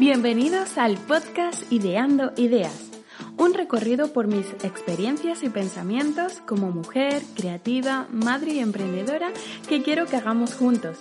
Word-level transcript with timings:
Bienvenidos 0.00 0.76
al 0.76 0.96
podcast 0.96 1.70
Ideando 1.70 2.32
Ideas, 2.36 2.90
un 3.38 3.54
recorrido 3.54 4.12
por 4.12 4.26
mis 4.26 4.52
experiencias 4.64 5.44
y 5.44 5.50
pensamientos 5.50 6.42
como 6.46 6.72
mujer, 6.72 7.22
creativa, 7.36 8.08
madre 8.10 8.54
y 8.54 8.58
emprendedora 8.58 9.32
que 9.68 9.84
quiero 9.84 10.06
que 10.06 10.16
hagamos 10.16 10.54
juntos. 10.54 10.98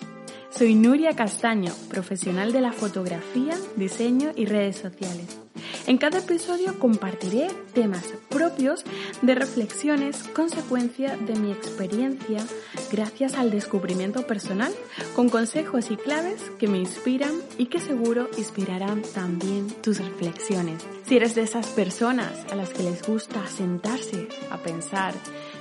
Soy 0.51 0.75
Nuria 0.75 1.15
Castaño, 1.15 1.73
profesional 1.89 2.53
de 2.53 2.61
la 2.61 2.71
fotografía, 2.71 3.57
diseño 3.77 4.31
y 4.35 4.45
redes 4.45 4.77
sociales. 4.77 5.39
En 5.85 5.97
cada 5.97 6.19
episodio 6.19 6.79
compartiré 6.79 7.49
temas 7.73 8.05
propios 8.29 8.85
de 9.21 9.35
reflexiones, 9.35 10.23
consecuencia 10.29 11.17
de 11.17 11.35
mi 11.35 11.51
experiencia 11.51 12.39
gracias 12.89 13.33
al 13.33 13.51
descubrimiento 13.51 14.25
personal, 14.25 14.73
con 15.13 15.27
consejos 15.27 15.91
y 15.91 15.97
claves 15.97 16.41
que 16.57 16.69
me 16.69 16.77
inspiran 16.77 17.33
y 17.57 17.65
que 17.65 17.81
seguro 17.81 18.29
inspirarán 18.37 19.01
también 19.01 19.67
tus 19.81 19.99
reflexiones. 19.99 20.85
Si 21.05 21.17
eres 21.17 21.35
de 21.35 21.41
esas 21.41 21.67
personas 21.67 22.31
a 22.49 22.55
las 22.55 22.69
que 22.69 22.83
les 22.83 23.05
gusta 23.05 23.45
sentarse 23.47 24.29
a 24.51 24.59
pensar, 24.59 25.13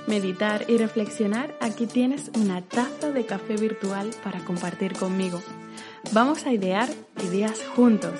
meditar 0.07 0.63
y 0.69 0.77
reflexionar, 0.77 1.53
aquí 1.59 1.85
tienes 1.85 2.31
una 2.35 2.61
taza 2.61 3.11
de 3.11 3.25
café 3.25 3.57
virtual 3.57 4.11
para 4.23 4.39
compartir 4.45 4.93
conmigo. 4.93 5.41
Vamos 6.13 6.45
a 6.45 6.53
idear 6.53 6.87
ideas 7.27 7.61
juntos. 7.75 8.13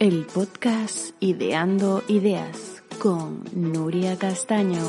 El 0.00 0.26
podcast 0.26 1.16
Ideando 1.18 2.04
Ideas 2.06 2.84
con 3.00 3.42
Nuria 3.52 4.16
Castaño. 4.16 4.84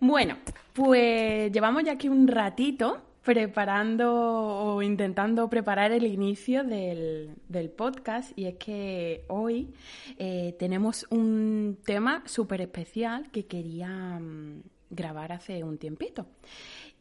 Bueno, 0.00 0.36
pues 0.72 1.52
llevamos 1.52 1.84
ya 1.84 1.92
aquí 1.92 2.08
un 2.08 2.26
ratito 2.26 3.00
preparando 3.22 4.12
o 4.12 4.82
intentando 4.82 5.48
preparar 5.48 5.92
el 5.92 6.06
inicio 6.06 6.64
del, 6.64 7.36
podcast 7.76 8.36
y 8.36 8.46
es 8.46 8.56
que 8.56 9.24
hoy 9.28 9.72
eh, 10.18 10.56
tenemos 10.58 11.06
un 11.10 11.78
tema 11.84 12.24
súper 12.26 12.62
especial 12.62 13.30
que 13.30 13.46
quería 13.46 14.18
mm, 14.18 14.62
grabar 14.90 15.32
hace 15.32 15.62
un 15.62 15.78
tiempito. 15.78 16.26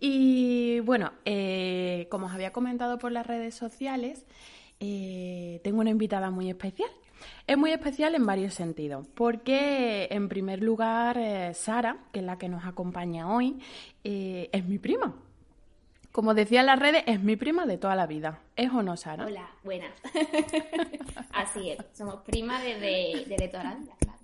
Y 0.04 0.80
bueno, 0.80 1.12
eh, 1.26 2.08
como 2.10 2.26
os 2.26 2.34
había 2.34 2.52
comentado 2.52 2.98
por 2.98 3.12
las 3.12 3.26
redes 3.26 3.54
sociales, 3.54 4.26
eh, 4.80 5.62
tengo 5.64 5.80
una 5.80 5.92
invitada 5.92 6.32
muy 6.32 6.50
especial. 6.50 6.90
Es 7.46 7.56
muy 7.56 7.72
especial 7.72 8.16
en 8.16 8.26
varios 8.26 8.56
sentidos, 8.56 9.08
porque 9.14 10.08
en 10.10 10.28
primer 10.28 10.64
lugar 10.64 11.20
eh, 11.20 11.54
Sara, 11.54 11.98
que 12.12 12.20
es 12.22 12.26
la 12.26 12.40
que 12.40 12.50
nos 12.50 12.66
acompaña 12.66 13.32
hoy, 13.32 13.60
es 14.04 14.66
mi 14.66 14.80
prima. 14.80 15.14
Como 16.12 16.34
decía 16.34 16.62
en 16.62 16.66
las 16.66 16.80
redes, 16.80 17.04
es 17.06 17.22
mi 17.22 17.36
prima 17.36 17.68
de 17.68 17.78
toda 17.78 17.96
la 17.96 18.08
vida. 18.08 18.40
¿Es 18.56 18.72
o 18.72 18.82
no, 18.82 18.98
Sara? 18.98 19.28
Hola, 19.28 19.52
buenas. 19.64 19.94
Así 21.32 21.70
es, 21.70 21.78
somos 21.94 22.16
primas 22.24 22.64
desde, 22.64 23.26
desde 23.28 23.48
toda 23.50 23.66
la 23.66 23.76
vida, 23.76 23.94
claro. 24.00 24.18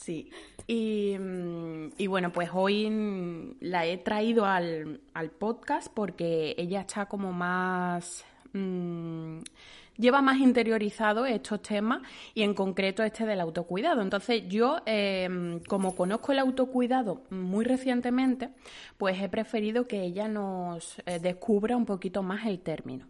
Sí, 0.00 0.30
Mm, 0.72 1.88
y, 1.98 2.06
bueno, 2.06 2.32
pues 2.32 2.50
hoy 2.52 3.56
la 3.60 3.86
he 3.86 3.98
traído 3.98 4.44
al, 4.44 5.00
podcast 5.38 5.92
porque 5.92 6.54
ella 6.58 6.80
está 6.82 7.06
como 7.06 7.32
más... 7.32 8.24
Mm, 8.52 9.38
lleva 9.96 10.22
más 10.22 10.38
interiorizado 10.38 11.26
estos 11.26 11.60
temas 11.62 12.02
y 12.34 12.42
en 12.42 12.54
concreto 12.54 13.02
este 13.02 13.26
del 13.26 13.40
autocuidado. 13.40 14.00
Entonces 14.00 14.44
yo, 14.48 14.78
em, 14.86 15.60
como 15.64 15.94
conozco 15.94 16.32
el 16.32 16.38
autocuidado 16.38 17.22
muy 17.30 17.64
recientemente, 17.64 18.48
pues 18.96 19.20
he 19.20 19.28
preferido 19.28 19.86
que 19.86 20.02
ella 20.02 20.28
nos 20.28 20.98
eh, 21.06 21.18
descubra 21.20 21.76
un 21.76 21.84
poquito 21.84 22.22
más 22.22 22.46
el 22.46 22.60
término. 22.60 23.06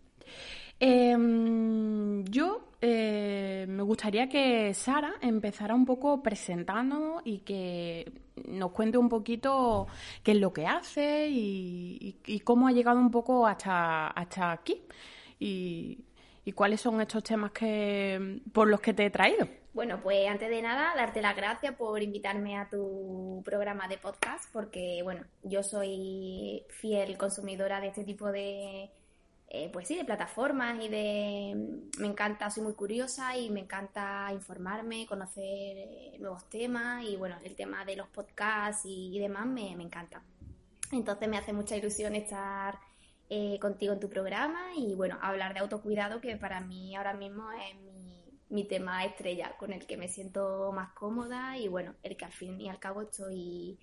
Em, 0.82 2.24
yo 2.24 2.70
eh, 2.80 3.66
me 3.68 3.82
gustaría 3.82 4.28
que 4.30 4.72
Sara 4.72 5.12
empezara 5.20 5.74
un 5.74 5.84
poco 5.84 6.22
presentándonos 6.22 7.20
y 7.26 7.40
que 7.40 8.10
nos 8.46 8.72
cuente 8.72 8.96
un 8.96 9.10
poquito 9.10 9.86
qué 10.22 10.32
es 10.32 10.38
lo 10.38 10.54
que 10.54 10.66
hace 10.66 11.28
y, 11.28 12.40
cómo 12.44 12.66
ha 12.66 12.72
llegado 12.72 12.98
un 12.98 13.10
poco 13.10 13.46
hasta, 13.46 14.08
hasta 14.08 14.52
aquí 14.52 14.82
y, 15.38 16.04
cuáles 16.54 16.80
son 16.80 17.00
estos 17.00 17.22
temas 17.22 17.52
que 17.52 18.40
por 18.52 18.66
los 18.66 18.80
que 18.80 18.92
te 18.92 19.06
he 19.06 19.10
traído. 19.10 19.46
Bueno, 19.72 20.00
pues 20.02 20.28
antes 20.28 20.48
de 20.50 20.60
nada, 20.62 20.94
darte 20.96 21.22
las 21.22 21.36
gracias 21.36 21.76
por 21.76 22.02
invitarme 22.02 22.58
a 22.58 22.68
tu 22.68 23.40
programa 23.44 23.86
de 23.86 23.98
podcast, 23.98 24.52
porque 24.52 25.00
bueno, 25.04 25.24
yo 25.44 25.62
soy 25.62 26.64
fiel 26.80 27.16
consumidora 27.16 27.80
de 27.80 27.88
este 27.88 28.02
tipo 28.02 28.32
de, 28.32 28.90
eh, 29.52 29.68
pues 29.72 29.88
sí, 29.88 29.96
de 29.96 30.04
plataformas 30.04 30.80
y 30.80 30.88
de... 30.88 31.80
Me 31.98 32.06
encanta, 32.06 32.48
soy 32.50 32.62
muy 32.62 32.74
curiosa 32.74 33.36
y 33.36 33.50
me 33.50 33.58
encanta 33.58 34.28
informarme, 34.32 35.06
conocer 35.06 35.44
eh, 35.44 36.16
nuevos 36.20 36.48
temas 36.48 37.04
y 37.04 37.16
bueno, 37.16 37.36
el 37.42 37.56
tema 37.56 37.84
de 37.84 37.96
los 37.96 38.06
podcasts 38.08 38.82
y, 38.84 39.18
demás 39.18 39.46
me, 39.46 39.72
encanta. 39.72 40.22
Entonces 40.92 41.28
me 41.28 41.36
hace 41.36 41.52
mucha 41.52 41.76
ilusión 41.76 42.14
estar 42.14 42.78
eh, 43.28 43.58
contigo 43.60 43.92
en 43.92 43.98
tu 43.98 44.08
programa 44.08 44.72
y 44.76 44.94
bueno, 44.94 45.18
hablar 45.20 45.52
de 45.52 45.60
autocuidado 45.60 46.20
que 46.20 46.36
para 46.36 46.60
mí 46.60 46.94
ahora 46.94 47.14
mismo 47.14 47.50
es 47.50 47.74
mi, 47.80 48.38
mi 48.50 48.64
tema 48.68 49.04
estrella, 49.04 49.56
con 49.58 49.72
el 49.72 49.84
que 49.84 49.96
me 49.96 50.06
siento 50.06 50.70
más 50.72 50.92
cómoda 50.92 51.58
y 51.58 51.66
bueno, 51.66 51.96
el 52.04 52.16
que 52.16 52.24
al 52.24 52.32
fin 52.32 52.60
y 52.60 52.68
al 52.68 52.78
cabo 52.78 53.02
estoy 53.02 53.80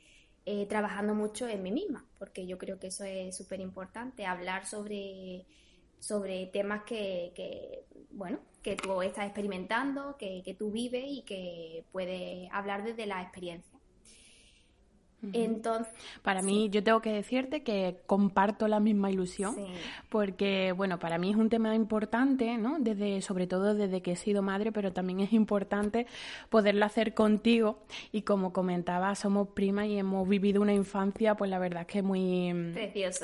eh, 0.50 0.66
trabajando 0.66 1.14
mucho 1.14 1.46
en 1.46 1.62
mí 1.62 1.74
misma, 1.74 2.06
porque 2.18 2.48
yo 2.48 2.58
creo 2.58 2.80
que 2.80 2.88
eso 2.88 3.04
es 3.04 3.36
súper 3.36 3.60
importante, 3.60 4.26
hablar 4.26 4.66
sobre, 4.66 5.46
sobre 6.00 6.46
temas 6.46 6.84
que, 6.86 7.84
bueno, 8.12 8.40
que 8.64 8.78
tú 8.78 9.02
estás 9.02 9.26
experimentando, 9.26 10.16
que, 10.18 10.42
que 10.46 10.54
tú 10.54 10.72
vives 10.72 11.04
y 11.06 11.24
que 11.24 11.84
puedes 11.92 12.50
hablar 12.54 12.86
desde 12.86 13.06
la 13.08 13.22
experiencia. 13.22 13.77
Entonces, 15.34 15.92
para 16.22 16.44
mí, 16.44 16.70
yo 16.70 16.84
tengo 16.84 17.02
que 17.02 17.12
decirte 17.12 17.64
que 17.64 17.98
comparto 18.06 18.68
la 18.68 18.80
misma 18.80 19.10
ilusión, 19.10 19.56
porque, 20.10 20.72
bueno, 20.74 21.00
para 21.00 21.18
mí 21.18 21.32
es 21.32 21.36
un 21.36 21.50
tema 21.50 21.74
importante, 21.74 22.58
¿no? 22.58 22.78
Desde, 22.80 23.22
sobre 23.22 23.48
todo 23.48 23.74
desde 23.74 24.02
que 24.02 24.12
he 24.12 24.16
sido 24.16 24.44
madre, 24.44 24.72
pero 24.72 24.94
también 24.94 25.20
es 25.22 25.34
importante 25.34 26.06
poderlo 26.50 26.86
hacer 26.86 27.16
contigo. 27.16 27.80
Y 28.12 28.22
como 28.22 28.54
comentaba, 28.54 29.16
somos 29.16 29.50
primas 29.50 29.88
y 29.88 29.98
hemos 29.98 30.28
vivido 30.30 30.62
una 30.62 30.74
infancia, 30.74 31.36
pues 31.36 31.50
la 31.50 31.58
verdad 31.58 31.82
es 31.82 31.88
que 31.88 32.04
muy, 32.04 32.54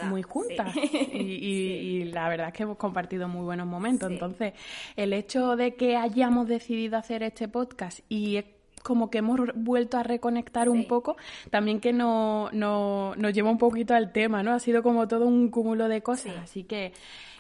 muy 0.10 0.24
juntas. 0.24 0.74
Y, 1.14 2.06
la 2.06 2.28
verdad 2.28 2.48
es 2.48 2.54
que 2.54 2.64
hemos 2.64 2.78
compartido 2.78 3.28
muy 3.28 3.44
buenos 3.44 3.68
momentos. 3.68 4.12
Entonces, 4.12 4.54
el 4.96 5.14
hecho 5.14 5.56
de 5.56 5.76
que 5.76 5.96
hayamos 5.96 6.48
decidido 6.48 6.98
hacer 6.98 7.24
este 7.24 7.48
podcast 7.48 8.00
y 8.10 8.44
como 8.84 9.10
que 9.10 9.20
hemos 9.20 9.40
vuelto 9.56 9.98
a 9.98 10.04
reconectar 10.04 10.70
un 10.70 10.86
poco, 10.88 11.16
también 11.50 11.80
que 11.80 11.94
no, 11.94 12.50
no, 12.52 13.16
nos 13.16 13.34
lleva 13.34 13.50
un 13.50 13.58
poquito 13.58 13.96
al 13.96 14.12
tema, 14.12 14.44
¿no? 14.44 14.52
Ha 14.52 14.60
sido 14.60 14.84
como 14.84 15.08
todo 15.08 15.26
un 15.26 15.50
cúmulo 15.50 15.88
de 15.88 16.04
cosas, 16.04 16.36
así 16.38 16.66
que, 16.66 16.94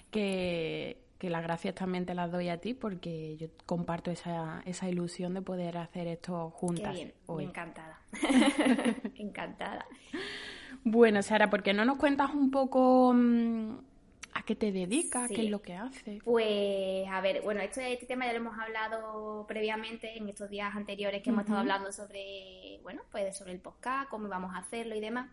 que, 0.09 0.98
las 1.22 1.42
gracias 1.42 1.76
también 1.76 2.06
te 2.06 2.14
las 2.14 2.30
doy 2.34 2.50
a 2.50 2.58
ti 2.58 2.74
porque 2.74 3.38
yo 3.38 3.48
comparto 3.66 4.12
esa, 4.12 4.62
esa 4.66 4.90
ilusión 4.90 5.34
de 5.34 5.42
poder 5.42 5.78
hacer 5.78 6.08
esto 6.08 6.50
juntas. 6.50 6.98
Qué 6.98 7.14
bien, 7.28 7.48
encantada. 7.48 8.02
encantada. 9.16 9.86
Bueno, 10.84 11.22
Sara, 11.22 11.50
¿por 11.50 11.64
qué 11.64 11.74
no 11.74 11.86
nos 11.86 11.98
cuentas 11.98 12.34
un 12.34 12.52
poco... 12.52 13.14
Mm, 13.14 13.78
¿A 14.36 14.44
qué 14.44 14.56
te 14.56 14.72
dedicas? 14.72 15.30
¿Qué 15.30 15.46
es 15.46 15.52
lo 15.52 15.62
que 15.62 15.76
haces? 15.76 16.24
Pues, 16.24 17.07
a 17.07 17.22
ver, 17.22 17.42
bueno, 17.42 17.62
este, 17.62 17.94
este 17.94 18.06
tema 18.06 18.25
ya 18.25 18.34
lo 18.34 18.40
hemos 18.40 18.57
hablado 18.57 19.46
previamente 19.48 20.18
en 20.18 20.28
estos 20.28 20.50
días 20.50 20.75
anteriores 20.75 21.22
que 21.22 21.30
hemos 21.30 21.42
estado 21.42 21.60
hablando 21.60 21.92
sobre, 21.92 22.80
bueno, 22.81 23.02
pues 23.12 23.38
sobre 23.38 23.52
el 23.52 23.60
podcast, 23.60 24.10
cómo 24.10 24.28
vamos 24.28 24.54
a 24.56 24.60
hacerlo 24.60 24.96
y 24.96 25.00
demás. 25.00 25.30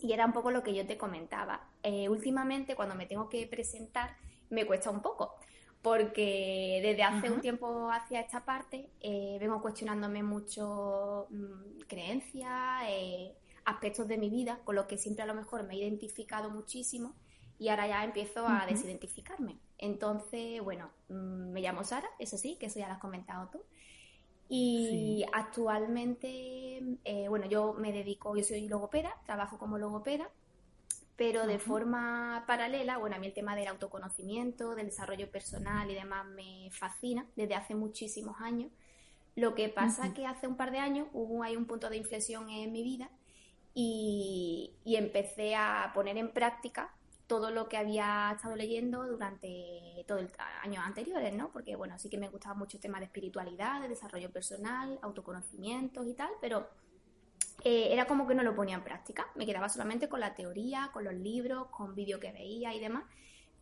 Y 0.00 0.12
era 0.12 0.24
un 0.24 0.32
poco 0.32 0.52
lo 0.52 0.62
que 0.62 0.74
yo 0.74 0.86
te 0.86 0.96
comentaba. 0.96 1.68
Eh, 1.82 2.08
últimamente, 2.08 2.76
cuando 2.76 2.94
me 2.94 3.06
tengo 3.06 3.28
que 3.28 3.46
presentar, 3.48 4.16
me 4.50 4.64
cuesta 4.64 4.90
un 4.90 5.02
poco. 5.02 5.34
Porque 5.82 6.80
desde 6.82 7.02
hace 7.02 7.30
un 7.30 7.40
tiempo 7.40 7.90
hacia 7.90 8.20
esta 8.20 8.44
parte 8.44 8.90
eh, 9.00 9.36
vengo 9.40 9.62
cuestionándome 9.62 10.22
mucho 10.22 11.26
mm, 11.30 11.80
creencias, 11.88 12.82
eh, 12.88 13.32
aspectos 13.64 14.08
de 14.08 14.18
mi 14.18 14.28
vida, 14.28 14.60
con 14.64 14.74
los 14.74 14.86
que 14.86 14.98
siempre 14.98 15.22
a 15.22 15.26
lo 15.26 15.34
mejor 15.34 15.64
me 15.64 15.74
he 15.74 15.78
identificado 15.78 16.50
muchísimo 16.50 17.14
y 17.58 17.68
ahora 17.68 17.86
ya 17.86 18.04
empiezo 18.04 18.46
a 18.46 18.66
desidentificarme. 18.66 19.58
Entonces, 19.78 20.62
bueno, 20.62 20.90
mm, 21.08 21.52
me 21.52 21.60
llamo 21.60 21.84
Sara, 21.84 22.08
eso 22.18 22.38
sí, 22.38 22.56
que 22.56 22.66
eso 22.66 22.78
ya 22.78 22.88
lo 22.88 22.94
has 22.94 23.00
comentado 23.00 23.48
tú. 23.50 23.60
Y 24.48 25.24
actualmente, 25.32 26.82
eh, 27.04 27.28
bueno, 27.28 27.46
yo 27.46 27.74
me 27.74 27.92
dedico, 27.92 28.36
yo 28.36 28.42
soy 28.42 28.68
logopeda, 28.68 29.14
trabajo 29.26 29.58
como 29.58 29.78
logopeda 29.78 30.30
pero 31.18 31.48
de 31.48 31.58
forma 31.58 32.44
paralela, 32.46 32.96
bueno, 32.96 33.16
a 33.16 33.18
mí 33.18 33.26
el 33.26 33.32
tema 33.34 33.56
del 33.56 33.66
autoconocimiento, 33.66 34.76
del 34.76 34.86
desarrollo 34.86 35.28
personal 35.28 35.90
y 35.90 35.94
demás 35.94 36.24
me 36.26 36.70
fascina 36.70 37.26
desde 37.34 37.56
hace 37.56 37.74
muchísimos 37.74 38.40
años. 38.40 38.70
Lo 39.34 39.56
que 39.56 39.68
pasa 39.68 40.06
es 40.06 40.14
que 40.14 40.26
hace 40.26 40.46
un 40.46 40.56
par 40.56 40.70
de 40.70 40.78
años 40.78 41.08
hubo 41.12 41.42
ahí 41.42 41.56
un 41.56 41.64
punto 41.64 41.90
de 41.90 41.96
inflexión 41.96 42.48
en 42.50 42.70
mi 42.70 42.84
vida 42.84 43.10
y, 43.74 44.76
empecé 44.84 45.56
a 45.56 45.90
poner 45.92 46.18
en 46.18 46.30
práctica 46.30 46.94
todo 47.28 47.50
lo 47.50 47.68
que 47.68 47.76
había 47.76 48.32
estado 48.34 48.56
leyendo 48.56 49.06
durante 49.06 50.04
todo 50.08 50.18
el 50.18 50.30
años 50.62 50.82
anteriores, 50.84 51.34
¿no? 51.34 51.52
Porque, 51.52 51.76
bueno, 51.76 51.96
sí 51.98 52.08
que 52.08 52.18
me 52.18 52.28
gustaba 52.28 52.54
mucho 52.54 52.78
el 52.78 52.80
tema 52.80 52.98
de 52.98 53.04
espiritualidad, 53.04 53.82
de 53.82 53.88
desarrollo 53.88 54.30
personal, 54.32 54.98
autoconocimientos 55.02 56.06
y 56.06 56.14
tal, 56.14 56.30
pero 56.40 56.66
eh, 57.64 57.88
era 57.92 58.06
como 58.06 58.26
que 58.26 58.34
no 58.34 58.42
lo 58.42 58.56
ponía 58.56 58.76
en 58.76 58.82
práctica. 58.82 59.26
Me 59.34 59.44
quedaba 59.44 59.68
solamente 59.68 60.08
con 60.08 60.20
la 60.20 60.34
teoría, 60.34 60.90
con 60.92 61.04
los 61.04 61.14
libros, 61.14 61.66
con 61.68 61.94
vídeos 61.94 62.18
que 62.18 62.32
veía 62.32 62.74
y 62.74 62.80
demás. 62.80 63.04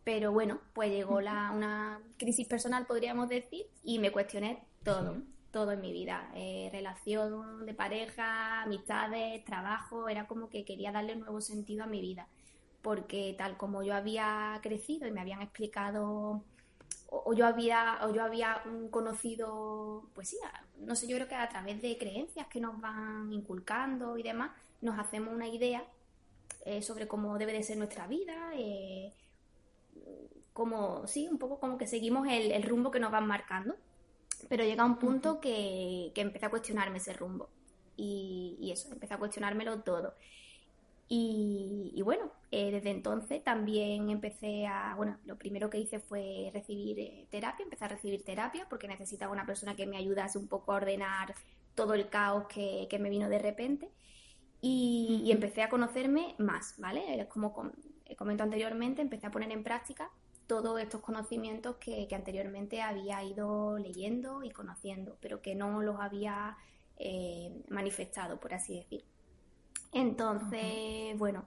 Pero 0.05 0.31
bueno, 0.31 0.61
pues 0.73 0.91
llegó 0.93 1.21
la, 1.21 1.51
una 1.51 2.01
crisis 2.17 2.47
personal, 2.47 2.87
podríamos 2.87 3.29
decir, 3.29 3.67
y 3.83 3.99
me 3.99 4.12
cuestioné 4.12 4.62
todo, 4.85 5.17
todo 5.51 5.73
en 5.73 5.81
mi 5.81 5.93
vida. 5.93 6.31
Eh, 6.37 6.69
relación 6.71 7.67
de 7.67 7.75
pareja, 7.75 8.62
amistades, 8.62 9.45
trabajo, 9.45 10.09
era 10.09 10.29
como 10.29 10.49
que 10.49 10.65
quería 10.65 10.93
darle 10.93 11.15
un 11.15 11.21
nuevo 11.23 11.41
sentido 11.41 11.83
a 11.83 11.89
mi 11.89 12.01
vida. 12.01 12.29
Porque 12.87 13.35
tal 13.37 13.56
como 13.56 13.83
yo 13.83 13.97
había 13.97 14.61
crecido 14.62 15.09
y 15.09 15.11
me 15.11 15.21
habían 15.21 15.43
explicado 15.43 16.44
o, 17.09 17.35
yo 17.35 17.44
había 17.44 17.99
o 18.05 18.15
yo 18.15 18.23
había 18.23 18.62
conocido 18.93 20.05
pues 20.15 20.29
sí 20.29 20.38
no 20.79 20.94
sé 20.94 21.09
yo 21.09 21.17
creo 21.17 21.27
que 21.27 21.35
a 21.35 21.49
través 21.49 21.83
de 21.83 21.99
creencias 21.99 22.47
que 22.47 22.61
nos 22.61 22.81
van 22.81 23.33
inculcando 23.33 24.17
y 24.19 24.23
demás 24.23 24.53
nos 24.83 25.00
hacemos 25.00 25.35
una 25.35 25.49
idea 25.49 25.83
eh, 26.65 26.81
sobre 26.81 27.09
cómo 27.09 27.37
debe 27.38 27.53
de 27.55 27.65
ser 27.65 27.77
nuestra 27.77 28.06
vida 28.06 28.53
eh, 28.55 29.12
como 30.53 31.09
sí 31.09 31.27
un 31.29 31.38
poco 31.38 31.59
como 31.59 31.79
que 31.79 31.88
seguimos 31.88 32.29
el, 32.31 32.62
rumbo 32.62 32.93
que 32.93 33.00
nos 33.00 33.11
van 33.11 33.27
marcando. 33.27 33.75
Pero 34.49 34.62
llega 34.62 34.85
un 34.85 34.99
punto 34.99 35.41
que, 35.41 36.12
que 36.15 36.21
empecé 36.21 36.47
a 36.47 36.50
cuestionarme 36.50 36.99
ese 36.99 37.12
rumbo. 37.15 37.49
Y, 37.97 38.56
y 38.61 38.71
eso 38.71 38.93
empecé 38.93 39.15
a 39.15 39.19
cuestionármelo 39.19 39.81
todo 39.81 40.15
y, 41.08 42.00
bueno, 42.03 42.32
eh, 42.50 42.73
desde 42.73 42.91
entonces 42.91 43.43
también 43.44 44.11
empecé 44.11 44.67
a, 44.67 44.94
bueno, 44.97 45.19
lo 45.25 45.37
primero 45.37 45.70
que 45.70 45.79
hice 45.79 46.00
fue 46.00 46.50
recibir 46.53 46.99
eh, 46.99 47.29
terapia, 47.31 47.62
empecé 47.62 47.85
a 47.85 47.88
recibir 47.88 48.25
terapia 48.25 48.67
porque 48.69 48.88
necesitaba 48.88 49.32
una 49.32 49.47
persona 49.47 49.76
que 49.76 49.87
me 49.87 49.97
ayudase 49.97 50.38
un 50.38 50.49
poco 50.49 50.73
a 50.73 50.76
ordenar 50.76 51.35
todo 51.76 51.94
el 51.94 52.08
caos 52.08 52.47
que, 52.49 52.88
me 53.00 53.11
vino 53.11 53.29
de 53.29 53.38
repente 53.38 53.91
y, 54.61 55.31
empecé 55.31 55.62
a 55.62 55.69
conocerme 55.69 56.35
más, 56.38 56.75
¿vale? 56.79 57.29
Como 57.29 57.73
he 58.05 58.17
comentado 58.17 58.47
anteriormente, 58.47 59.02
empecé 59.02 59.26
a 59.26 59.31
poner 59.31 59.52
en 59.52 59.62
práctica 59.62 60.11
todos 60.47 60.81
estos 60.81 61.00
conocimientos 61.02 61.76
que, 61.76 62.09
anteriormente 62.12 62.82
había 62.82 63.23
ido 63.23 63.79
leyendo 63.79 64.43
y 64.43 64.50
conociendo, 64.50 65.19
pero 65.20 65.43
que 65.43 65.55
no 65.55 65.82
los 65.82 66.00
había 66.00 66.56
eh, 66.99 67.52
manifestado, 67.69 68.41
por 68.41 68.55
así 68.55 68.76
decir. 68.76 69.05
Entonces, 69.97 71.17
bueno, 71.17 71.47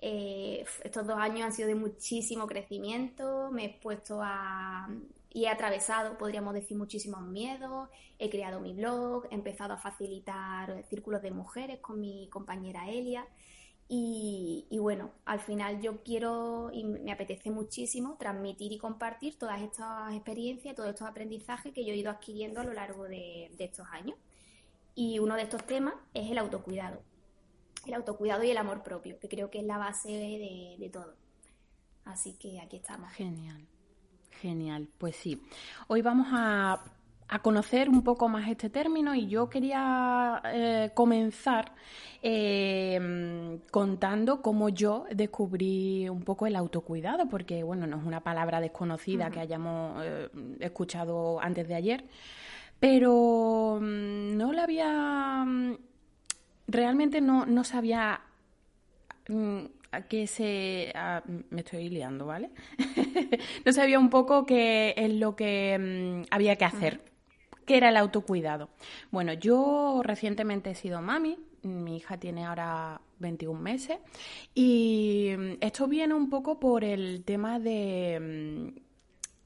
eh, 0.00 0.64
estos 0.82 1.06
dos 1.06 1.16
años 1.18 1.42
han 1.42 1.52
sido 1.52 1.68
de 1.68 1.76
muchísimo 1.76 2.48
crecimiento, 2.48 3.48
me 3.52 3.66
he 3.66 3.68
puesto 3.80 4.18
a... 4.20 4.88
y 5.30 5.44
he 5.44 5.48
atravesado, 5.48 6.18
podríamos 6.18 6.52
decir, 6.52 6.76
muchísimos 6.76 7.22
miedos, 7.22 7.88
he 8.18 8.28
creado 8.28 8.58
mi 8.58 8.74
blog, 8.74 9.26
he 9.30 9.36
empezado 9.36 9.74
a 9.74 9.78
facilitar 9.78 10.82
círculos 10.90 11.22
de 11.22 11.30
mujeres 11.30 11.78
con 11.78 12.00
mi 12.00 12.28
compañera 12.28 12.90
Elia. 12.90 13.24
Y, 13.88 14.66
y, 14.68 14.78
bueno, 14.80 15.12
al 15.24 15.38
final 15.38 15.80
yo 15.80 16.02
quiero 16.02 16.70
y 16.72 16.82
me 16.82 17.12
apetece 17.12 17.52
muchísimo 17.52 18.16
transmitir 18.18 18.72
y 18.72 18.78
compartir 18.78 19.38
todas 19.38 19.62
estas 19.62 20.12
experiencias, 20.12 20.74
todos 20.74 20.88
estos 20.90 21.06
aprendizajes 21.06 21.72
que 21.72 21.84
yo 21.84 21.92
he 21.92 21.96
ido 21.96 22.10
adquiriendo 22.10 22.60
a 22.60 22.64
lo 22.64 22.72
largo 22.72 23.04
de, 23.04 23.52
de 23.56 23.64
estos 23.64 23.86
años. 23.92 24.18
Y 24.96 25.20
uno 25.20 25.36
de 25.36 25.42
estos 25.42 25.64
temas 25.64 25.94
es 26.14 26.28
el 26.32 26.38
autocuidado 26.38 27.00
el 27.88 27.94
autocuidado 27.94 28.44
y 28.44 28.50
el 28.50 28.56
amor 28.56 28.82
propio, 28.82 29.18
que 29.18 29.28
creo 29.28 29.50
que 29.50 29.60
es 29.60 29.64
la 29.64 29.78
base 29.78 30.08
de, 30.08 30.90
todo. 30.92 31.14
Así 32.04 32.34
que 32.34 32.60
aquí 32.60 32.76
estamos. 32.76 33.12
Genial, 33.12 33.66
genial. 34.40 34.88
Pues 34.98 35.16
sí, 35.16 35.42
hoy 35.88 36.02
vamos 36.02 36.28
a, 36.30 36.82
conocer 37.42 37.88
un 37.88 38.02
poco 38.02 38.28
más 38.28 38.48
este 38.48 38.70
término 38.70 39.12
y 39.14 39.26
yo 39.26 39.50
quería 39.50 40.40
eh, 40.44 40.90
comenzar 40.94 41.72
eh, 42.22 43.58
contando 43.72 44.42
cómo 44.42 44.68
yo 44.68 45.06
descubrí 45.10 46.08
un 46.08 46.22
poco 46.22 46.46
el 46.46 46.54
autocuidado, 46.54 47.28
porque 47.28 47.64
bueno, 47.64 47.86
no 47.88 47.98
es 47.98 48.04
una 48.04 48.22
palabra 48.22 48.60
desconocida 48.60 49.30
que 49.30 49.40
hayamos 49.40 50.02
eh, 50.04 50.28
escuchado 50.60 51.40
antes 51.40 51.66
de 51.66 51.74
ayer, 51.74 52.04
pero 52.78 53.80
mm, 53.80 54.36
no 54.36 54.52
la 54.52 54.62
había 54.62 55.44
realmente 56.66 57.20
no, 57.20 57.46
no 57.46 57.64
sabía 57.64 58.20
mm, 59.28 59.64
qué 60.08 60.26
se... 60.26 60.92
me 61.50 61.60
estoy 61.60 61.88
liando, 61.88 62.26
¿vale? 62.26 62.50
no 63.64 63.72
sabía 63.72 63.98
un 63.98 64.10
poco 64.10 64.44
qué 64.44 64.94
es 64.96 65.12
lo 65.12 65.36
que 65.36 65.78
mm, 65.78 66.28
había 66.30 66.56
que 66.56 66.64
hacer, 66.64 67.00
qué 67.64 67.76
era 67.76 67.88
el 67.88 67.96
autocuidado. 67.96 68.68
Bueno, 69.10 69.32
yo 69.32 70.00
recientemente 70.04 70.70
he 70.70 70.74
sido 70.74 71.00
mami, 71.02 71.38
mi 71.62 71.96
hija 71.96 72.16
tiene 72.18 72.44
ahora 72.44 73.00
21 73.18 73.60
meses 73.60 73.98
y 74.54 75.32
mm, 75.36 75.52
esto 75.60 75.88
viene 75.88 76.14
un 76.14 76.30
poco 76.30 76.58
por 76.60 76.84
el 76.84 77.24
tema 77.24 77.58
de 77.58 78.72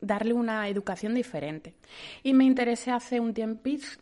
darle 0.00 0.32
una 0.32 0.68
educación 0.68 1.14
diferente. 1.14 1.74
Y 2.22 2.32
me 2.32 2.44
interesé 2.44 2.90
hace 2.90 3.20
un, 3.20 3.34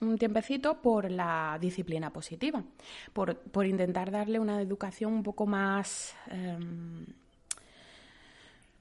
un 0.01 0.19
tiempecito 0.19 0.81
por 0.81 1.11
la 1.11 1.59
disciplina 1.61 2.13
positiva, 2.13 2.63
por, 3.13 3.67
intentar 3.67 4.11
darle 4.11 4.39
una 4.39 4.61
educación 4.63 5.13
un 5.13 5.23
poco 5.23 5.47
más, 5.47 6.15
em, 6.31 7.07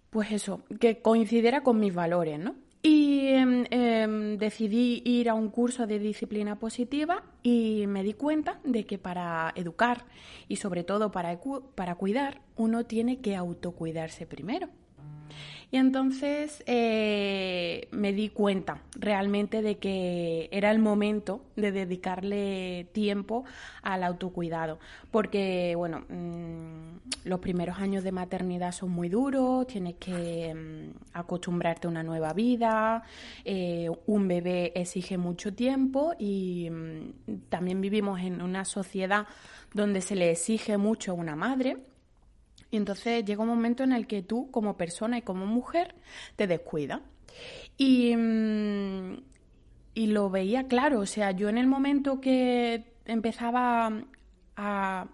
pues 0.09 0.31
eso, 0.31 0.61
que 0.79 1.01
coincidiera 1.01 1.61
con 1.61 1.79
mis 1.79 1.93
valores, 1.93 2.39
¿no? 2.39 2.55
Y 2.83 3.27
em, 3.27 3.65
em, 3.71 4.37
decidí 4.37 5.01
ir 5.03 5.29
a 5.29 5.33
un 5.33 5.49
curso 5.49 5.87
de 5.87 5.99
disciplina 5.99 6.57
positiva 6.57 7.23
y 7.43 7.85
me 7.87 8.03
di 8.03 8.13
cuenta 8.13 8.59
de 8.63 8.85
que 8.85 8.97
para 8.97 9.51
educar 9.55 10.05
y 10.47 10.57
sobre 10.57 10.83
todo 10.83 11.11
para, 11.11 11.37
para 11.75 11.95
cuidar, 11.95 12.41
uno 12.55 12.85
tiene 12.85 13.19
que 13.19 13.35
autocuidarse 13.35 14.25
primero. 14.25 14.69
Y 15.69 15.77
entonces 15.77 16.63
eh, 16.65 17.89
me 17.91 18.13
di 18.13 18.29
cuenta 18.29 18.81
realmente 18.95 19.61
de 19.61 19.77
que 19.77 20.47
era 20.53 20.71
el 20.71 20.79
momento 20.79 21.41
de 21.57 21.73
dedicarle 21.73 22.87
tiempo 22.93 23.43
al 23.81 24.03
autocuidado, 24.03 24.79
porque 25.11 25.73
bueno, 25.75 26.05
mm, 26.07 27.25
los 27.25 27.39
primeros 27.41 27.79
años 27.79 28.05
de 28.05 28.13
maternidad 28.13 28.71
son 28.71 28.91
muy 28.91 29.09
duros, 29.09 29.67
tienes 29.67 29.95
que 29.95 30.53
mm, 30.55 31.17
acostumbrarte 31.17 31.87
a 31.87 31.89
una 31.89 32.03
nueva 32.03 32.31
vida, 32.31 33.03
eh, 33.43 33.89
un 34.05 34.27
bebé 34.29 34.71
exige 34.73 35.17
mucho 35.17 35.53
tiempo 35.53 36.13
y 36.17 36.69
mm, 36.69 37.49
también 37.49 37.81
vivimos 37.81 38.21
en 38.21 38.41
una 38.41 38.63
sociedad 38.63 39.27
donde 39.73 39.99
se 39.99 40.15
le 40.15 40.31
exige 40.31 40.77
mucho 40.77 41.11
a 41.11 41.15
una 41.15 41.35
madre 41.35 41.77
y 42.71 42.77
entonces 42.77 43.23
llega 43.25 43.43
un 43.43 43.49
momento 43.49 43.83
en 43.83 43.93
el 43.93 44.07
que 44.07 44.21
tú, 44.21 44.51
como 44.51 44.77
persona 44.77 45.17
y 45.17 45.21
como 45.21 45.45
mujer, 45.45 45.95
te 46.35 46.47
descuidas. 46.47 47.01
Y, 47.77 48.15
mm, 48.15 49.23
y 49.93 50.07
lo 50.07 50.29
veía 50.29 50.67
claro, 50.67 50.99
o 50.99 51.05
sea, 51.05 51.31
yo 51.31 51.49
en 51.49 51.57
el 51.57 51.67
momento 51.67 52.21
que 52.21 52.93
empezaba 53.05 53.91
a 54.55 55.07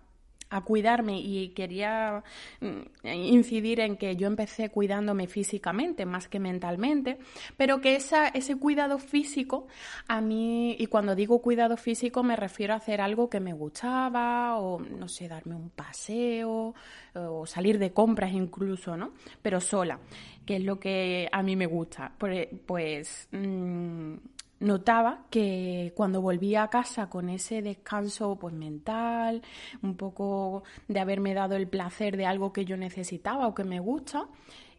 a 0.54 0.62
cuidarme 0.62 1.20
y 1.20 1.50
quería 1.50 2.24
mm, 2.62 3.08
incidir 3.08 3.80
en 3.80 3.98
que 3.98 4.16
yo 4.16 4.28
empecé 4.28 4.70
cuidándome 4.70 5.28
físicamente 5.28 6.06
más 6.06 6.28
que 6.28 6.40
mentalmente, 6.40 7.18
pero 7.58 7.82
que 7.82 7.96
ese 7.96 8.56
cuidado 8.58 9.00
físico 9.00 9.68
a 10.08 10.22
mí, 10.22 10.76
y 10.78 10.86
cuando 10.86 11.16
digo 11.16 11.42
cuidado 11.42 11.76
físico 11.76 12.22
me 12.22 12.36
refiero 12.36 12.74
a 12.74 12.78
hacer 12.78 13.02
algo 13.02 13.30
que 13.30 13.40
me 13.40 13.54
gustaba 13.54 14.60
o 14.60 14.80
no 14.80 15.08
sé, 15.08 15.28
darme 15.28 15.56
un 15.56 15.72
paseo 15.72 16.76
o 17.16 17.46
salir 17.48 17.80
de 17.80 17.92
compras 17.92 18.32
incluso, 18.32 18.96
¿no? 18.96 19.14
Pero 19.42 19.60
sola, 19.60 20.00
que 20.46 20.58
es 20.58 20.64
lo 20.64 20.80
que 20.80 21.28
a 21.32 21.42
mí 21.42 21.56
me 21.56 21.66
gusta. 21.66 22.12
Pues, 22.18 22.48
pues 22.66 23.28
mm, 23.32 24.14
notaba 24.63 25.25
que 25.29 25.93
cuando 25.96 26.22
volvía 26.22 26.63
a 26.63 26.70
casa 26.70 27.10
con 27.10 27.29
ese 27.29 27.62
descanso 27.62 28.38
pues 28.39 28.53
mental, 28.53 29.41
un 29.82 29.96
poco 29.96 30.63
de 30.88 31.00
haberme 31.00 31.34
dado 31.34 31.55
el 31.55 31.67
placer 31.67 32.17
de 32.17 32.25
algo 32.25 32.53
que 32.53 32.65
yo 32.65 32.77
necesitaba 32.77 33.48
o 33.48 33.53
que 33.53 33.63
me 33.63 33.79
gusta, 33.79 34.27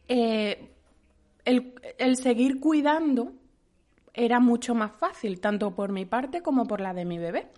eh, 0.08 0.70
el, 1.44 2.16
seguir 2.16 2.60
cuidando 2.60 3.32
era 4.14 4.40
mucho 4.40 4.74
más 4.74 4.92
fácil, 4.92 5.40
tanto 5.40 5.74
por 5.74 5.92
mi 5.92 6.04
parte 6.04 6.40
como 6.40 6.66
por 6.66 6.80
la 6.80 6.94
de 6.94 7.04
mi 7.04 7.18
bebé. 7.18 7.48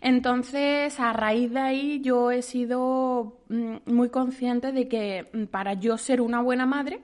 Entonces, 0.00 1.00
a 1.00 1.12
raíz 1.12 1.52
de 1.52 1.60
ahí, 1.60 2.00
yo 2.02 2.30
he 2.30 2.42
sido 2.42 3.40
mm, 3.48 3.76
muy 3.86 4.10
consciente 4.10 4.72
de 4.72 4.88
que 4.88 5.28
mm, 5.32 5.44
para 5.44 5.74
yo 5.74 5.96
ser 5.98 6.20
una 6.20 6.42
buena 6.42 6.66
madre, 6.66 7.00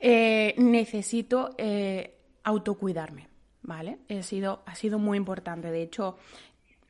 eh, 0.00 0.54
necesito 0.58 1.54
eh, 1.58 2.14
autocuidarme, 2.42 3.27
¿vale? 3.68 3.98
He 4.08 4.22
sido, 4.22 4.62
ha 4.64 4.74
sido 4.74 4.98
muy 4.98 5.18
importante. 5.18 5.70
De 5.70 5.82
hecho, 5.82 6.16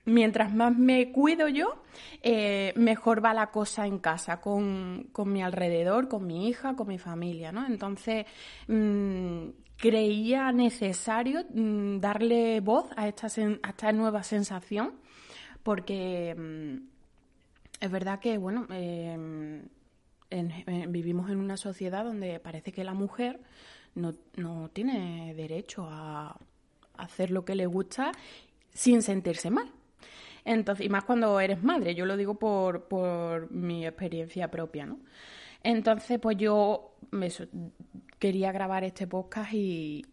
mientras 0.05 0.55
más 0.55 0.77
me 0.79 1.11
cuido 1.11 1.49
yo, 1.49 1.83
eh, 2.23 2.73
mejor 2.77 3.23
va 3.23 3.35
la 3.35 3.51
cosa 3.51 3.87
en 3.87 3.99
casa, 3.99 4.41
con, 4.41 5.11
mi 5.27 5.43
alrededor, 5.43 6.09
con 6.09 6.27
mi 6.27 6.49
hija, 6.49 6.77
con 6.77 6.87
mi 6.87 6.99
familia, 6.99 7.51
¿no? 7.51 7.67
Entonces, 7.67 8.27
mm, 8.69 9.49
creía 9.77 10.53
necesario 10.53 11.45
mm, 11.53 11.99
darle 11.99 12.61
voz 12.61 12.87
a 12.97 13.09
esta, 13.09 13.27
a 13.27 13.71
esta 13.71 13.93
nueva 13.93 14.23
sensación, 14.23 14.95
porque 15.65 16.35
mm, 16.39 16.77
es 17.81 17.91
verdad 17.91 18.21
que, 18.21 18.39
bueno, 18.39 18.69
em, 18.71 19.69
vivimos 20.89 21.29
en 21.31 21.39
una 21.39 21.57
sociedad 21.57 22.05
donde 22.05 22.39
parece 22.39 22.71
que 22.71 22.85
la 22.85 22.95
mujer 22.95 23.41
no, 23.95 24.15
no 24.37 24.69
tiene 24.71 25.35
derecho 25.35 25.89
a 25.91 26.39
hacer 27.09 27.31
lo 27.31 27.45
que 27.45 27.55
le 27.55 27.67
gusta 27.67 28.13
sin 28.73 29.03
sentirse 29.03 29.51
mal. 29.51 29.73
Entonces, 30.45 30.87
y 30.87 30.89
más 30.89 31.05
cuando 31.05 31.41
eres 31.41 31.63
madre, 31.63 31.95
yo 31.95 32.07
lo 32.07 32.17
digo 32.17 32.39
por, 32.39 32.85
por 32.85 33.51
mi 33.51 33.87
experiencia 33.87 34.51
propia, 34.51 34.87
¿no? 34.87 34.99
Entonces, 35.63 36.19
pues 36.19 36.37
yo 36.37 36.95
quería 38.19 38.53
grabar 38.53 38.85
este 38.85 39.07
podcast 39.07 39.53
y, 39.53 40.07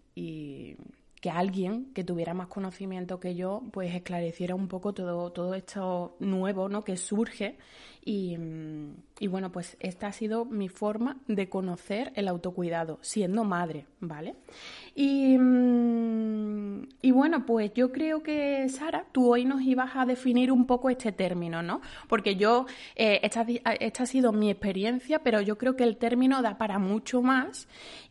que 1.26 1.32
alguien 1.32 1.92
que 1.96 2.04
tuviera 2.04 2.36
más 2.36 2.50
conocimiento 2.50 3.20
que 3.20 3.34
yo, 3.34 3.64
pues 3.72 3.96
esclareciera 3.96 4.54
un 4.54 4.68
poco 4.68 4.94
todo, 4.94 5.32
todo 5.32 5.56
esto 5.56 6.16
nuevo, 6.20 6.70
¿no? 6.70 6.84
Que 6.84 6.98
surge 6.98 7.58
Mm, 8.06 8.92
y, 9.20 9.28
bueno, 9.28 9.52
pues 9.52 9.78
esta 9.80 10.08
ha 10.08 10.12
sido 10.12 10.46
mi 10.46 10.70
forma 10.70 11.18
de 11.28 11.50
conocer 11.50 12.12
el 12.16 12.28
autocuidado, 12.28 13.00
siendo 13.02 13.44
madre, 13.44 13.88
¿vale? 14.00 14.36
Y, 14.94 15.38
mm, 15.38 16.88
y, 17.02 17.12
bueno, 17.12 17.46
pues 17.46 17.74
yo 17.74 17.92
creo 17.92 18.22
que, 18.22 18.68
Sara, 18.70 19.06
tú 19.12 19.32
hoy 19.32 19.46
nos 19.46 19.62
ibas 19.62 19.96
a 19.96 20.06
definir 20.06 20.52
un 20.52 20.68
poco 20.68 20.90
este 20.90 21.12
término, 21.12 21.64
¿no? 21.64 21.82
Porque 22.08 22.36
yo, 22.36 22.68
eh, 22.96 23.22
esta, 23.24 23.46
esta, 23.80 24.04
ha 24.04 24.06
sido 24.06 24.32
mi 24.32 24.52
experiencia, 24.52 25.20
pero 25.24 25.42
yo 25.42 25.58
creo 25.58 25.76
que 25.76 25.84
el 25.84 25.98
término 25.98 26.42
da 26.44 26.58
para 26.58 26.78
mucho 26.78 27.22
más 27.24 27.68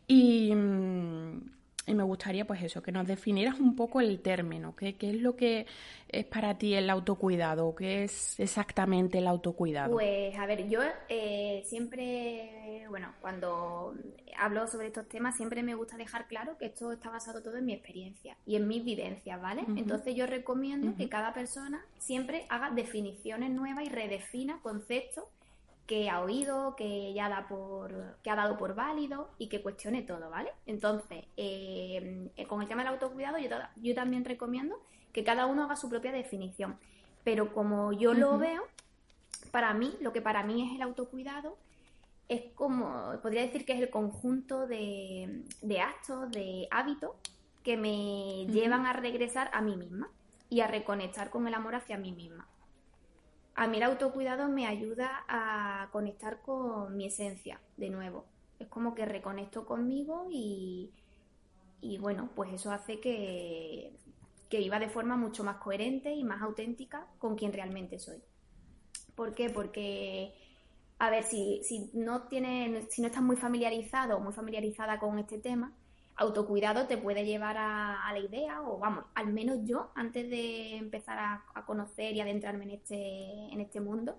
y, 0.09 0.53
mm, 0.55 1.55
y 1.87 1.95
me 1.95 2.03
gustaría, 2.03 2.47
pues 2.47 2.63
eso, 2.63 2.83
que 2.83 2.93
nos 2.93 3.07
definieras 3.07 3.61
un 3.61 3.77
poco 3.77 4.01
el 4.01 4.21
término, 4.21 4.75
qué, 4.75 4.95
qué 4.95 5.11
es 5.11 5.21
lo 5.21 5.37
que 5.37 5.67
es 6.09 6.25
para 6.25 6.57
ti 6.57 6.75
el 6.75 6.89
autocuidado, 6.89 7.75
qué 7.75 8.05
es 8.05 8.39
exactamente 8.41 9.19
el 9.19 9.27
autocuidado. 9.27 9.93
Pues 9.93 10.37
a 10.39 10.47
ver, 10.47 10.69
yo 10.69 10.81
eh, 11.09 11.63
siempre, 11.67 12.87
bueno, 12.89 13.13
cuando 13.21 13.95
hablo 14.39 14.67
sobre 14.67 14.87
estos 14.89 15.09
temas, 15.09 15.37
siempre 15.37 15.63
me 15.63 15.75
gusta 15.75 15.97
dejar 15.97 16.27
claro 16.27 16.57
que 16.59 16.67
esto 16.67 16.93
está 16.93 17.11
basado 17.11 17.43
todo 17.43 17.57
en 17.57 17.67
mi 17.67 17.75
experiencia 17.75 18.37
y 18.47 18.57
en 18.57 18.67
mis 18.67 18.85
vivencias, 18.85 19.41
¿vale? 19.41 19.65
Entonces 19.77 20.15
yo 20.15 20.27
recomiendo 20.27 20.97
que 20.97 21.09
cada 21.09 21.35
persona 21.35 21.85
siempre 21.99 22.47
haga 22.49 22.71
definiciones 22.71 23.51
nuevas 23.51 23.85
y 23.85 23.89
redefina 23.89 24.61
conceptos 24.63 25.25
que 25.87 26.09
ha 26.09 26.21
oído, 26.23 26.77
que 26.77 27.13
ya 27.13 27.29
da 27.29 27.47
por, 27.47 28.17
que 28.23 28.31
ha 28.31 28.37
dado 28.37 28.57
por 28.57 28.75
válido 28.75 29.31
y 29.39 29.49
que 29.49 29.63
cuestione 29.63 30.03
todo, 30.03 30.31
¿vale? 30.31 30.51
Entonces, 30.67 31.25
eh, 31.37 32.31
con 32.49 32.63
el 32.63 32.69
tema 32.69 32.83
del 32.83 32.95
autocuidado, 32.95 33.39
yo, 33.39 33.49
yo, 33.77 33.95
también 33.95 34.25
recomiendo 34.25 34.81
que 35.13 35.25
cada 35.25 35.47
uno 35.47 35.65
haga 35.65 35.77
su 35.77 35.89
propia 35.91 36.13
definición. 36.13 36.79
Pero 37.23 37.53
como 37.53 37.93
yo 37.93 38.15
lo 38.15 38.39
veo, 38.39 38.63
para 39.51 39.75
mí, 39.75 39.95
lo 40.01 40.13
que 40.13 40.23
para 40.23 40.43
mí 40.43 40.69
es 40.69 40.75
el 40.75 40.83
autocuidado, 40.83 41.57
es 42.29 42.43
como, 42.55 43.19
podría 43.23 43.43
decir 43.43 43.67
que 43.67 43.75
es 43.75 43.81
el 43.81 43.91
conjunto 43.91 44.67
de, 44.67 45.45
actos, 45.81 46.31
de 46.31 46.67
hábitos 46.71 47.13
que 47.63 47.77
me 47.77 48.47
llevan 48.47 48.87
a 48.87 48.95
regresar 48.95 49.51
a 49.53 49.61
mí 49.61 49.77
misma 49.77 50.11
y 50.49 50.61
a 50.61 50.67
reconectar 50.67 51.31
con 51.31 51.47
el 51.47 51.55
amor 51.55 51.75
hacia 51.75 51.99
mí 51.99 52.13
misma 52.13 52.49
a 53.55 53.67
mí 53.69 53.77
el 53.77 53.85
autocuidado 53.85 54.49
me 54.49 54.67
ayuda 54.67 55.25
a 55.29 55.89
conectar 55.93 56.41
con 56.43 56.97
mi 56.97 57.07
esencia 57.07 57.61
de 57.77 57.91
nuevo. 57.91 58.25
Es 58.59 58.69
como 58.69 58.95
que 58.95 59.05
reconecto 59.05 59.65
conmigo 59.65 60.29
y, 60.31 60.93
y 61.81 61.99
bueno, 61.99 62.31
pues 62.35 62.53
eso 62.53 62.73
hace 62.73 63.01
que, 63.01 63.93
que 64.49 64.59
viva 64.59 64.79
de 64.79 64.89
forma 64.89 65.17
mucho 65.17 65.45
más 65.45 65.57
coherente 65.59 66.13
y 66.15 66.25
más 66.25 66.43
auténtica 66.43 67.07
con 67.19 67.37
quien 67.37 67.53
realmente 67.53 67.99
soy. 67.99 68.23
¿Por 69.15 69.35
qué? 69.35 69.51
Porque, 69.51 70.35
a 70.99 71.11
ver, 71.11 71.23
si, 71.23 71.61
si 71.63 71.91
no 71.95 72.23
tienes, 72.23 72.93
si 72.93 73.03
no 73.03 73.09
estás 73.09 73.23
muy 73.23 73.37
familiarizado 73.37 74.17
o 74.17 74.21
muy 74.21 74.33
familiarizada 74.33 74.99
con 74.99 75.19
este 75.19 75.39
tema, 75.39 75.73
autocuidado 76.17 76.87
te 76.87 76.97
puede 76.97 77.25
llevar 77.25 77.57
a, 77.59 78.11
la 78.13 78.19
idea, 78.19 78.63
o 78.63 78.79
vamos, 78.79 79.05
al 79.15 79.33
menos 79.33 79.59
yo, 79.65 79.91
antes 79.95 80.29
de 80.31 80.77
empezar 80.77 81.19
a, 81.19 81.65
conocer 81.67 82.15
y 82.15 82.21
adentrarme 82.21 82.65
en 82.65 82.71
este, 82.71 83.53
en 83.53 83.61
este 83.61 83.81
mundo, 83.81 84.17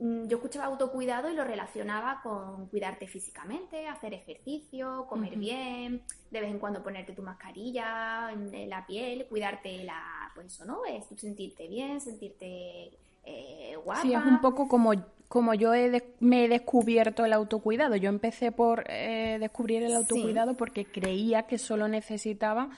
mm, 0.00 0.26
yo 0.26 0.36
escuchaba 0.36 0.66
autocuidado 0.66 1.30
y 1.30 1.34
lo 1.34 1.44
relacionaba 1.44 2.20
con 2.22 2.66
cuidarte 2.66 3.06
físicamente, 3.06 3.86
hacer 3.88 4.12
ejercicio, 4.12 5.06
comer 5.08 5.36
bien, 5.36 6.02
de 6.30 6.40
vez 6.40 6.50
en 6.50 6.58
cuando 6.58 6.82
ponerte 6.82 7.14
tu 7.14 7.22
mascarilla 7.22 8.30
en 8.32 8.68
la 8.68 8.86
piel, 8.86 9.26
cuidarte 9.26 9.84
la, 9.84 10.30
pues 10.34 10.48
eso, 10.48 10.64
¿no? 10.66 10.84
Es 10.84 11.06
sentirte 11.18 11.68
bien, 11.68 12.00
sentirte 12.00 12.90
eh, 13.24 13.76
guapa. 13.82 14.02
Sí, 14.02 14.12
es 14.12 14.24
un 14.24 14.40
poco 14.40 14.68
como 14.68 14.92
como 15.28 15.54
yo 15.54 15.72
me 16.20 16.44
he 16.44 16.48
descubierto 16.48 17.24
el 17.24 17.32
autocuidado. 17.32 17.96
Yo 17.96 18.08
empecé 18.08 18.50
por 18.50 18.84
eh, 18.88 19.36
descubrir 19.38 19.82
el 19.82 19.94
autocuidado 19.94 20.56
porque 20.56 20.86
creía 20.86 21.42
que 21.42 21.58
solo 21.58 21.86
necesitaba 21.86 22.70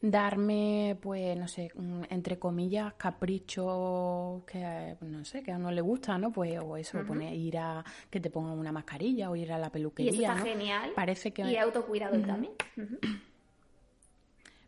darme, 0.00 0.96
pues, 1.00 1.36
no 1.38 1.48
sé, 1.48 1.72
entre 2.10 2.38
comillas, 2.38 2.92
caprichos 2.94 4.44
que, 4.44 4.96
no 5.00 5.24
sé, 5.24 5.42
que 5.42 5.52
a 5.52 5.56
uno 5.56 5.70
le 5.70 5.80
gusta, 5.80 6.18
¿no? 6.18 6.32
Pues, 6.32 6.58
o 6.62 6.76
eso, 6.76 6.98
ir 7.32 7.58
a 7.58 7.82
que 8.10 8.20
te 8.20 8.28
pongan 8.28 8.58
una 8.58 8.72
mascarilla 8.72 9.30
o 9.30 9.36
ir 9.36 9.50
a 9.52 9.58
la 9.58 9.70
peluquería, 9.70 10.12
y 10.12 10.24
eso 10.24 10.32
está 10.32 10.44
genial. 10.44 10.92
Parece 10.94 11.32
que... 11.32 11.42
Y 11.50 11.56
autocuidado 11.56 12.20
también. 12.20 12.52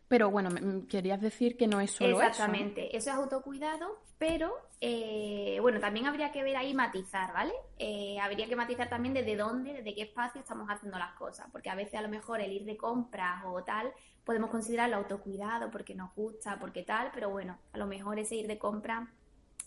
Pero 0.09 0.29
bueno, 0.31 0.49
querías 0.89 1.21
decir 1.21 1.55
que 1.55 1.67
no 1.67 1.79
es 1.79 1.91
solo 1.91 2.19
Exactamente, 2.19 2.87
eso, 2.87 2.97
eso 2.97 3.09
es 3.11 3.15
autocuidado, 3.15 3.99
pero 4.17 4.53
eh, 4.81 5.59
bueno, 5.61 5.79
también 5.79 6.07
habría 6.07 6.31
que 6.31 6.43
ver 6.43 6.57
ahí 6.57 6.73
matizar, 6.73 7.31
¿vale? 7.31 7.53
Eh, 7.77 8.17
habría 8.19 8.47
que 8.47 8.55
matizar 8.55 8.89
también 8.89 9.13
desde 9.13 9.37
dónde, 9.37 9.71
desde 9.71 9.93
qué 9.93 10.01
espacio 10.01 10.41
estamos 10.41 10.67
haciendo 10.67 10.97
las 10.97 11.13
cosas, 11.13 11.47
porque 11.51 11.69
a 11.69 11.75
veces 11.75 11.93
a 11.93 12.01
lo 12.01 12.09
mejor 12.09 12.41
el 12.41 12.51
ir 12.51 12.65
de 12.65 12.75
compras 12.75 13.43
o 13.45 13.63
tal 13.63 13.93
podemos 14.23 14.49
considerarlo 14.49 14.97
autocuidado 14.97 15.69
porque 15.69 15.95
nos 15.95 16.13
gusta, 16.15 16.57
porque 16.59 16.83
tal, 16.83 17.11
pero 17.13 17.29
bueno, 17.29 17.57
a 17.71 17.77
lo 17.77 17.85
mejor 17.85 18.17
ese 18.17 18.35
ir 18.35 18.47
de 18.47 18.57
compras 18.57 19.07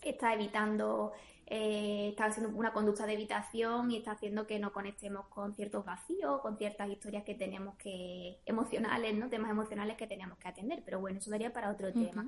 está 0.01 0.33
evitando 0.33 1.13
eh, 1.47 2.09
está 2.09 2.25
haciendo 2.25 2.55
una 2.57 2.71
conducta 2.71 3.05
de 3.05 3.13
evitación 3.13 3.91
y 3.91 3.97
está 3.97 4.11
haciendo 4.11 4.47
que 4.47 4.59
no 4.59 4.71
conectemos 4.71 5.27
con 5.27 5.55
ciertos 5.55 5.83
vacíos, 5.83 6.41
con 6.41 6.57
ciertas 6.57 6.89
historias 6.89 7.23
que 7.23 7.35
tenemos 7.35 7.75
que, 7.75 8.39
emocionales, 8.45 9.15
¿no? 9.15 9.29
Temas 9.29 9.51
emocionales 9.51 9.97
que 9.97 10.07
tenemos 10.07 10.37
que 10.37 10.47
atender. 10.47 10.81
Pero 10.85 10.99
bueno, 10.99 11.19
eso 11.19 11.29
daría 11.31 11.51
para 11.51 11.69
otro 11.69 11.91
tema. 11.91 12.27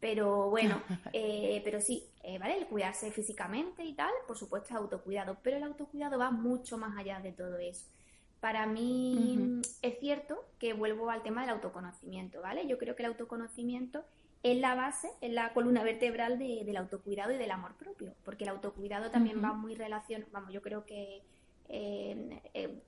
Pero 0.00 0.50
bueno, 0.50 0.80
eh, 1.12 1.60
pero 1.64 1.80
sí, 1.80 2.04
eh, 2.22 2.38
¿vale? 2.38 2.56
El 2.58 2.66
cuidarse 2.66 3.10
físicamente 3.10 3.84
y 3.84 3.94
tal, 3.94 4.12
por 4.26 4.38
supuesto, 4.38 4.70
es 4.70 4.76
autocuidado. 4.76 5.38
Pero 5.42 5.58
el 5.58 5.62
autocuidado 5.62 6.18
va 6.18 6.30
mucho 6.30 6.78
más 6.78 6.96
allá 6.96 7.20
de 7.20 7.32
todo 7.32 7.58
eso. 7.58 7.86
Para 8.40 8.66
mí 8.66 9.62
es 9.80 9.98
cierto 10.00 10.44
que 10.58 10.74
vuelvo 10.74 11.08
al 11.10 11.22
tema 11.22 11.42
del 11.42 11.50
autoconocimiento, 11.50 12.42
¿vale? 12.42 12.66
Yo 12.66 12.76
creo 12.76 12.94
que 12.94 13.02
el 13.02 13.08
autoconocimiento 13.08 14.04
es 14.44 14.58
la 14.58 14.74
base, 14.74 15.08
es 15.22 15.32
la 15.32 15.54
columna 15.54 15.82
vertebral 15.82 16.38
del 16.38 16.76
autocuidado 16.76 17.32
y 17.32 17.38
del 17.38 17.50
amor 17.50 17.76
propio, 17.76 18.14
porque 18.24 18.44
el 18.44 18.50
autocuidado 18.50 19.10
también 19.10 19.42
va 19.42 19.54
muy 19.54 19.74
relacionado, 19.74 20.30
vamos, 20.32 20.52
yo 20.52 20.60
creo 20.60 20.84
que 20.84 21.22
eh, 21.70 22.42
eh, 22.52 22.82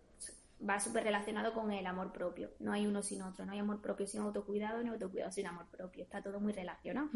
va 0.68 0.78
súper 0.78 1.04
relacionado 1.04 1.54
con 1.54 1.72
el 1.72 1.86
amor 1.86 2.12
propio, 2.12 2.50
no 2.60 2.72
hay 2.72 2.86
uno 2.86 3.02
sin 3.02 3.22
otro, 3.22 3.46
no 3.46 3.52
hay 3.52 3.58
amor 3.58 3.80
propio 3.80 4.06
sin 4.06 4.20
autocuidado, 4.20 4.82
ni 4.82 4.90
autocuidado 4.90 5.32
sin 5.32 5.46
amor 5.46 5.64
propio, 5.68 6.04
está 6.04 6.20
todo 6.20 6.40
muy 6.40 6.52
relacionado. 6.52 7.08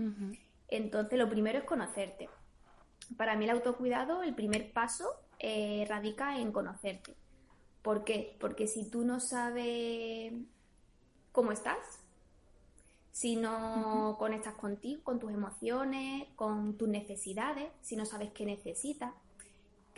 Entonces, 0.69 1.19
lo 1.19 1.29
primero 1.29 1.59
es 1.59 1.65
conocerte. 1.65 2.31
Para 3.19 3.37
mí 3.37 3.45
el 3.45 3.51
autocuidado, 3.51 4.23
el 4.23 4.35
primer 4.35 4.73
paso 4.73 5.05
eh, 5.39 5.85
radica 5.87 6.39
en 6.39 6.51
conocerte. 6.51 7.15
¿Por 7.83 8.05
qué? 8.05 8.39
Porque 8.41 8.67
si 8.67 8.89
tú 8.89 9.05
no 9.05 9.21
sabes 9.21 10.33
cómo 11.31 11.53
estás, 11.53 12.00
si 13.13 13.37
no 13.37 14.17
conectas 14.19 14.55
contigo, 14.55 15.03
con 15.03 15.19
tus 15.19 15.33
emociones, 15.33 16.29
con 16.37 16.77
tus 16.77 16.89
necesidades, 16.89 17.71
si 17.81 17.97
no 17.97 18.05
sabes 18.05 18.31
qué 18.33 18.45
necesitas. 18.45 19.13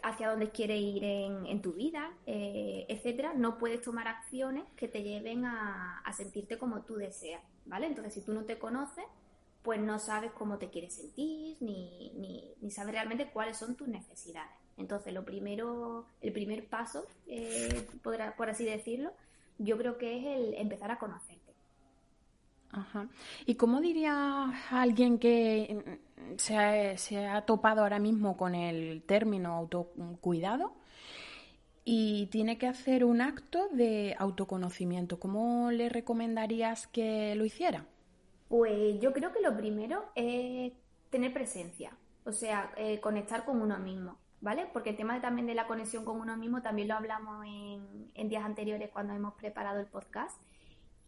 hacia 0.04 0.30
dónde 0.30 0.50
quieres 0.50 0.80
ir 0.80 1.04
en, 1.04 1.62
tu 1.62 1.74
vida, 1.74 2.12
eh, 2.26 2.86
etcétera, 2.88 3.34
no 3.34 3.56
puedes 3.56 3.82
tomar 3.82 4.08
acciones 4.08 4.64
que 4.74 4.88
te 4.88 5.02
lleven 5.04 5.44
a, 5.44 5.98
a 6.00 6.12
sentirte 6.12 6.58
como 6.58 6.82
tú 6.82 6.96
deseas, 6.96 7.40
¿vale? 7.66 7.86
Entonces, 7.86 8.14
si 8.14 8.20
tú 8.22 8.32
no 8.32 8.44
te 8.44 8.58
conoces, 8.58 9.04
pues 9.62 9.80
no 9.80 9.98
sabes 10.00 10.32
cómo 10.32 10.58
te 10.58 10.70
quieres 10.70 10.94
sentir, 10.94 11.56
ni, 11.60 12.10
ni, 12.16 12.52
ni 12.60 12.70
sabes 12.72 12.94
realmente 12.94 13.30
cuáles 13.30 13.56
son 13.56 13.76
tus 13.76 13.86
necesidades. 13.86 14.50
Entonces, 14.76 15.12
lo 15.12 15.24
primero, 15.24 16.06
el 16.20 16.32
primer 16.32 16.66
paso, 16.66 17.06
eh, 17.26 17.86
por 18.02 18.50
así 18.50 18.64
decirlo, 18.64 19.12
yo 19.58 19.78
creo 19.78 19.98
que 19.98 20.18
es 20.18 20.26
el 20.26 20.54
empezar 20.54 20.90
a 20.90 20.98
conocerte. 20.98 21.41
Ajá. 22.72 23.06
¿Y 23.46 23.54
cómo 23.54 23.80
diría 23.80 24.50
alguien 24.70 25.18
que 25.18 26.00
se 26.36 26.56
ha, 26.56 26.96
se 26.96 27.26
ha 27.26 27.42
topado 27.42 27.82
ahora 27.82 27.98
mismo 27.98 28.36
con 28.36 28.54
el 28.54 29.02
término 29.02 29.54
autocuidado 29.54 30.74
y 31.84 32.26
tiene 32.26 32.58
que 32.58 32.66
hacer 32.66 33.04
un 33.04 33.20
acto 33.20 33.68
de 33.72 34.16
autoconocimiento? 34.18 35.20
¿Cómo 35.20 35.70
le 35.70 35.88
recomendarías 35.88 36.86
que 36.86 37.34
lo 37.34 37.44
hiciera? 37.44 37.86
Pues 38.48 39.00
yo 39.00 39.12
creo 39.12 39.32
que 39.32 39.40
lo 39.40 39.56
primero 39.56 40.04
es 40.14 40.72
tener 41.08 41.32
presencia, 41.32 41.96
o 42.24 42.32
sea, 42.32 42.72
eh, 42.76 43.00
conectar 43.00 43.44
con 43.44 43.60
uno 43.60 43.78
mismo, 43.78 44.18
¿vale? 44.40 44.66
Porque 44.72 44.90
el 44.90 44.96
tema 44.96 45.20
también 45.20 45.46
de 45.46 45.54
la 45.54 45.66
conexión 45.66 46.04
con 46.04 46.20
uno 46.20 46.36
mismo 46.36 46.60
también 46.60 46.88
lo 46.88 46.94
hablamos 46.94 47.46
en, 47.46 48.28
días 48.28 48.44
anteriores 48.44 48.90
cuando 48.90 49.14
hemos 49.14 49.34
preparado 49.34 49.80
el 49.80 49.86
podcast. 49.86 50.38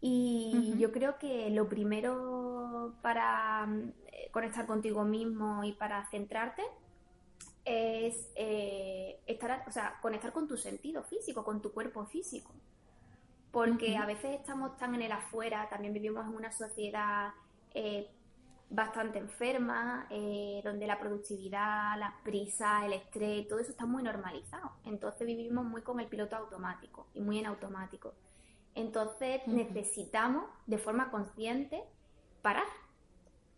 Y 0.07 0.75
yo 0.77 0.91
creo 0.91 1.17
que 1.17 1.49
lo 1.49 1.67
primero 1.67 2.93
para 3.01 3.67
eh, 4.11 4.29
conectar 4.31 4.67
contigo 4.67 5.03
mismo 5.03 5.63
y 5.63 5.73
para 5.73 6.05
centrarte 6.09 6.61
es 7.63 8.29
eh, 8.35 9.19
estar, 9.25 9.63
o 9.67 9.71
sea, 9.71 9.97
conectar 10.01 10.31
con 10.31 10.47
tu 10.47 10.57
sentido 10.57 11.03
físico, 11.03 11.43
con 11.43 11.61
tu 11.61 11.71
cuerpo 11.71 12.05
físico 12.05 12.53
porque 13.55 13.95
a 13.95 14.05
veces 14.05 14.37
estamos 14.37 14.75
tan 14.75 14.95
en 14.95 15.03
el 15.03 15.13
afuera, 15.13 15.69
también 15.69 15.93
vivimos 15.93 16.27
en 16.27 16.35
una 16.35 16.51
sociedad 16.51 17.29
eh, 17.73 18.05
bastante 18.69 19.17
enferma, 19.17 20.07
eh, 20.09 20.59
donde 20.61 20.85
la 20.85 20.99
productividad, 20.99 21.97
las 21.97 22.15
prisas, 22.21 22.83
el 22.83 22.91
estrés, 22.91 23.47
todo 23.47 23.59
eso 23.59 23.71
está 23.71 23.85
muy 23.85 24.03
normalizado. 24.03 24.73
Entonces 24.83 25.25
vivimos 25.25 25.63
muy 25.63 25.83
con 25.83 26.01
el 26.01 26.07
piloto 26.07 26.35
automático 26.35 27.07
y 27.13 27.21
muy 27.21 27.39
en 27.39 27.45
automático. 27.45 28.13
Entonces 28.75 29.41
necesitamos 29.47 30.45
de 30.67 30.77
forma 30.77 31.09
consciente 31.09 31.83
parar, 32.41 32.67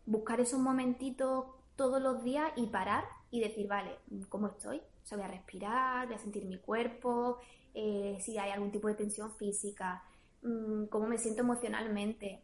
buscar 0.05 0.39
esos 0.39 0.59
momentitos 0.59 1.45
todos 1.75 2.01
los 2.01 2.23
días 2.23 2.51
y 2.55 2.67
parar 2.67 3.03
y 3.31 3.41
decir, 3.41 3.67
vale, 3.67 3.97
¿cómo 4.29 4.47
estoy? 4.47 4.77
O 4.77 5.05
sea, 5.05 5.17
voy 5.17 5.25
a 5.25 5.29
respirar, 5.29 6.07
voy 6.07 6.15
a 6.15 6.19
sentir 6.19 6.45
mi 6.45 6.59
cuerpo, 6.59 7.39
eh, 7.73 8.17
si 8.21 8.37
hay 8.37 8.51
algún 8.51 8.71
tipo 8.71 8.87
de 8.87 8.95
tensión 8.95 9.31
física, 9.35 10.03
mm, 10.43 10.85
cómo 10.85 11.07
me 11.07 11.17
siento 11.17 11.41
emocionalmente. 11.41 12.43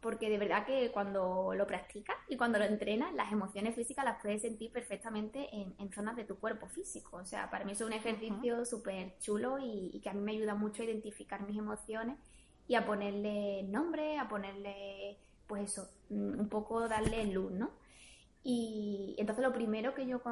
Porque 0.00 0.30
de 0.30 0.38
verdad 0.38 0.64
que 0.64 0.90
cuando 0.92 1.52
lo 1.54 1.66
practicas 1.66 2.16
y 2.28 2.36
cuando 2.36 2.58
lo 2.58 2.64
entrenas, 2.64 3.12
las 3.14 3.32
emociones 3.32 3.74
físicas 3.74 4.04
las 4.04 4.20
puedes 4.22 4.40
sentir 4.40 4.72
perfectamente 4.72 5.48
en, 5.52 5.92
zonas 5.92 6.16
de 6.16 6.24
tu 6.24 6.38
cuerpo 6.38 6.68
físico. 6.68 7.18
O 7.18 7.24
sea, 7.24 7.50
para 7.50 7.64
mí 7.64 7.72
es 7.72 7.80
un 7.82 7.92
ejercicio 7.92 8.64
súper 8.64 9.18
chulo 9.20 9.58
y, 9.58 9.90
y, 9.92 10.00
que 10.00 10.08
a 10.08 10.14
mí 10.14 10.20
me 10.22 10.32
ayuda 10.32 10.54
mucho 10.54 10.82
a 10.82 10.86
identificar 10.86 11.42
mis 11.46 11.58
emociones 11.58 12.16
y 12.66 12.76
a 12.76 12.86
ponerle 12.86 13.64
nombre, 13.64 14.16
a 14.16 14.28
ponerle, 14.28 15.18
pues 15.46 15.72
eso, 15.72 15.90
mm, 16.08 16.38
un 16.38 16.48
poco 16.48 16.88
darle 16.88 17.26
luz, 17.26 17.50
¿no? 17.50 17.70
Y 18.42 19.16
entonces 19.18 19.44
lo 19.44 19.52
primero 19.52 19.92
que 19.94 20.06
yo 20.06 20.22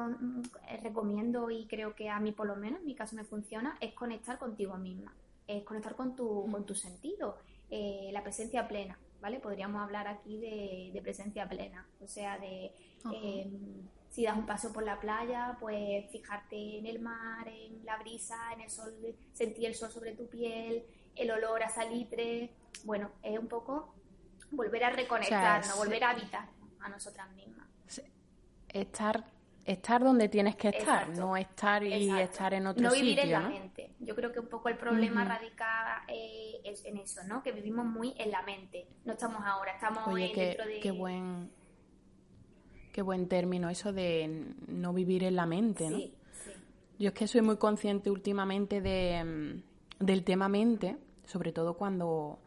eh, 0.67 0.77
recomiendo 0.81 1.51
y 1.51 1.67
creo 1.67 1.95
que 1.95 2.09
a 2.09 2.19
mí 2.19 2.31
por 2.31 2.47
lo 2.47 2.55
menos 2.55 2.79
en 2.79 2.85
mi 2.87 2.95
caso 2.95 3.15
me 3.15 3.23
funciona 3.23 3.77
es 3.81 3.93
conectar 3.93 4.39
contigo 4.39 4.77
misma, 4.77 5.13
es 5.47 5.63
conectar 5.63 5.95
con 5.95 6.15
tu, 6.15 6.49
con 6.49 6.65
tu 6.65 6.73
sentido, 6.73 7.37
eh, 7.69 8.09
la 8.13 8.23
presencia 8.23 8.67
plena, 8.67 8.97
¿vale? 9.21 9.39
Podríamos 9.39 9.81
hablar 9.81 10.07
aquí 10.07 10.37
de, 10.37 10.99
presencia 11.01 11.47
plena, 11.47 11.87
o 12.01 12.07
sea, 12.07 12.37
de 12.37 12.71
em, 13.13 13.87
si 14.09 14.23
das 14.23 14.37
un 14.37 14.45
paso 14.45 14.73
por 14.73 14.83
la 14.83 14.99
playa, 14.99 15.57
pues 15.59 16.09
fijarte 16.11 16.79
en 16.79 16.85
el 16.85 16.99
mar, 16.99 17.47
en 17.47 17.85
la 17.85 17.97
brisa, 17.97 18.37
en 18.53 18.61
el 18.61 18.69
sol, 18.69 18.93
sentir 19.33 19.65
el 19.65 19.75
sol 19.75 19.91
sobre 19.91 20.13
tu 20.13 20.27
piel, 20.27 20.83
el 21.15 21.31
olor 21.31 21.63
a 21.63 21.69
salitre, 21.69 22.51
bueno, 22.83 23.11
es 23.21 23.37
un 23.37 23.47
poco 23.47 23.93
volver 24.51 24.83
a 24.83 24.89
reconectarnos, 24.89 25.77
volver 25.77 26.03
a 26.03 26.09
habitar 26.11 26.49
a 26.79 26.89
nosotras 26.89 27.29
mismas. 27.31 27.67
Estar 28.69 29.25
estar 29.71 30.03
donde 30.03 30.29
tienes 30.29 30.55
que 30.55 30.69
estar, 30.69 31.09
no 31.09 31.37
estar 31.37 31.83
y 31.83 32.09
estar 32.19 32.53
en 32.55 32.65
otro 32.65 32.83
no 32.83 32.91
vivir 32.91 33.19
en 33.19 33.31
la 33.31 33.41
mente. 33.41 33.91
Yo 33.99 34.15
creo 34.15 34.31
que 34.31 34.39
un 34.39 34.47
poco 34.47 34.67
el 34.69 34.77
problema 34.77 35.23
radica 35.23 36.03
eh, 36.07 36.59
en 36.63 36.97
eso, 36.97 37.21
¿no? 37.25 37.43
Que 37.43 37.51
vivimos 37.51 37.85
muy 37.85 38.15
en 38.17 38.31
la 38.31 38.41
mente. 38.41 38.87
No 39.05 39.13
estamos 39.13 39.43
ahora, 39.45 39.73
estamos 39.73 40.07
Oye, 40.07 40.31
qué, 40.33 40.45
dentro 40.47 40.65
de... 40.65 40.79
qué 40.79 40.91
buen 40.91 41.51
qué 42.91 43.03
buen 43.03 43.27
término 43.27 43.69
eso 43.69 43.93
de 43.93 44.55
no 44.67 44.91
vivir 44.91 45.23
en 45.23 45.35
la 45.35 45.45
mente, 45.45 45.89
¿no? 45.89 45.97
Sí, 45.97 46.15
sí. 46.43 46.51
Yo 46.97 47.09
es 47.09 47.13
que 47.13 47.27
soy 47.27 47.41
muy 47.41 47.57
consciente 47.57 48.09
últimamente 48.09 48.81
de, 48.81 49.23
mm, 49.23 50.03
del 50.03 50.23
tema 50.23 50.49
mente, 50.49 50.97
sobre 51.25 51.51
todo 51.51 51.75
cuando 51.75 52.39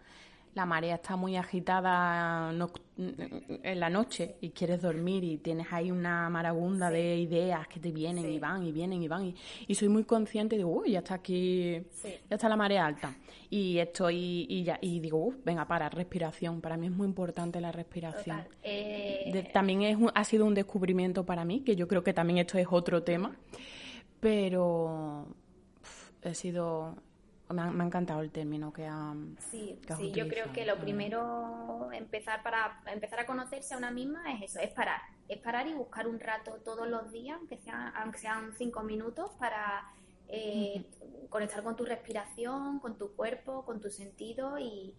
la 0.55 0.67
marea 0.67 0.97
está 0.97 1.17
muy 1.17 1.37
agitada 1.37 2.53
en 2.99 3.81
la 3.81 3.89
noche 3.89 4.37
y 4.43 4.51
quieres 4.51 4.83
dormir 4.83 5.25
y 5.25 5.39
tienes 5.39 5.67
ahí 5.73 5.91
una 5.91 6.29
marabunda 6.29 6.91
de 6.91 7.17
ideas 7.17 7.67
que 7.69 7.81
te 7.81 7.91
vienen 7.91 8.31
y 8.31 8.39
van 8.39 8.63
y 8.63 8.71
vienen 8.71 9.03
y 9.03 9.09
van 9.09 9.35
y, 9.67 9.75
soy 9.75 9.89
muy 9.89 10.05
consciente 10.05 10.55
y 10.55 10.59
digo, 10.59 10.71
uy, 10.71 10.93
ya 10.93 10.99
está 10.99 11.15
aquí, 11.15 11.83
ya 12.03 12.37
está 12.37 12.51
la 12.51 12.57
marea 12.57 12.85
alta 12.85 13.17
y 13.49 13.79
estoy 13.79 14.47
y 14.49 14.63
ya 14.65 14.79
y 14.83 15.01
digo, 15.01 15.33
venga, 15.45 15.67
para, 15.67 15.89
respiración, 15.89 16.61
para 16.61 16.77
mí 16.77 16.87
es 16.87 16.93
muy 16.93 17.07
importante 17.07 17.61
la 17.61 17.73
respiración. 17.73 18.45
Eh, 18.63 19.51
también 19.55 19.83
es 19.83 19.97
ha 20.15 20.25
sido 20.25 20.45
un 20.45 20.55
descubrimiento 20.55 21.25
para 21.25 21.47
mí, 21.47 21.61
que 21.61 21.77
yo 21.77 21.89
creo 21.89 22.05
que 22.05 22.13
también 22.13 22.39
esto 22.39 22.59
es 22.59 22.67
otro 22.71 23.03
tema, 23.03 23.37
pero 24.21 25.27
he 26.23 26.35
sido 26.35 26.97
me 27.53 27.63
ha, 27.63 27.69
encantado 27.69 28.21
el 28.21 28.31
término 28.31 28.73
que 28.73 28.87
ha. 28.87 29.15
Sí, 29.51 29.79
sí 29.97 30.13
yo 30.13 30.29
creo 30.29 30.53
que 30.53 30.65
lo 30.67 30.79
primero 30.79 31.91
empezar 31.93 32.43
para 32.43 32.81
empezar 32.87 33.21
a 33.21 33.27
conocerse 33.27 33.75
a 33.75 33.79
una 33.79 33.91
misma 33.91 34.33
es 34.35 34.51
eso, 34.51 34.61
es 34.61 34.71
parar, 34.71 35.01
es 35.29 35.39
parar 35.39 35.67
y 35.67 35.75
buscar 35.75 36.07
un 36.07 36.21
rato 36.21 36.53
todos 36.65 36.89
los 36.89 37.11
días, 37.13 37.37
aunque 37.39 37.59
sean, 37.59 37.93
aunque 37.97 38.19
sean 38.19 38.53
cinco 38.57 38.83
minutos, 38.83 39.31
para 39.39 39.85
eh, 40.29 40.85
conectar 41.29 41.63
con 41.63 41.77
tu 41.77 41.85
respiración, 41.85 42.79
con 42.81 42.97
tu 42.97 43.15
cuerpo, 43.15 43.65
con 43.65 43.81
tu 43.81 43.91
sentido 43.91 44.59
y, 44.59 44.95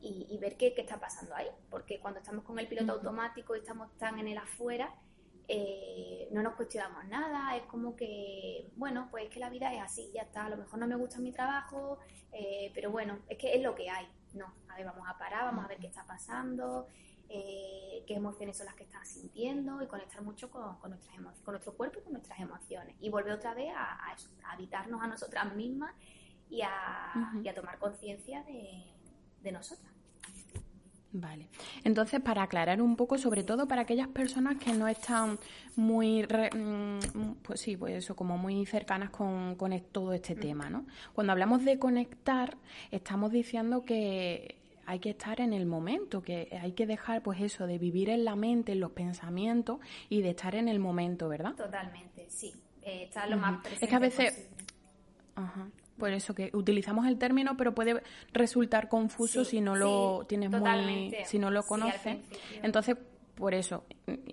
y, 0.00 0.38
ver 0.38 0.56
qué, 0.56 0.74
qué, 0.74 0.82
está 0.82 1.00
pasando 1.00 1.34
ahí. 1.34 1.48
Porque 1.70 1.98
cuando 2.00 2.20
estamos 2.20 2.44
con 2.44 2.58
el 2.58 2.68
piloto 2.68 2.92
automático 2.92 3.56
y 3.56 3.60
estamos 3.60 3.90
tan 3.98 4.18
en 4.18 4.28
el 4.28 4.38
afuera, 4.38 4.94
eh, 5.50 6.28
no 6.30 6.42
nos 6.42 6.54
cuestionamos 6.54 7.06
nada, 7.06 7.56
es 7.56 7.62
como 7.64 7.96
que, 7.96 8.70
bueno, 8.76 9.08
pues 9.10 9.24
es 9.24 9.30
que 9.30 9.40
la 9.40 9.48
vida 9.48 9.72
es 9.72 9.80
así, 9.80 10.10
ya 10.12 10.22
está, 10.22 10.44
a 10.44 10.50
lo 10.50 10.58
mejor 10.58 10.78
no 10.78 10.86
me 10.86 10.94
gusta 10.94 11.18
mi 11.20 11.32
trabajo, 11.32 11.98
eh, 12.32 12.70
pero 12.74 12.90
bueno, 12.90 13.20
es 13.28 13.38
que 13.38 13.54
es 13.54 13.62
lo 13.62 13.74
que 13.74 13.88
hay, 13.88 14.06
no, 14.34 14.52
a 14.68 14.76
ver, 14.76 14.84
vamos 14.84 15.08
a 15.08 15.16
parar, 15.16 15.44
vamos 15.44 15.64
a 15.64 15.68
ver 15.68 15.78
qué 15.78 15.86
está 15.86 16.04
pasando, 16.06 16.86
eh, 17.30 18.04
qué 18.06 18.14
emociones 18.14 18.58
son 18.58 18.66
las 18.66 18.74
que 18.74 18.84
estás 18.84 19.08
sintiendo 19.08 19.82
y 19.82 19.86
conectar 19.86 20.20
mucho 20.20 20.50
con, 20.50 20.76
nuestras 20.88 21.16
con 21.42 21.52
nuestro 21.52 21.74
cuerpo 21.74 21.98
y 22.00 22.02
con 22.02 22.12
nuestras 22.12 22.40
emociones. 22.40 22.96
Y 23.00 23.08
volver 23.08 23.32
otra 23.32 23.54
vez 23.54 23.72
a, 23.74 24.14
habitarnos 24.52 25.02
a 25.02 25.06
nosotras 25.06 25.54
mismas 25.54 25.94
y 26.50 26.60
a, 26.60 27.32
tomar 27.54 27.78
conciencia 27.78 28.42
de, 28.44 28.84
de 29.42 29.52
nosotras. 29.52 29.97
Vale. 31.10 31.48
Entonces, 31.84 32.20
para 32.20 32.42
aclarar 32.42 32.82
un 32.82 32.94
poco, 32.94 33.16
sobre 33.16 33.42
todo 33.42 33.66
para 33.66 33.82
aquellas 33.82 34.08
personas 34.08 34.58
que 34.58 34.72
no 34.72 34.88
están 34.88 35.38
muy, 35.74 36.22
mm, 36.22 37.32
pues 37.42 37.60
sí, 37.60 37.76
pues 37.76 37.94
eso, 37.94 38.14
como 38.14 38.36
muy 38.36 38.66
cercanas 38.66 39.10
con, 39.10 39.56
todo 39.90 40.12
este 40.12 40.34
mm. 40.34 40.40
tema, 40.40 40.70
¿no? 40.70 40.86
Cuando 41.14 41.32
hablamos 41.32 41.64
de 41.64 41.78
conectar, 41.78 42.58
estamos 42.90 43.32
diciendo 43.32 43.84
que 43.84 44.56
hay 44.84 44.98
que 44.98 45.10
estar 45.10 45.40
en 45.40 45.54
el 45.54 45.64
momento, 45.64 46.22
que 46.22 46.48
hay 46.62 46.72
que 46.72 46.86
dejar, 46.86 47.22
pues 47.22 47.40
eso, 47.40 47.66
de 47.66 47.78
vivir 47.78 48.10
en 48.10 48.24
la 48.24 48.36
mente, 48.36 48.72
en 48.72 48.80
los 48.80 48.92
pensamientos 48.92 49.80
y 50.10 50.20
de 50.20 50.30
estar 50.30 50.54
en 50.54 50.68
el 50.68 50.78
momento, 50.78 51.28
¿verdad? 51.28 51.54
Totalmente, 51.54 52.26
sí. 52.28 52.52
Eh, 52.82 53.04
estar 53.04 53.28
lo 53.28 53.38
más 53.38 53.60
Es 53.80 53.88
que 53.88 53.94
a 53.94 53.98
veces... 53.98 54.48
Ajá. 55.36 55.68
Por 55.98 56.12
eso 56.12 56.34
que 56.34 56.50
utilizamos 56.52 57.06
el 57.06 57.18
término, 57.18 57.56
pero 57.56 57.74
puede 57.74 58.02
resultar 58.32 58.88
confuso 58.88 59.44
si 59.44 59.60
no 59.60 59.76
lo 59.76 60.24
tienes 60.28 60.50
muy, 60.50 61.14
si 61.24 61.38
no 61.38 61.50
lo 61.50 61.64
conoces. 61.64 62.18
Entonces, 62.62 62.96
por 63.34 63.54
eso, 63.54 63.84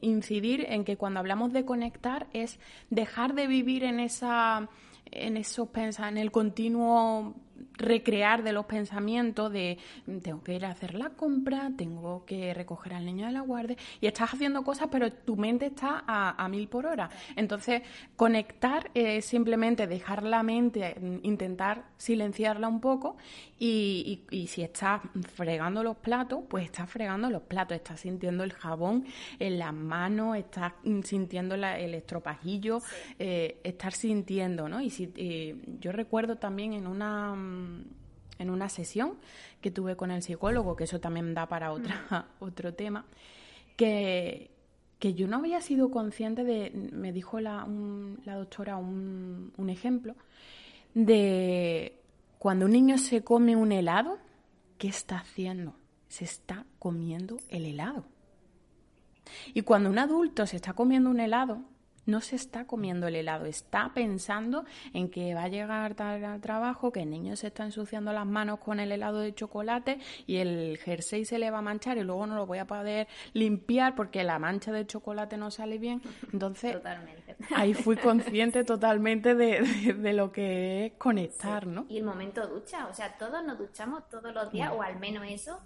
incidir 0.01 0.65
en 0.69 0.83
que 0.83 0.97
cuando 0.97 1.19
hablamos 1.19 1.53
de 1.53 1.63
conectar 1.65 2.27
es 2.33 2.59
dejar 2.89 3.35
de 3.35 3.47
vivir 3.47 3.83
en 3.83 3.99
esa 3.99 4.67
en 5.11 5.37
esos 5.37 5.69
en 5.75 6.17
el 6.17 6.31
continuo 6.31 7.35
recrear 7.77 8.43
de 8.43 8.53
los 8.53 8.65
pensamientos 8.65 9.51
de 9.51 9.77
mm, 10.05 10.17
tengo 10.19 10.43
que 10.43 10.53
ir 10.55 10.65
a 10.65 10.71
hacer 10.71 10.95
la 10.95 11.09
compra, 11.09 11.71
tengo 11.77 12.25
que 12.25 12.53
recoger 12.53 12.93
al 12.93 13.05
niño 13.05 13.25
de 13.25 13.31
la 13.31 13.41
guardia 13.41 13.77
y 14.01 14.07
estás 14.07 14.33
haciendo 14.33 14.63
cosas 14.63 14.89
pero 14.91 15.11
tu 15.11 15.35
mente 15.35 15.67
está 15.67 16.03
a, 16.07 16.47
mil 16.49 16.67
por 16.67 16.85
hora. 16.85 17.09
Entonces, 17.35 17.81
conectar 18.15 18.91
es 18.93 19.25
simplemente 19.25 19.87
dejar 19.87 20.23
la 20.23 20.43
mente, 20.43 20.95
mm, 20.99 21.17
intentar 21.23 21.85
silenciarla 21.97 22.67
un 22.67 22.79
poco 22.79 23.17
y, 23.57 24.23
y, 24.29 24.47
si 24.47 24.61
estás 24.61 25.01
fregando 25.33 25.81
los 25.81 25.95
platos, 25.97 26.41
pues 26.49 26.65
estás 26.65 26.89
fregando 26.89 27.29
los 27.29 27.41
platos, 27.43 27.77
estás 27.77 28.01
sintiendo 28.01 28.43
el 28.43 28.51
jabón 28.51 29.05
en 29.39 29.59
las 29.59 29.73
manos, 29.73 30.37
estás 30.37 30.73
mm, 30.83 31.01
sintiendo 31.01 31.55
el 31.55 31.93
estropajillo, 31.93 32.81
eh, 33.17 33.59
estar 33.63 33.93
sintiendo, 33.93 34.67
¿no? 34.67 34.81
Y 34.81 34.89
si, 34.89 35.11
eh, 35.15 35.55
yo 35.79 35.91
recuerdo 35.91 36.35
también 36.37 36.73
en 36.73 36.85
una 36.85 37.33
en 38.39 38.49
una 38.49 38.69
sesión 38.69 39.13
que 39.61 39.71
tuve 39.71 39.95
con 39.95 40.11
el 40.11 40.21
psicólogo, 40.21 40.75
que 40.75 40.83
eso 40.85 40.99
también 40.99 41.33
da 41.33 41.47
para 41.47 41.71
otra, 41.71 42.27
otro 42.39 42.73
tema, 42.73 43.05
que, 43.75 44.51
que 44.99 45.13
yo 45.13 45.27
no 45.27 45.37
había 45.37 45.61
sido 45.61 45.89
consciente 45.89 46.43
de, 46.43 46.71
me 46.91 47.11
dijo 47.11 47.39
la, 47.39 47.67
la 48.25 48.35
doctora 48.35 48.77
un, 48.77 49.53
un 49.57 49.69
ejemplo, 49.69 50.15
de 50.93 52.01
cuando 52.39 52.65
un 52.65 52.71
niño 52.71 52.97
se 52.97 53.23
come 53.23 53.55
un 53.55 53.71
helado, 53.71 54.17
¿qué 54.77 54.87
está 54.87 55.17
haciendo? 55.17 55.75
Se 56.07 56.23
está 56.23 56.65
comiendo 56.79 57.37
el 57.49 57.65
helado. 57.65 58.05
Y 59.53 59.61
cuando 59.63 59.89
un 59.89 59.99
adulto 59.99 60.45
se 60.45 60.57
está 60.57 60.73
comiendo 60.73 61.09
un 61.09 61.19
helado, 61.19 61.63
no 62.05 62.21
se 62.21 62.35
está 62.35 62.65
comiendo 62.65 63.07
el 63.07 63.15
helado, 63.15 63.45
está 63.45 63.91
pensando 63.93 64.65
en 64.93 65.09
que 65.09 65.33
va 65.33 65.43
a 65.43 65.47
llegar 65.47 65.95
tarde 65.95 66.25
al 66.25 66.41
trabajo, 66.41 66.91
que 66.91 67.01
el 67.01 67.09
niño 67.09 67.35
se 67.35 67.47
está 67.47 67.63
ensuciando 67.63 68.13
las 68.13 68.25
manos 68.25 68.59
con 68.59 68.79
el 68.79 68.91
helado 68.91 69.19
de 69.19 69.33
chocolate 69.33 69.99
y 70.25 70.37
el 70.37 70.77
jersey 70.77 71.25
se 71.25 71.39
le 71.39 71.51
va 71.51 71.59
a 71.59 71.61
manchar 71.61 71.97
y 71.97 72.03
luego 72.03 72.27
no 72.27 72.35
lo 72.35 72.45
voy 72.45 72.59
a 72.59 72.65
poder 72.65 73.07
limpiar 73.33 73.95
porque 73.95 74.23
la 74.23 74.39
mancha 74.39 74.71
de 74.71 74.85
chocolate 74.85 75.37
no 75.37 75.51
sale 75.51 75.77
bien. 75.77 76.01
Entonces, 76.31 76.77
ahí 77.55 77.73
fui 77.73 77.95
consciente 77.97 78.63
totalmente 78.65 79.35
de, 79.35 80.13
lo 80.13 80.31
que 80.31 80.87
es 80.87 80.93
conectar, 80.93 81.67
¿no? 81.67 81.85
Y 81.89 81.97
el 81.97 82.03
momento 82.03 82.47
ducha, 82.47 82.87
o 82.87 82.93
sea, 82.93 83.17
todos 83.17 83.43
nos 83.43 83.57
duchamos 83.57 84.07
todos 84.09 84.33
los 84.33 84.51
días, 84.51 84.71
o 84.73 84.81
al 84.81 84.99
menos 84.99 85.25
eso 85.27 85.61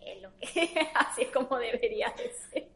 es 0.00 0.22
lo 0.22 0.30
que 0.38 0.88
así 0.94 1.22
es 1.22 1.28
como 1.30 1.58
debería 1.58 2.12
de 2.16 2.30
ser. 2.32 2.68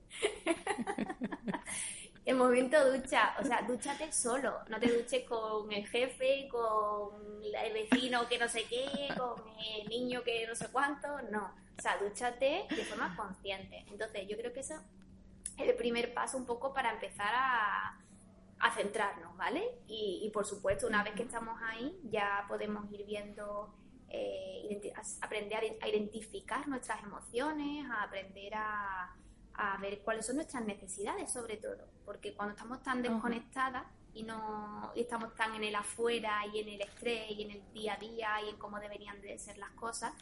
el 2.29 2.37
momento 2.37 2.77
ducha, 2.93 3.35
o 3.41 3.43
sea, 3.43 3.63
dúchate 3.63 4.13
solo, 4.13 4.59
no 4.69 4.79
te 4.79 4.87
duches 4.93 5.25
con 5.25 5.73
el 5.73 5.89
jefe, 5.89 6.47
con 6.51 7.43
el 7.43 7.73
vecino 7.73 8.29
que 8.29 8.39
no 8.39 8.47
sé 8.47 8.65
qué, 8.65 9.09
con 9.17 9.43
el 9.59 9.89
niño 9.89 10.23
que 10.23 10.47
no 10.47 10.55
sé 10.55 10.69
cuánto, 10.71 11.09
no, 11.31 11.55
o 11.79 11.81
sea, 11.81 11.97
dúchate 11.97 12.67
de 12.69 12.85
forma 12.85 13.17
consciente. 13.17 13.83
Entonces, 13.91 14.29
yo 14.29 14.37
creo 14.37 14.53
que 14.53 14.61
eso 14.61 14.75
es 15.57 15.69
el 15.71 15.75
primer 15.77 16.13
paso 16.13 16.37
un 16.37 16.45
poco 16.45 16.75
para 16.75 16.93
empezar 16.93 17.33
a, 17.35 17.99
centrarnos, 18.75 19.35
¿vale? 19.39 19.67
Y, 19.87 20.31
por 20.35 20.45
supuesto, 20.45 20.87
una 20.87 21.03
vez 21.03 21.15
que 21.15 21.23
estamos 21.23 21.59
ahí, 21.63 21.99
ya 22.11 22.45
podemos 22.47 22.93
ir 22.93 23.07
viendo, 23.07 23.75
eh, 24.11 24.93
aprender 25.23 25.79
a 25.81 25.89
identificar 25.89 26.69
nuestras 26.69 27.03
emociones, 27.03 27.89
a 27.91 28.03
aprender 28.03 28.53
a 28.55 29.17
a 29.59 29.77
ver 29.79 30.01
cuáles 30.03 30.25
son 30.25 30.37
nuestras 30.37 30.65
necesidades 30.65 31.33
sobre 31.33 31.57
todo, 31.57 31.85
porque 32.05 32.33
cuando 32.33 32.55
estamos 32.55 32.81
tan 32.81 33.03
desconectadas 33.03 33.85
y 34.15 34.23
no 34.23 34.93
estamos 34.95 35.35
tan 35.35 35.55
en 35.57 35.65
el 35.65 35.75
afuera 35.75 36.47
y 36.53 36.61
en 36.61 36.69
el 36.69 36.81
estrés 36.81 37.33
y 37.33 37.43
en 37.43 37.51
el 37.51 37.73
día 37.73 37.95
a 37.95 37.97
día 37.97 38.29
y 38.47 38.51
en 38.51 38.57
cómo 38.57 38.79
deberían 38.79 39.21
de 39.21 39.37
ser 39.37 39.59
las 39.59 39.71
cosas, 39.71 40.13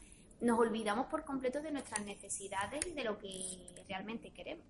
nos 0.40 0.59
olvidamos 0.59 1.07
por 1.07 1.25
completo 1.25 1.61
de 1.61 1.70
nuestras 1.70 2.05
necesidades 2.07 2.87
y 2.87 2.92
de 2.92 3.05
lo 3.05 3.18
que 3.18 3.85
realmente 3.87 4.31
queremos. 4.31 4.64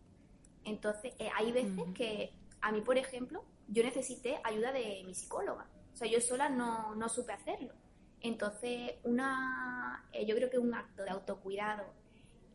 Entonces, 0.64 1.14
eh, 1.20 1.30
hay 1.36 1.52
veces 1.52 1.84
que 1.94 2.32
a 2.60 2.72
mí, 2.72 2.80
por 2.80 2.98
ejemplo, 2.98 3.44
yo 3.68 3.84
necesité 3.84 4.40
ayuda 4.42 4.72
de 4.72 5.02
mi 5.06 5.14
psicóloga. 5.14 5.66
O 5.92 5.96
sea, 5.96 6.08
yo 6.08 6.20
sola 6.20 6.48
no, 6.48 6.96
no 6.96 7.08
supe 7.08 7.32
hacerlo. 7.32 7.72
Entonces, 8.20 8.94
una, 9.04 10.08
eh, 10.12 10.26
yo 10.26 10.34
creo 10.34 10.50
que 10.50 10.58
un 10.58 10.74
acto 10.74 11.04
de 11.04 11.10
autocuidado 11.10 11.84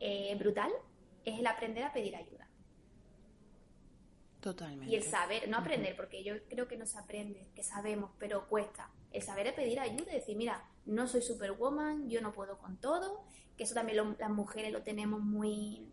eh, 0.01 0.35
brutal 0.37 0.71
es 1.25 1.39
el 1.39 1.47
aprender 1.47 1.83
a 1.83 1.93
pedir 1.93 2.15
ayuda. 2.15 2.47
Totalmente. 4.39 4.91
Y 4.91 4.95
el 4.95 5.03
saber, 5.03 5.47
no 5.49 5.57
aprender, 5.57 5.95
porque 5.95 6.23
yo 6.23 6.33
creo 6.49 6.67
que 6.67 6.75
no 6.75 6.87
se 6.87 6.97
aprende, 6.97 7.47
que 7.53 7.63
sabemos, 7.63 8.09
pero 8.17 8.47
cuesta. 8.47 8.89
El 9.11 9.21
saber 9.21 9.47
es 9.47 9.53
pedir 9.53 9.79
ayuda 9.79 10.11
y 10.11 10.15
decir, 10.15 10.35
mira, 10.35 10.67
no 10.85 11.07
soy 11.07 11.21
superwoman, 11.21 12.09
yo 12.09 12.21
no 12.21 12.33
puedo 12.33 12.57
con 12.57 12.77
todo, 12.77 13.23
que 13.55 13.65
eso 13.65 13.75
también 13.75 14.15
las 14.17 14.29
mujeres 14.31 14.71
lo 14.71 14.81
tenemos 14.81 15.21
muy, 15.21 15.91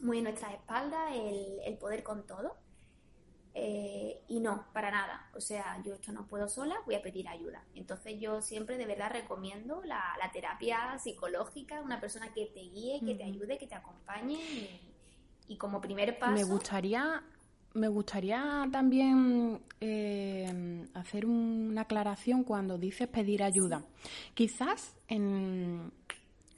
muy 0.00 0.18
en 0.18 0.24
nuestras 0.24 0.54
espaldas, 0.54 1.14
el, 1.14 1.60
el 1.64 1.78
poder 1.78 2.02
con 2.02 2.26
todo. 2.26 2.56
Eh, 3.58 4.20
y 4.28 4.38
no, 4.40 4.66
para 4.74 4.90
nada. 4.90 5.30
O 5.34 5.40
sea, 5.40 5.80
yo 5.82 5.94
esto 5.94 6.12
no 6.12 6.26
puedo 6.26 6.46
sola, 6.46 6.76
voy 6.84 6.94
a 6.94 7.00
pedir 7.00 7.26
ayuda. 7.26 7.64
Entonces 7.74 8.20
yo 8.20 8.42
siempre 8.42 8.76
de 8.76 8.84
verdad 8.84 9.10
recomiendo 9.10 9.82
la, 9.82 10.02
terapia 10.30 10.98
psicológica, 10.98 11.80
una 11.80 11.98
persona 11.98 12.34
que 12.34 12.44
te 12.46 12.60
guíe, 12.60 13.00
que 13.00 13.14
te 13.14 13.24
ayude, 13.24 13.56
que 13.56 13.66
te 13.66 13.74
acompañe 13.74 14.38
y, 15.48 15.56
como 15.56 15.80
primer 15.80 16.18
paso... 16.18 16.34
Me 16.34 16.44
gustaría, 16.44 17.22
me 17.72 17.88
gustaría 17.88 18.68
también 18.70 19.62
eh, 19.80 20.86
hacer 20.92 21.24
una 21.24 21.82
aclaración 21.82 22.44
cuando 22.44 22.76
dices 22.76 23.08
pedir 23.08 23.42
ayuda. 23.42 23.84
Quizás, 24.34 24.98
en, 25.08 25.92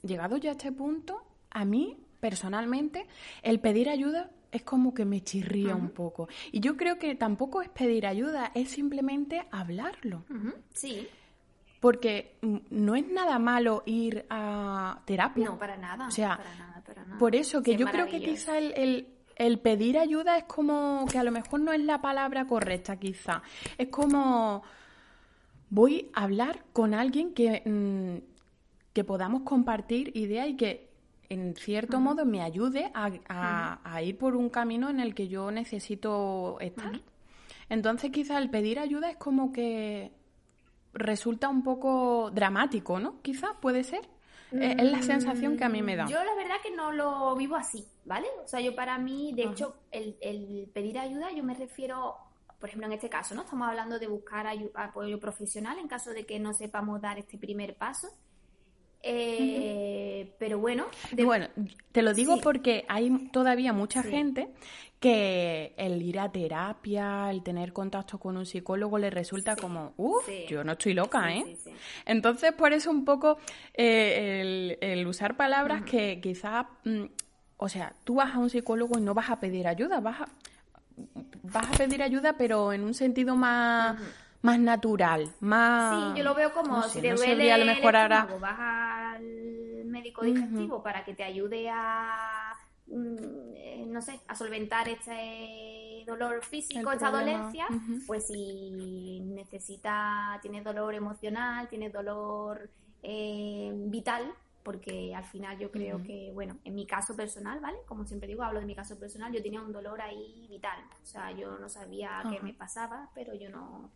llegado 0.01 0.35
ya 0.35 0.49
a 0.49 0.53
este 0.53 0.73
punto, 0.73 1.23
a 1.49 1.63
mí 1.63 1.97
personalmente, 2.19 3.07
el 3.41 3.61
pedir 3.61 3.87
ayuda 3.87 4.29
es 4.51 4.63
como 4.63 4.93
que 4.93 5.05
me 5.05 5.23
chirría 5.23 5.75
un 5.75 5.89
poco. 5.89 6.27
Y 6.51 6.59
yo 6.59 6.75
creo 6.75 6.97
que 6.97 7.15
tampoco 7.15 7.61
es 7.61 7.69
pedir 7.69 8.05
ayuda, 8.05 8.51
es 8.55 8.69
simplemente 8.69 9.45
hablarlo. 9.51 10.23
Sí. 10.73 11.07
Porque 11.79 12.37
no 12.69 12.95
es 12.95 13.07
nada 13.07 13.39
malo 13.39 13.83
ir 13.85 14.25
a 14.29 15.01
terapia. 15.05 15.45
No, 15.45 15.57
para 15.57 15.77
nada. 15.77 16.07
O 16.07 16.11
sea, 16.11 16.37
para 16.37 16.55
nada, 16.55 16.83
para 16.85 17.05
nada. 17.05 17.17
por 17.17 17.35
eso 17.35 17.63
que 17.63 17.75
yo 17.75 17.87
creo 17.87 18.07
que 18.07 18.19
quizá 18.19 18.57
el, 18.57 19.07
el, 19.35 19.59
pedir 19.59 19.97
ayuda 19.97 20.37
es 20.37 20.43
como 20.43 21.05
que 21.09 21.17
a 21.17 21.23
lo 21.23 21.31
mejor 21.31 21.61
no 21.61 21.71
es 21.71 21.79
la 21.81 22.01
palabra 22.01 22.45
correcta, 22.47 22.97
quizá. 22.97 23.41
Es 23.77 23.87
como 23.87 24.63
voy 25.69 26.09
a 26.13 26.23
hablar 26.23 26.65
con 26.73 26.93
alguien 26.93 27.33
que, 27.33 27.61
mm, 27.65 28.25
que 28.93 29.03
podamos 29.03 29.43
compartir 29.43 30.11
ideas 30.17 30.49
y 30.49 30.57
que 30.57 30.88
en 31.29 31.55
cierto 31.55 31.99
modo 31.99 32.25
me 32.25 32.41
ayude 32.41 32.91
a, 32.93 34.01
ir 34.01 34.17
por 34.17 34.35
un 34.35 34.49
camino 34.49 34.89
en 34.89 34.99
el 34.99 35.13
que 35.13 35.27
yo 35.27 35.51
necesito 35.51 36.57
estar. 36.59 36.99
Entonces 37.69 38.11
quizá 38.11 38.39
el 38.39 38.49
pedir 38.49 38.79
ayuda 38.79 39.11
es 39.11 39.17
como 39.17 39.51
que 39.51 40.11
resulta 40.93 41.47
un 41.49 41.63
poco 41.63 42.31
dramático, 42.31 42.99
¿no? 42.99 43.21
Quizá 43.21 43.53
puede 43.61 43.83
ser. 43.83 44.09
E, 44.51 44.75
es 44.79 44.91
la 44.91 45.03
sensación 45.03 45.55
que 45.55 45.63
a 45.63 45.69
mí 45.69 45.83
me 45.83 45.95
da. 45.95 46.07
Yo 46.07 46.23
la 46.23 46.33
verdad 46.33 46.55
que 46.63 46.71
no 46.71 46.91
lo 46.91 47.35
vivo 47.35 47.55
así, 47.55 47.85
¿vale? 48.05 48.27
O 48.43 48.47
sea, 48.47 48.59
yo 48.59 48.75
para 48.75 48.97
mí, 48.97 49.31
de 49.33 49.43
hecho, 49.43 49.75
el, 49.91 50.17
el, 50.21 50.67
pedir 50.73 50.97
ayuda, 50.97 51.31
yo 51.31 51.43
me 51.43 51.53
refiero, 51.53 52.15
por 52.59 52.69
ejemplo, 52.69 52.87
en 52.87 52.93
este 52.93 53.09
caso, 53.09 53.35
¿no? 53.35 53.43
Estamos 53.43 53.67
hablando 53.67 53.99
de 53.99 54.07
buscar 54.07 54.47
apoyo 54.73 55.19
profesional 55.19 55.77
en 55.77 55.87
caso 55.87 56.09
de 56.09 56.25
que 56.25 56.39
no 56.39 56.53
sepamos 56.53 56.99
dar 56.99 57.19
este 57.19 57.37
primer 57.37 57.75
paso. 57.75 58.07
Eh, 59.01 60.33
pero 60.37 60.59
bueno. 60.59 60.85
Bueno, 61.23 61.47
te 61.91 62.01
lo 62.01 62.13
digo 62.13 62.39
porque 62.41 62.85
hay 62.87 63.29
todavía 63.31 63.71
mucha 63.73 64.03
gente 64.03 64.49
que 64.99 65.73
el 65.77 66.01
ir 66.01 66.19
a 66.19 66.29
terapia, 66.29 67.29
el 67.29 67.41
tener 67.41 67.71
contacto 67.71 68.19
con 68.19 68.35
un 68.35 68.45
psicólogo 68.45 68.97
le 68.97 69.09
resulta 69.09 69.55
como, 69.55 69.93
uff, 69.95 70.27
yo 70.49 70.63
no 70.65 70.73
estoy 70.73 70.93
loca, 70.93 71.33
¿eh? 71.33 71.57
Entonces, 72.05 72.51
por 72.51 72.73
eso 72.73 72.91
un 72.91 73.05
poco 73.05 73.37
eh, 73.73 74.77
el, 74.81 75.07
usar 75.07 75.37
palabras 75.37 75.83
que 75.83 76.19
quizás, 76.19 76.65
mm, 76.83 77.05
o 77.57 77.69
sea, 77.69 77.95
tú 78.03 78.15
vas 78.15 78.35
a 78.35 78.39
un 78.39 78.49
psicólogo 78.49 78.99
y 78.99 79.01
no 79.01 79.13
vas 79.13 79.29
a 79.29 79.39
pedir 79.39 79.67
ayuda, 79.67 80.01
vas 80.01 80.21
a, 80.21 80.29
vas 81.43 81.67
a 81.67 81.77
pedir 81.77 82.03
ayuda, 82.03 82.35
pero 82.37 82.73
en 82.73 82.83
un 82.83 82.93
sentido 82.93 83.37
más 83.37 83.97
más 84.41 84.59
natural, 84.59 85.31
más... 85.39 86.13
Sí, 86.13 86.19
yo 86.19 86.23
lo 86.23 86.35
veo 86.35 86.53
como 86.53 86.81
si 86.83 87.01
te 87.01 87.13
duele 87.13 87.51
a 87.51 87.57
lo 87.57 87.65
mejor 87.65 87.95
ahora... 87.95 88.27
vas 88.39 88.59
al 88.59 89.85
médico 89.85 90.23
digestivo 90.23 90.81
para 90.81 91.03
que 91.03 91.13
te 91.13 91.23
ayude 91.23 91.69
a, 91.69 92.55
mm, 92.87 93.53
eh, 93.55 93.85
no 93.87 94.01
sé, 94.01 94.19
a 94.27 94.35
solventar 94.35 94.87
este 94.87 96.03
dolor 96.05 96.43
físico, 96.43 96.91
esta 96.91 97.11
dolencia, 97.11 97.67
pues 98.07 98.27
si 98.27 99.19
necesita, 99.21 100.39
tiene 100.41 100.61
dolor 100.61 100.93
emocional, 100.95 101.67
tiene 101.67 101.89
dolor 101.89 102.69
eh, 103.03 103.71
vital, 103.73 104.33
porque 104.63 105.15
al 105.15 105.25
final 105.25 105.57
yo 105.57 105.71
creo 105.71 106.03
que, 106.03 106.31
bueno, 106.33 106.57
en 106.63 106.75
mi 106.75 106.85
caso 106.85 107.15
personal, 107.15 107.59
¿vale? 107.59 107.77
Como 107.87 108.05
siempre 108.05 108.27
digo, 108.27 108.43
hablo 108.43 108.59
de 108.59 108.65
mi 108.65 108.75
caso 108.75 108.99
personal, 108.99 109.31
yo 109.31 109.41
tenía 109.41 109.61
un 109.61 109.71
dolor 109.71 110.01
ahí 110.01 110.47
vital, 110.49 110.79
o 111.01 111.05
sea, 111.05 111.31
yo 111.31 111.57
no 111.57 111.69
sabía 111.69 112.23
qué 112.29 112.39
me 112.41 112.53
pasaba, 112.53 113.09
pero 113.15 113.33
yo 113.33 113.49
no 113.49 113.91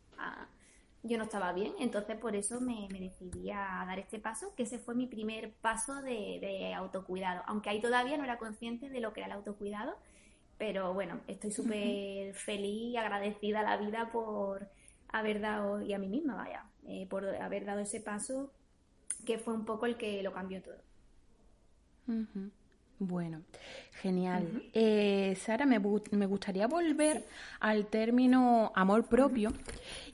yo 1.06 1.18
no 1.18 1.26
estaba 1.26 1.52
bien, 1.52 1.74
entonces 1.80 2.18
por 2.18 2.34
eso 2.34 2.62
me, 2.62 2.88
decidí 2.88 3.52
a 3.52 3.84
dar 3.86 4.00
este 4.00 4.20
paso, 4.20 4.56
que 4.56 4.64
ese 4.64 4.80
fue 4.80 4.96
mi 4.96 5.06
primer 5.06 5.52
paso 5.52 6.02
de, 6.02 6.74
autocuidado, 6.76 7.44
aunque 7.46 7.70
ahí 7.70 7.82
todavía 7.82 8.18
no 8.18 8.24
era 8.24 8.38
consciente 8.38 8.90
de 8.90 9.02
lo 9.02 9.12
que 9.12 9.20
era 9.20 9.28
el 9.28 9.34
autocuidado, 9.34 9.98
pero 10.58 10.94
bueno, 10.94 11.20
estoy 11.28 11.52
súper 11.52 12.34
feliz 12.36 12.94
y 12.94 12.98
agradecida 12.98 13.60
a 13.60 13.64
la 13.64 13.78
vida 13.78 14.12
por 14.14 14.70
haber 15.10 15.42
dado, 15.42 15.82
y 15.82 15.94
a 15.94 16.00
mí 16.00 16.08
misma, 16.08 16.36
vaya, 16.36 16.66
eh, 16.88 17.06
por 17.10 17.28
haber 17.28 17.66
dado 17.66 17.82
ese 17.82 18.00
paso 18.00 18.54
que 19.24 19.38
fue 19.38 19.54
un 19.54 19.66
poco 19.66 19.86
el 19.86 19.98
que 19.98 20.22
lo 20.24 20.34
cambió 20.34 20.62
todo. 20.62 20.76
Bueno, 23.00 23.42
genial. 24.02 24.64
Eh, 24.74 25.36
Sara, 25.38 25.66
me, 25.66 25.80
me, 26.12 26.26
gustaría 26.26 26.68
volver 26.68 27.26
al 27.60 27.88
término 27.88 28.72
amor 28.76 29.06
propio. 29.08 29.52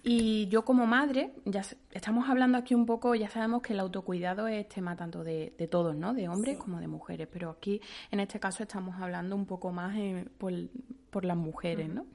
Y 0.01 0.47
yo 0.47 0.63
como 0.65 0.87
madre, 0.87 1.33
ya 1.45 1.63
estamos 1.91 2.29
hablando 2.29 2.57
aquí 2.57 2.73
un 2.73 2.85
poco, 2.85 3.13
ya 3.15 3.29
sabemos 3.29 3.61
que 3.61 3.73
el 3.73 3.79
autocuidado 3.79 4.47
es 4.47 4.67
tema 4.69 4.95
tanto 4.95 5.23
de, 5.23 5.51
todos, 5.69 5.95
¿no? 5.95 6.13
De 6.13 6.29
hombres 6.29 6.57
como 6.57 6.79
de 6.79 6.87
mujeres. 6.87 7.27
Pero 7.31 7.51
aquí, 7.51 7.79
en 8.11 8.21
este 8.21 8.39
caso, 8.39 8.63
estamos 8.63 8.99
hablando 8.99 9.35
un 9.35 9.45
poco 9.45 9.71
más 9.71 9.95
eh, 9.95 10.25
por, 10.37 11.25
las 11.25 11.37
mujeres, 11.37 11.89
¿no? 11.89 12.05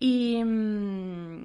Y... 0.00 0.42
Mm, 0.42 1.44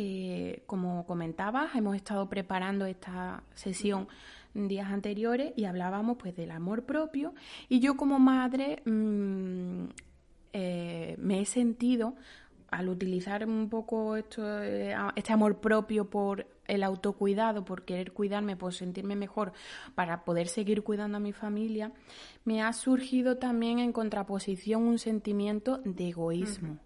eh, 0.00 0.62
como 0.66 1.04
comentabas, 1.06 1.74
hemos 1.74 1.96
estado 1.96 2.28
preparando 2.28 2.86
esta 2.86 3.42
sesión 3.54 4.06
días 4.54 4.92
anteriores 4.92 5.52
y 5.56 5.64
hablábamos 5.64 6.18
pues 6.18 6.36
del 6.36 6.52
amor 6.52 6.84
propio 6.84 7.34
y 7.68 7.80
yo 7.80 7.96
como 7.96 8.20
madre 8.20 8.80
mm, 8.84 9.86
eh, 10.52 11.16
me 11.18 11.40
he 11.40 11.44
sentido 11.46 12.14
al 12.70 12.88
utilizar 12.88 13.44
un 13.44 13.68
poco 13.68 14.14
esto, 14.14 14.62
eh, 14.62 14.94
este 15.16 15.32
amor 15.32 15.56
propio 15.56 16.08
por 16.08 16.46
el 16.68 16.84
autocuidado, 16.84 17.64
por 17.64 17.82
querer 17.82 18.12
cuidarme, 18.12 18.56
por 18.56 18.74
sentirme 18.74 19.16
mejor, 19.16 19.52
para 19.96 20.24
poder 20.24 20.46
seguir 20.46 20.84
cuidando 20.84 21.16
a 21.16 21.20
mi 21.20 21.32
familia, 21.32 21.90
me 22.44 22.62
ha 22.62 22.72
surgido 22.72 23.38
también 23.38 23.80
en 23.80 23.92
contraposición 23.92 24.82
un 24.82 25.00
sentimiento 25.00 25.78
de 25.78 26.10
egoísmo. 26.10 26.78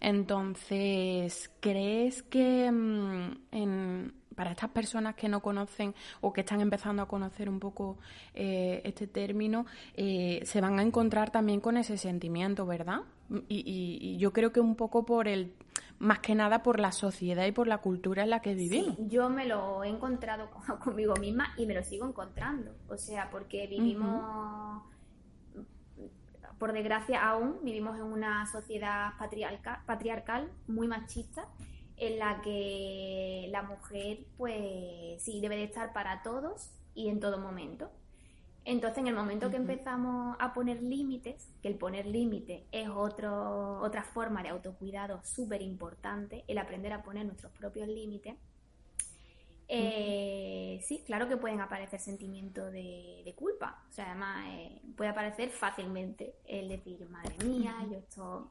Entonces, 0.00 1.50
¿crees 1.60 2.22
que 2.22 2.70
mm, 2.70 3.38
en, 3.52 4.12
para 4.38 4.52
estas 4.52 4.70
personas 4.70 5.16
que 5.16 5.28
no 5.28 5.40
conocen 5.40 5.96
o 6.20 6.32
que 6.32 6.42
están 6.42 6.60
empezando 6.60 7.02
a 7.02 7.08
conocer 7.08 7.48
un 7.48 7.58
poco 7.58 7.98
eh, 8.34 8.80
este 8.84 9.08
término, 9.08 9.66
eh, 9.94 10.42
se 10.44 10.60
van 10.60 10.78
a 10.78 10.82
encontrar 10.82 11.30
también 11.30 11.58
con 11.58 11.76
ese 11.76 11.98
sentimiento, 11.98 12.64
¿verdad? 12.64 13.00
Y, 13.48 14.16
yo 14.16 14.32
creo 14.32 14.52
que 14.52 14.60
un 14.60 14.76
poco 14.76 15.04
por 15.04 15.26
el, 15.26 15.52
más 15.98 16.20
que 16.20 16.36
nada 16.36 16.62
por 16.62 16.78
la 16.78 16.92
sociedad 16.92 17.46
y 17.46 17.52
por 17.52 17.66
la 17.66 17.78
cultura 17.78 18.22
en 18.22 18.30
la 18.30 18.40
que 18.40 18.54
vivimos. 18.54 18.94
yo 19.08 19.28
me 19.28 19.44
lo 19.44 19.82
he 19.82 19.88
encontrado 19.88 20.48
conmigo 20.84 21.16
misma 21.16 21.52
y 21.56 21.66
me 21.66 21.74
lo 21.74 21.82
sigo 21.82 22.06
encontrando. 22.06 22.70
O 22.88 22.96
sea, 22.96 23.28
porque 23.30 23.66
vivimos, 23.66 24.84
por 26.58 26.72
desgracia 26.72 27.28
aún, 27.28 27.58
vivimos 27.62 27.96
en 27.96 28.04
una 28.04 28.46
sociedad 28.46 29.12
patriarcal 29.86 30.50
muy 30.66 30.88
machista 30.88 31.46
en 31.96 32.18
la 32.18 32.40
que 32.42 33.48
la 33.50 33.62
mujer, 33.62 34.26
pues 34.36 35.22
sí, 35.22 35.40
debe 35.40 35.56
de 35.56 35.64
estar 35.64 35.92
para 35.92 36.22
todos 36.22 36.70
y 36.94 37.08
en 37.08 37.20
todo 37.20 37.38
momento. 37.38 37.90
Entonces, 38.64 38.98
en 38.98 39.06
el 39.06 39.14
momento 39.14 39.50
que 39.50 39.56
empezamos 39.56 40.36
a 40.38 40.52
poner 40.52 40.82
límites, 40.82 41.48
que 41.62 41.68
el 41.68 41.76
poner 41.76 42.06
límites 42.06 42.64
es 42.70 42.88
otro, 42.88 43.80
otra 43.80 44.02
forma 44.02 44.42
de 44.42 44.50
autocuidado 44.50 45.20
súper 45.24 45.62
importante, 45.62 46.44
el 46.48 46.58
aprender 46.58 46.92
a 46.92 47.02
poner 47.02 47.24
nuestros 47.24 47.50
propios 47.52 47.88
límites, 47.88 48.34
eh, 49.70 50.80
sí, 50.82 51.02
claro 51.04 51.28
que 51.28 51.36
pueden 51.36 51.60
aparecer 51.60 52.00
sentimientos 52.00 52.72
de, 52.72 53.34
culpa. 53.36 53.84
O 53.88 53.92
sea, 53.92 54.06
además 54.06 54.46
eh, 54.48 54.80
puede 54.96 55.10
aparecer 55.10 55.50
fácilmente 55.50 56.34
el 56.46 56.68
decir, 56.68 57.06
madre 57.10 57.36
mía, 57.44 57.76
yo 57.90 57.98
esto 57.98 58.50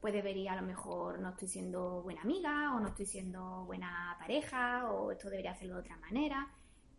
pues 0.00 0.12
debería 0.12 0.52
a 0.52 0.56
lo 0.56 0.62
mejor 0.62 1.18
no 1.20 1.30
estoy 1.30 1.48
siendo 1.48 2.02
buena 2.02 2.22
amiga 2.22 2.74
o 2.74 2.80
no 2.80 2.88
estoy 2.88 3.06
siendo 3.06 3.64
buena 3.64 4.14
pareja 4.18 4.90
o 4.90 5.10
esto 5.10 5.30
debería 5.30 5.52
hacerlo 5.52 5.74
de 5.76 5.80
otra 5.80 5.96
manera. 5.98 6.48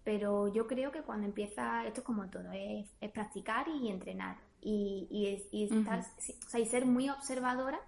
Pero 0.04 0.48
yo 0.48 0.68
creo 0.68 0.92
que 0.92 1.02
cuando 1.02 1.28
empieza, 1.28 1.86
esto 1.86 2.00
es 2.00 2.06
como 2.06 2.30
todo, 2.30 2.52
es, 2.54 2.88
practicar 3.12 3.68
y 3.68 3.90
entrenar 3.90 4.38
y, 4.62 5.08
y, 5.52 6.66
ser 6.66 6.86
muy 6.86 7.10
observadora 7.10 7.80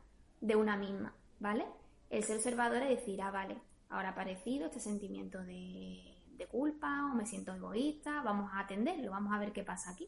de 0.42 0.56
una 0.58 0.76
misma, 0.76 1.14
¿vale? 1.40 1.66
El 2.10 2.24
ser 2.24 2.38
observadora 2.38 2.92
y 2.92 2.96
decir, 2.96 3.22
ah, 3.22 3.32
vale, 3.32 3.58
ahora 3.90 4.10
ha 4.10 4.12
aparecido 4.12 4.68
este 4.68 4.80
sentimiento 4.80 5.44
de, 5.44 6.16
culpa 6.52 7.10
o 7.12 7.16
me 7.16 7.26
siento 7.26 7.54
egoísta, 7.54 8.22
vamos 8.24 8.50
a 8.54 8.62
atenderlo, 8.62 9.12
vamos 9.12 9.34
a 9.34 9.40
ver 9.40 9.52
qué 9.52 9.64
pasa 9.64 9.92
aquí. 9.92 10.08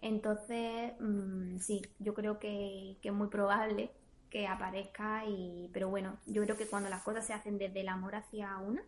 Entonces, 0.00 0.92
mm, 1.00 1.58
sí, 1.58 1.82
yo 2.00 2.14
creo 2.14 2.40
que, 2.40 2.98
que, 3.00 3.08
es 3.10 3.14
muy 3.14 3.28
probable 3.28 3.92
que 4.28 4.48
aparezca 4.48 5.24
y 5.26 5.70
pero 5.72 5.88
bueno 5.90 6.16
yo 6.26 6.42
creo 6.42 6.56
que 6.56 6.66
cuando 6.66 6.88
las 6.88 7.02
cosas 7.02 7.26
se 7.26 7.34
hacen 7.34 7.58
desde 7.58 7.82
el 7.82 7.88
amor 7.88 8.14
hacia 8.14 8.56
una 8.56 8.82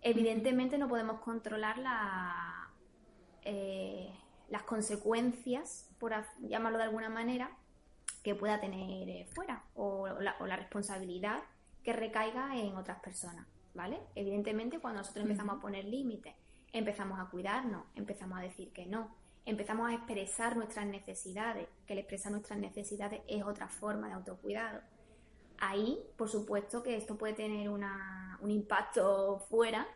evidentemente 0.00 0.78
no 0.78 0.88
podemos 0.88 1.20
controlar 1.20 1.78
la, 1.78 2.70
eh, 3.44 4.12
las 4.48 4.62
consecuencias 4.64 5.88
por 5.98 6.12
llamarlo 6.40 6.78
de 6.78 6.84
alguna 6.84 7.08
manera 7.08 7.50
que 8.22 8.34
pueda 8.34 8.60
tener 8.60 9.08
eh, 9.08 9.26
fuera 9.34 9.64
o 9.74 10.08
la, 10.20 10.56
responsabilidad 10.56 11.42
que 11.82 11.92
recaiga 11.92 12.56
en 12.56 12.76
otras 12.76 13.00
personas 13.00 13.46
vale 13.74 14.00
evidentemente 14.14 14.78
cuando 14.78 15.00
nosotros 15.00 15.24
empezamos 15.24 15.58
a 15.58 15.60
poner 15.60 15.84
límites 15.84 16.34
empezamos 16.72 17.18
a 17.18 17.26
cuidarnos 17.26 17.84
empezamos 17.94 18.38
a 18.38 18.42
decir 18.42 18.72
que 18.72 18.86
no 18.86 19.22
empezamos 19.44 19.90
a 19.90 19.94
expresar 19.94 20.56
nuestras 20.56 20.86
necesidades, 20.86 21.68
que 21.86 21.94
el 21.94 22.00
expresar 22.00 22.32
nuestras 22.32 22.58
necesidades 22.58 23.22
es 23.26 23.42
otra 23.42 23.68
forma 23.68 24.08
de 24.08 24.14
autocuidado. 24.14 24.80
Ahí, 25.58 25.98
por 26.16 26.28
supuesto, 26.28 26.82
que 26.82 26.96
esto 26.96 27.16
puede 27.16 27.34
tener 27.34 27.68
un 27.68 28.50
impacto 28.50 29.38
fuera 29.48 29.86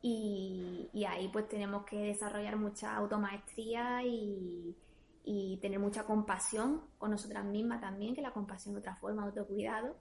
y, 0.00 0.90
ahí 1.08 1.28
pues 1.28 1.48
tenemos 1.48 1.84
que 1.84 1.96
desarrollar 1.96 2.56
mucha 2.56 2.94
automaestría 2.96 4.02
y, 4.04 4.76
y 5.24 5.58
tener 5.58 5.78
mucha 5.78 6.04
compasión 6.04 6.82
con 6.98 7.10
nosotras 7.10 7.44
mismas 7.44 7.80
también, 7.80 8.14
que 8.14 8.22
la 8.22 8.32
compasión 8.32 8.74
es 8.74 8.80
otra 8.80 8.96
forma 8.96 9.22
de 9.22 9.28
autocuidado 9.28 9.96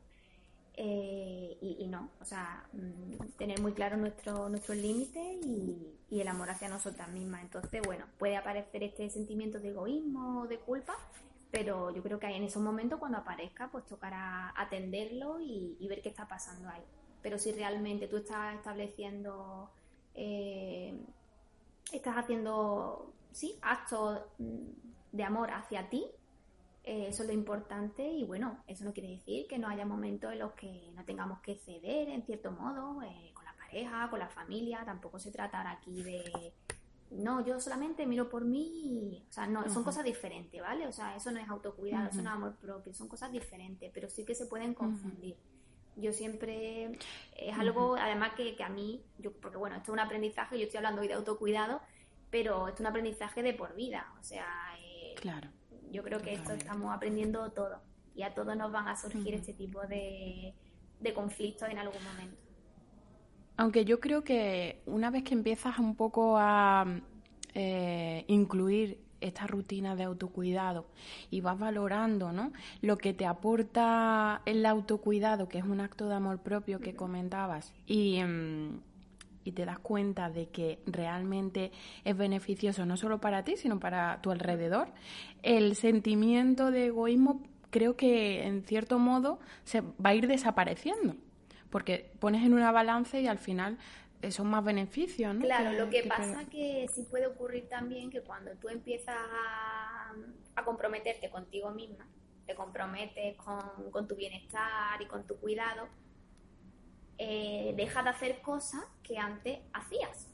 eh, 0.80 1.58
y, 1.60 1.88
no, 1.88 2.12
o 2.22 2.26
sea, 2.26 2.64
mm, 2.72 3.32
tener 3.36 3.60
muy 3.60 3.74
claro 3.74 3.98
nuestro, 3.98 4.48
nuestros 4.48 4.78
límites 4.78 5.44
y, 5.44 5.94
el 6.12 6.28
amor 6.28 6.50
hacia 6.52 6.70
nosotras 6.70 7.10
mismas. 7.10 7.42
Entonces, 7.42 7.82
bueno, 7.84 8.06
puede 8.20 8.38
aparecer 8.38 8.84
este 8.84 9.10
sentimiento 9.10 9.60
de 9.60 9.70
egoísmo 9.70 10.42
o 10.42 10.48
de 10.48 10.60
culpa, 10.60 10.96
pero 11.52 11.94
yo 11.94 12.04
creo 12.04 12.20
que 12.20 12.28
en 12.28 12.44
esos 12.44 12.62
momentos 12.62 13.00
cuando 13.00 13.18
aparezca, 13.18 13.70
pues 13.72 13.86
tocará 13.88 14.54
atenderlo 14.56 15.40
y, 15.40 15.76
ver 15.90 16.02
qué 16.04 16.10
está 16.10 16.28
pasando 16.28 16.70
ahí. 16.70 16.84
Pero 17.24 17.40
si 17.40 17.52
realmente 17.52 18.08
tú 18.08 18.18
estás 18.18 18.56
estableciendo, 18.56 19.72
eh, 20.14 20.96
estás 21.92 22.16
haciendo, 22.18 23.12
sí, 23.32 23.58
actos 23.64 24.22
mm, 24.38 24.68
de 25.12 25.24
amor 25.24 25.50
hacia 25.52 25.90
ti, 25.90 26.06
eh, 26.88 27.08
eso 27.10 27.24
es 27.24 27.28
lo 27.28 27.34
importante 27.34 28.02
y 28.02 28.24
bueno, 28.24 28.64
eso 28.66 28.86
no 28.86 28.94
quiere 28.94 29.10
decir 29.10 29.46
que 29.46 29.60
no 29.60 29.68
haya 29.68 29.86
momentos 29.86 30.32
en 30.32 30.40
los 30.40 30.54
que 30.54 30.90
no 30.96 31.04
tengamos 31.04 31.42
que 31.42 31.56
ceder 31.56 32.08
en 32.08 32.24
cierto 32.24 32.50
modo 32.50 33.02
eh, 33.04 33.32
con 33.34 33.44
la 33.44 33.54
pareja, 33.58 34.10
con 34.10 34.20
la 34.20 34.30
familia, 34.30 34.86
tampoco 34.86 35.20
se 35.20 35.30
trata 35.30 35.70
aquí 35.70 36.02
de 36.02 36.54
no, 37.12 37.46
yo 37.46 37.60
solamente 37.60 38.06
miro 38.06 38.30
por 38.30 38.46
mí, 38.46 39.22
o 39.30 39.34
sea, 39.34 39.48
no, 39.48 39.68
son 39.70 39.84
cosas 39.84 40.06
diferentes, 40.06 40.62
¿vale? 40.62 40.88
O 40.88 40.94
sea, 40.94 41.14
eso 41.14 41.30
no 41.32 41.42
es 41.42 41.50
autocuidado, 41.50 42.08
eso 42.08 42.22
no 42.22 42.30
es 42.30 42.36
amor 42.36 42.56
propio, 42.56 42.94
son 42.94 43.10
cosas 43.10 43.34
diferentes, 43.34 43.92
pero 43.94 44.10
sí 44.10 44.24
que 44.24 44.34
se 44.34 44.46
pueden 44.46 44.74
confundir. 44.74 45.36
Yo 45.98 46.14
siempre, 46.14 46.98
es 47.36 47.58
algo, 47.58 47.98
además 47.98 48.32
que, 48.38 48.56
que, 48.56 48.64
a 48.64 48.70
mí, 48.70 49.04
yo, 49.18 49.34
porque 49.34 49.58
bueno, 49.58 49.76
esto 49.76 49.92
es 49.92 49.94
un 49.94 50.00
aprendizaje, 50.00 50.58
yo 50.58 50.64
estoy 50.64 50.78
hablando 50.78 51.02
hoy 51.02 51.10
de 51.10 51.16
autocuidado, 51.16 51.82
pero 52.30 52.70
esto 52.70 52.76
es 52.76 52.80
un 52.80 52.88
aprendizaje 52.88 53.44
de 53.44 53.54
por 53.54 53.76
vida, 53.76 54.14
o 54.22 54.24
sea, 54.24 54.48
eh, 54.80 55.16
claro 55.16 55.50
yo 55.92 56.04
creo 56.04 56.20
que 56.20 56.34
esto 56.34 56.54
estamos 56.54 56.96
aprendiendo 56.96 57.50
todo 57.52 57.80
y 58.16 58.24
a 58.24 58.34
todos 58.34 58.58
nos 58.58 58.72
van 58.72 58.88
a 58.88 58.96
surgir 58.96 59.34
este 59.34 59.54
tipo 59.54 59.82
de, 59.82 60.54
conflictos 61.14 61.70
en 61.70 61.78
algún 61.78 62.04
momento. 62.04 62.38
Aunque 63.58 63.86
yo 63.86 64.00
creo 64.00 64.24
que 64.24 64.82
una 64.86 65.10
vez 65.10 65.24
que 65.24 65.34
empiezas 65.34 65.80
un 65.80 65.96
poco 65.96 66.38
a 66.38 66.86
eh, 67.54 68.26
incluir 68.28 69.00
esta 69.22 69.48
rutina 69.48 69.96
de 69.96 70.04
autocuidado 70.04 70.86
y 71.32 71.42
vas 71.42 71.58
valorando 71.58 72.32
¿no? 72.32 72.52
lo 72.82 72.98
que 72.98 73.14
te 73.14 73.26
aporta 73.26 74.42
el 74.46 74.66
autocuidado, 74.66 75.48
que 75.48 75.60
es 75.60 75.64
un 75.64 75.80
acto 75.80 76.08
de 76.08 76.16
amor 76.16 76.40
propio 76.40 76.80
que 76.80 76.96
comentabas, 76.96 77.74
y, 77.86 78.22
mm, 78.24 78.80
y 79.48 79.54
te 79.54 79.66
das 79.66 79.80
cuenta 79.80 80.30
de 80.30 80.50
que 80.50 80.80
realmente 80.86 81.72
es 82.04 82.18
beneficioso 82.18 82.86
no 82.86 82.98
solo 82.98 83.20
para 83.20 83.44
ti, 83.44 83.56
sino 83.56 83.80
para 83.80 84.22
tu 84.22 84.30
alrededor, 84.32 84.90
el 85.42 85.76
sentimiento 85.76 86.70
de 86.70 86.88
egoísmo 86.88 87.42
creo 87.70 87.96
que 87.96 88.46
en 88.46 88.64
cierto 88.64 89.00
modo 89.00 89.40
se 89.64 89.82
va 89.82 90.10
a 90.10 90.16
ir 90.16 90.28
desapareciendo. 90.28 91.16
porque 91.70 92.12
pones 92.20 92.46
en 92.46 92.54
una 92.54 92.72
balanza 92.72 93.20
y 93.20 93.28
al 93.28 93.40
final 93.40 93.78
eh, 94.22 94.32
son 94.32 94.48
más 94.48 94.64
beneficios, 94.64 95.36
¿no? 95.36 95.42
Claro, 95.42 95.74
lo 95.74 95.90
que, 95.90 96.04
pasa 96.04 96.42
es 96.42 96.50
que 96.50 96.88
sí 96.94 97.04
puede 97.04 97.28
ocurrir 97.28 97.68
también 97.68 98.10
que 98.10 98.22
cuando 98.22 98.52
tú 98.56 98.70
empiezas 98.70 99.18
a, 99.18 100.64
comprometerte 100.66 101.30
contigo 101.30 101.72
misma, 101.72 102.08
te 102.46 102.56
comprometes 102.56 103.38
con, 103.38 104.08
tu 104.08 104.16
bienestar 104.16 105.02
y 105.02 105.06
con 105.06 105.26
tu 105.26 105.38
cuidado, 105.38 105.88
eh, 107.18 107.74
dejas 107.76 108.04
de 108.04 108.10
hacer 108.10 108.42
cosas 108.42 108.84
que 109.04 109.18
antes 109.18 109.60
hacías. 109.74 110.28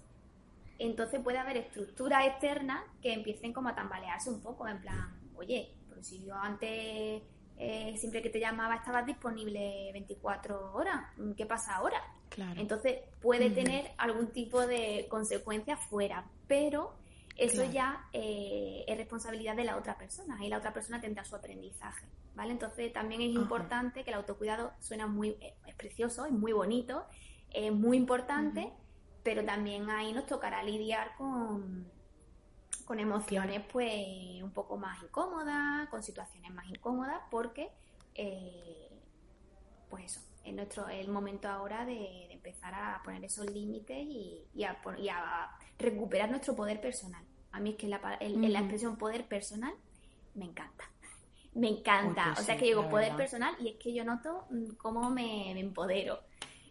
Entonces 0.79 1.21
puede 1.21 1.37
haber 1.37 1.57
estructuras 1.57 2.25
externas 2.25 2.83
que 3.01 3.13
empiecen 3.13 3.53
como 3.53 3.69
a 3.69 3.75
tambalearse 3.75 4.29
un 4.29 4.41
poco, 4.41 4.67
en 4.67 4.81
plan, 4.81 5.19
oye, 5.35 5.73
pero 5.87 6.03
si 6.03 6.25
yo 6.25 6.35
antes 6.35 7.21
eh, 7.57 7.95
siempre 7.97 8.21
que 8.21 8.29
te 8.29 8.39
llamaba 8.39 8.75
estabas 8.75 9.05
disponible 9.05 9.91
24 9.93 10.73
horas, 10.73 11.01
¿qué 11.37 11.45
pasa 11.45 11.75
ahora? 11.75 12.01
Claro. 12.29 12.59
Entonces 12.59 12.99
puede 13.21 13.51
tener 13.51 13.91
algún 13.97 14.27
tipo 14.27 14.65
de 14.65 15.05
consecuencia 15.09 15.77
fuera, 15.77 16.25
pero 16.47 16.95
eso 17.35 17.63
ya 17.63 18.07
eh, 18.13 18.85
es 18.87 18.97
responsabilidad 18.97 19.55
de 19.55 19.63
la 19.63 19.77
otra 19.77 19.97
persona 19.97 20.37
y 20.45 20.49
la 20.49 20.57
otra 20.57 20.73
persona 20.73 21.01
tendrá 21.01 21.25
su 21.25 21.35
aprendizaje, 21.35 22.05
¿vale? 22.35 22.51
Entonces 22.51 22.93
también 22.93 23.21
es 23.21 23.33
importante 23.33 24.03
que 24.03 24.11
el 24.11 24.17
autocuidado 24.17 24.73
suena 24.79 25.07
muy, 25.07 25.29
eh, 25.41 25.55
es 25.65 25.75
precioso, 25.75 26.25
es 26.25 26.31
muy 26.31 26.51
bonito, 26.51 27.05
es 27.49 27.71
muy 27.71 27.97
importante, 27.97 28.71
pero 29.23 29.43
también 29.43 29.89
ahí 29.89 30.13
nos 30.13 30.27
tocará 30.27 30.63
lidiar 30.63 31.15
con 31.17 31.91
con 32.85 32.99
emociones 32.99 33.61
pues 33.71 34.43
un 34.43 34.51
poco 34.51 34.77
más 34.77 35.01
incómodas, 35.03 35.87
con 35.89 36.03
situaciones 36.03 36.51
más 36.51 36.67
incómodas, 36.67 37.21
porque 37.31 37.71
eh, 38.15 38.89
pues 39.89 40.05
eso, 40.05 40.21
es 40.43 40.53
nuestro 40.53 40.87
el 40.89 41.07
momento 41.09 41.47
ahora 41.47 41.85
de, 41.85 42.31
empezar 42.31 42.73
a 42.73 43.01
poner 43.03 43.23
esos 43.23 43.49
límites 43.49 43.97
y, 43.97 44.63
a, 44.63 45.57
recuperar 45.77 46.29
nuestro 46.29 46.55
poder 46.55 46.81
personal. 46.81 47.23
A 47.51 47.59
mí 47.59 47.71
es 47.71 47.75
que 47.75 47.87
la, 47.87 47.99
la 47.99 48.59
expresión 48.59 48.97
poder 48.97 49.27
personal 49.27 49.73
me 50.35 50.45
encanta. 50.45 50.85
Me 51.55 51.69
encanta. 51.69 52.33
o 52.37 52.41
sea 52.41 52.57
que 52.57 52.65
digo 52.65 52.89
poder 52.89 53.15
personal 53.15 53.55
y 53.59 53.69
es 53.69 53.75
que 53.75 53.93
yo 53.93 54.03
noto 54.03 54.45
mm, 54.49 54.75
cómo 54.77 55.09
me, 55.09 55.57
empodero. 55.59 56.19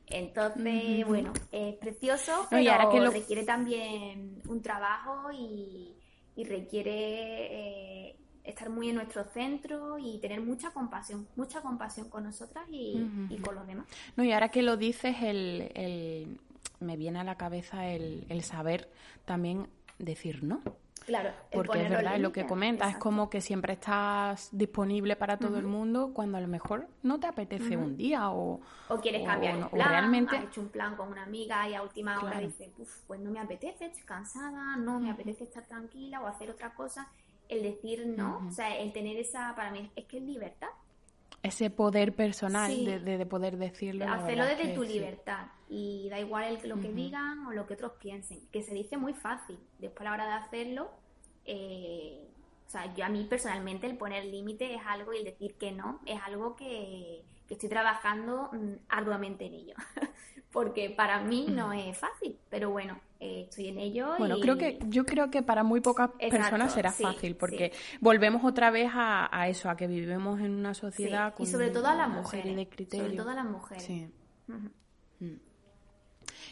Entonces, 0.07 1.07
bueno, 1.07 1.33
es 1.51 1.77
precioso, 1.77 2.47
pero 2.51 2.61
y 2.61 2.69
ahora 2.69 2.91
que 2.91 3.01
lo... 3.01 3.11
requiere 3.11 3.45
también 3.45 4.43
un 4.47 4.61
trabajo 4.61 5.31
y, 5.33 5.97
y 6.37 6.45
requiere 6.45 8.09
eh, 8.11 8.17
estar 8.45 8.71
muy 8.71 8.89
en 8.89 8.97
nuestro 8.97 9.25
centro 9.25 9.99
y 9.99 10.19
tener 10.19 10.41
mucha 10.41 10.71
compasión, 10.71 11.27
mucha 11.37 11.61
compasión 11.61 12.09
con 12.09 12.25
nosotras 12.25 12.65
y, 12.71 13.07
con 13.45 13.55
los 13.55 13.67
demás. 13.67 13.87
No, 14.17 14.25
y 14.25 14.33
ahora 14.33 14.49
que 14.49 14.63
lo 14.63 14.77
dices, 14.77 15.17
el, 15.23 15.71
el 15.75 16.39
me 16.81 16.97
viene 16.97 17.21
a 17.21 17.25
la 17.25 17.37
cabeza 17.37 17.89
el, 17.89 18.27
el 18.29 18.43
saber 18.43 18.89
también 19.25 19.69
decir 19.99 20.43
no. 20.43 20.61
Claro, 21.07 21.31
porque 21.53 21.83
es 21.83 21.91
verdad, 21.91 22.19
lo 22.19 22.33
que 22.33 22.47
comentas, 22.47 22.93
es 22.93 22.97
como 22.97 23.29
que 23.29 23.41
siempre 23.41 23.73
estás 23.73 24.49
disponible 24.53 25.17
para 25.17 25.37
todo 25.37 25.59
el 25.59 25.67
mundo 25.67 26.13
cuando 26.15 26.39
a 26.39 26.41
lo 26.41 26.49
mejor 26.49 26.87
no 27.03 27.19
te 27.19 27.27
apetece 27.27 27.77
un 27.77 27.97
día 27.97 28.31
o... 28.31 28.61
O 28.89 29.01
quieres 29.01 29.27
cambiar 29.27 29.57
el 29.57 29.67
plan, 29.67 29.89
realmente... 29.89 30.37
has 30.37 30.45
hecho 30.45 30.61
un 30.61 30.69
plan 30.69 30.97
con 30.97 31.09
una 31.09 31.25
amiga 31.25 31.69
y 31.69 31.75
a 31.75 31.83
última 31.83 32.21
hora 32.21 32.39
dices, 32.39 32.71
pues 33.07 33.21
no 33.21 33.31
me 33.31 33.41
apetece, 33.41 33.87
estoy 33.87 34.05
cansada, 34.05 34.77
no 34.77 35.01
me 35.01 35.11
apetece 35.11 35.45
estar 35.45 35.65
tranquila 35.65 36.21
o 36.21 36.27
hacer 36.27 36.51
otra 36.51 36.73
cosa. 36.75 37.09
El 37.53 37.63
decir 37.63 38.07
no, 38.07 38.47
o 38.49 38.51
sea, 38.51 38.79
el 38.79 38.93
tener 38.93 39.17
esa, 39.19 39.55
para 39.55 39.71
mí, 39.71 39.91
es 39.95 40.05
que 40.07 40.19
es 40.19 40.23
libertad. 40.23 40.69
Ese 41.43 41.71
poder 41.71 42.15
personal 42.15 42.85
de, 42.85 43.01
de, 43.01 43.27
poder 43.27 43.57
decirlo. 43.57 44.07
Hacerlo 44.09 44.45
desde 44.47 44.75
tu 44.75 44.85
libertad 44.85 45.47
y 45.69 46.09
da 46.09 46.21
igual 46.21 46.45
el, 46.45 46.69
lo 46.69 46.79
que 46.81 46.93
digan 46.93 47.47
o 47.47 47.53
lo 47.53 47.67
que 47.67 47.75
otros 47.75 47.93
piensen, 47.99 48.41
que 48.53 48.63
se 48.63 48.75
dice 48.75 48.97
muy 48.97 49.15
fácil. 49.15 49.59
Después 49.79 50.03
a 50.03 50.05
la 50.05 50.13
hora 50.13 50.27
de 50.27 50.33
hacerlo, 50.45 50.91
eh, 51.45 52.29
o 52.67 52.71
sea, 52.71 52.95
yo 52.95 53.05
a 53.05 53.09
mí 53.09 53.25
personalmente 53.25 53.87
el 53.87 53.97
poner 53.97 54.25
límite 54.25 54.75
es 54.75 54.83
algo 54.87 55.13
y 55.13 55.19
el 55.19 55.25
decir 55.25 55.55
que 55.55 55.73
no 55.73 56.01
es 56.07 56.21
algo 56.23 56.57
que, 56.57 57.23
estoy 57.51 57.69
trabajando 57.69 58.49
mm, 58.53 58.73
arduamente 58.89 59.47
en 59.47 59.55
ello. 59.55 59.75
Porque 60.53 60.91
para 60.91 61.21
mí 61.21 61.47
no 61.49 61.73
es 61.73 61.99
fácil, 61.99 62.39
pero 62.49 62.71
bueno, 62.71 62.99
eh, 63.23 63.43
estoy 63.43 63.69
en 63.69 63.79
ello. 63.79 64.15
Bueno, 64.19 64.41
creo 64.41 64.59
que 64.59 64.81
yo 64.89 65.07
creo 65.07 65.31
que 65.31 65.45
para 65.45 65.63
muy 65.63 65.81
pocas 65.81 66.11
personas 66.19 66.75
será 66.75 66.91
fácil, 66.91 67.37
porque 67.37 67.71
volvemos 68.01 68.45
otra 68.45 68.73
vez 68.73 68.91
a, 68.93 69.49
eso, 69.49 69.71
a 69.71 69.77
que 69.77 69.87
vivimos 69.87 70.41
en 70.41 70.53
una 70.53 70.75
sociedad 70.75 71.33
con 71.33 71.47
y 71.47 71.49
sobre 71.49 71.71
todo 71.71 71.87
a 71.87 71.95
las 71.95 72.09
mujeres, 72.09 72.57
de. 72.57 72.99
Sobre 72.99 73.17
todo 73.17 73.31
a 73.31 73.35
las 73.35 73.45
mujeres. 73.45 73.85
Sí. 73.85 74.11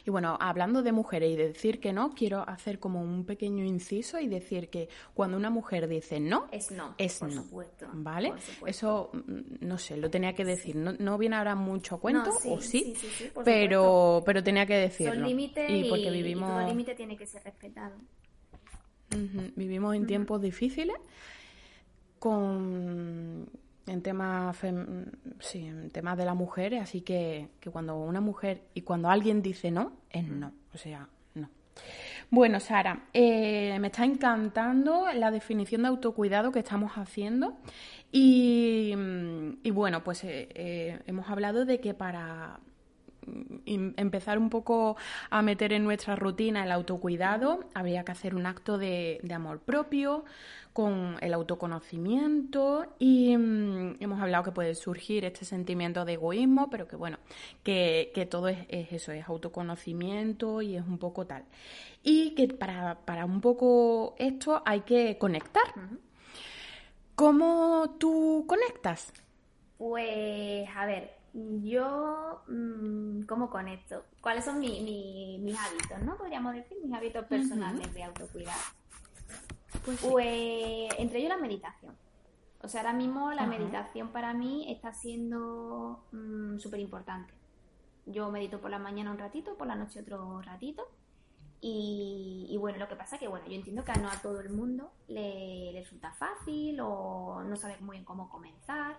Y 0.06 0.10
bueno, 0.10 0.36
hablando 0.40 0.82
de 0.82 0.92
mujeres 0.92 1.30
y 1.32 1.36
de 1.36 1.48
decir 1.48 1.80
que 1.80 1.92
no, 1.92 2.10
quiero 2.14 2.48
hacer 2.48 2.78
como 2.78 3.02
un 3.02 3.24
pequeño 3.24 3.64
inciso 3.64 4.18
y 4.18 4.28
decir 4.28 4.68
que 4.68 4.88
cuando 5.14 5.36
una 5.36 5.50
mujer 5.50 5.88
dice 5.88 6.20
no, 6.20 6.48
es 6.50 6.70
no. 6.70 6.94
Es 6.98 7.22
no. 7.22 7.44
¿Vale? 7.92 8.32
Eso, 8.66 9.10
mm, 9.12 9.66
no 9.66 9.78
sé, 9.78 9.96
lo 9.96 10.10
tenía 10.10 10.34
que 10.34 10.44
decir. 10.44 10.76
No, 10.76 10.92
no 10.92 11.18
viene 11.18 11.36
ahora 11.36 11.54
mucho 11.54 11.98
cuento, 11.98 12.30
o 12.46 12.60
sí, 12.60 12.94
pero, 13.44 14.22
pero 14.24 14.42
tenía 14.42 14.66
que 14.66 14.76
decirlo. 14.76 15.14
Son 15.14 15.24
límites 15.24 15.70
y, 15.70 15.88
porque 15.88 16.10
vivimos... 16.10 16.50
todo 16.50 16.68
límite 16.68 16.94
tiene 16.94 17.16
que 17.16 17.26
ser 17.26 17.42
respetado. 17.44 17.96
Vivimos 19.56 19.96
en 19.96 20.06
tiempos 20.06 20.40
difíciles 20.40 20.96
con 22.20 23.48
en 23.90 24.02
temas 24.02 24.56
sí, 25.40 25.66
en 25.66 25.90
temas 25.90 26.16
de 26.16 26.24
las 26.24 26.36
mujeres, 26.36 26.82
así 26.82 27.00
que, 27.00 27.48
que 27.60 27.70
cuando 27.70 27.98
una 27.98 28.20
mujer 28.20 28.62
y 28.74 28.82
cuando 28.82 29.08
alguien 29.10 29.42
dice 29.42 29.70
no, 29.70 29.92
es 30.10 30.26
no, 30.26 30.52
o 30.74 30.78
sea, 30.78 31.08
no. 31.34 31.48
Bueno, 32.30 32.60
Sara, 32.60 33.08
eh, 33.12 33.76
me 33.80 33.88
está 33.88 34.04
encantando 34.04 35.06
la 35.12 35.30
definición 35.30 35.82
de 35.82 35.88
autocuidado 35.88 36.52
que 36.52 36.60
estamos 36.60 36.92
haciendo 36.92 37.58
y, 38.12 38.94
y 39.62 39.70
bueno, 39.70 40.04
pues 40.04 40.24
eh, 40.24 40.48
eh, 40.54 41.00
hemos 41.06 41.28
hablado 41.28 41.64
de 41.64 41.80
que 41.80 41.94
para 41.94 42.60
empezar 43.66 44.38
un 44.38 44.50
poco 44.50 44.96
a 45.30 45.42
meter 45.42 45.72
en 45.72 45.84
nuestra 45.84 46.16
rutina 46.16 46.64
el 46.64 46.72
autocuidado, 46.72 47.64
habría 47.74 48.04
que 48.04 48.12
hacer 48.12 48.34
un 48.34 48.46
acto 48.46 48.78
de, 48.78 49.20
amor 49.32 49.60
propio, 49.60 50.24
con 50.72 51.16
el 51.20 51.34
autoconocimiento 51.34 52.94
y 52.98 53.36
mm, 53.36 53.96
hemos 54.00 54.20
hablado 54.20 54.44
que 54.44 54.52
puede 54.52 54.74
surgir 54.74 55.24
este 55.24 55.44
sentimiento 55.44 56.04
de 56.04 56.14
egoísmo, 56.14 56.70
pero 56.70 56.86
que 56.86 56.96
bueno, 56.96 57.18
que, 57.62 58.28
todo 58.30 58.48
es, 58.48 58.58
eso, 58.68 59.12
es 59.12 59.28
autoconocimiento 59.28 60.62
y 60.62 60.76
es 60.76 60.84
un 60.86 60.98
poco 60.98 61.26
tal. 61.26 61.44
Y 62.02 62.34
que 62.34 62.48
para, 62.48 63.00
para 63.00 63.24
un 63.24 63.40
poco 63.40 64.14
esto 64.18 64.62
hay 64.64 64.80
que 64.82 65.18
conectar. 65.18 65.74
¿Cómo 67.14 67.96
tú 67.98 68.44
conectas? 68.46 69.12
Pues, 69.76 70.68
a 70.74 70.86
ver, 70.86 71.19
yo, 71.32 72.42
mm, 72.48 73.22
¿cómo 73.22 73.50
conecto? 73.50 74.04
¿Cuáles 74.20 74.44
son 74.44 74.60
mis 74.60 75.56
hábitos, 75.58 76.02
no? 76.02 76.16
Podríamos 76.16 76.54
decir, 76.54 76.76
mis 76.82 76.92
hábitos 76.92 77.26
personales 77.26 77.92
de 77.94 78.04
autocuidado. 78.04 78.60
Pues, 79.84 80.00
pues, 80.00 80.92
entre 80.98 81.18
ellos 81.18 81.30
la 81.30 81.38
meditación. 81.38 81.94
O 82.62 82.68
sea, 82.68 82.82
ahora 82.82 82.92
mismo 82.92 83.32
la 83.32 83.46
meditación 83.46 84.08
para 84.08 84.34
mí 84.34 84.70
está 84.70 84.92
siendo 84.92 86.04
mm, 86.12 86.58
súper 86.58 86.80
importante. 86.80 87.32
Yo 88.06 88.30
medito 88.30 88.60
por 88.60 88.70
la 88.70 88.78
mañana 88.78 89.12
un 89.12 89.18
ratito, 89.18 89.56
por 89.56 89.66
la 89.66 89.76
noche 89.76 90.00
otro 90.00 90.42
ratito. 90.42 90.86
Y, 91.62 92.46
y, 92.48 92.56
bueno, 92.56 92.78
lo 92.78 92.88
que 92.88 92.96
pasa 92.96 93.18
que, 93.18 93.28
bueno, 93.28 93.46
yo 93.46 93.54
entiendo 93.54 93.84
que 93.84 93.92
no 94.00 94.08
a 94.08 94.16
todo 94.22 94.40
el 94.40 94.50
mundo 94.50 94.92
le, 95.08 95.72
le 95.72 95.80
resulta 95.80 96.10
fácil 96.12 96.80
o 96.80 97.42
no 97.44 97.56
sabe 97.56 97.76
muy 97.80 97.96
bien 97.96 98.04
cómo 98.04 98.30
comenzar. 98.30 98.98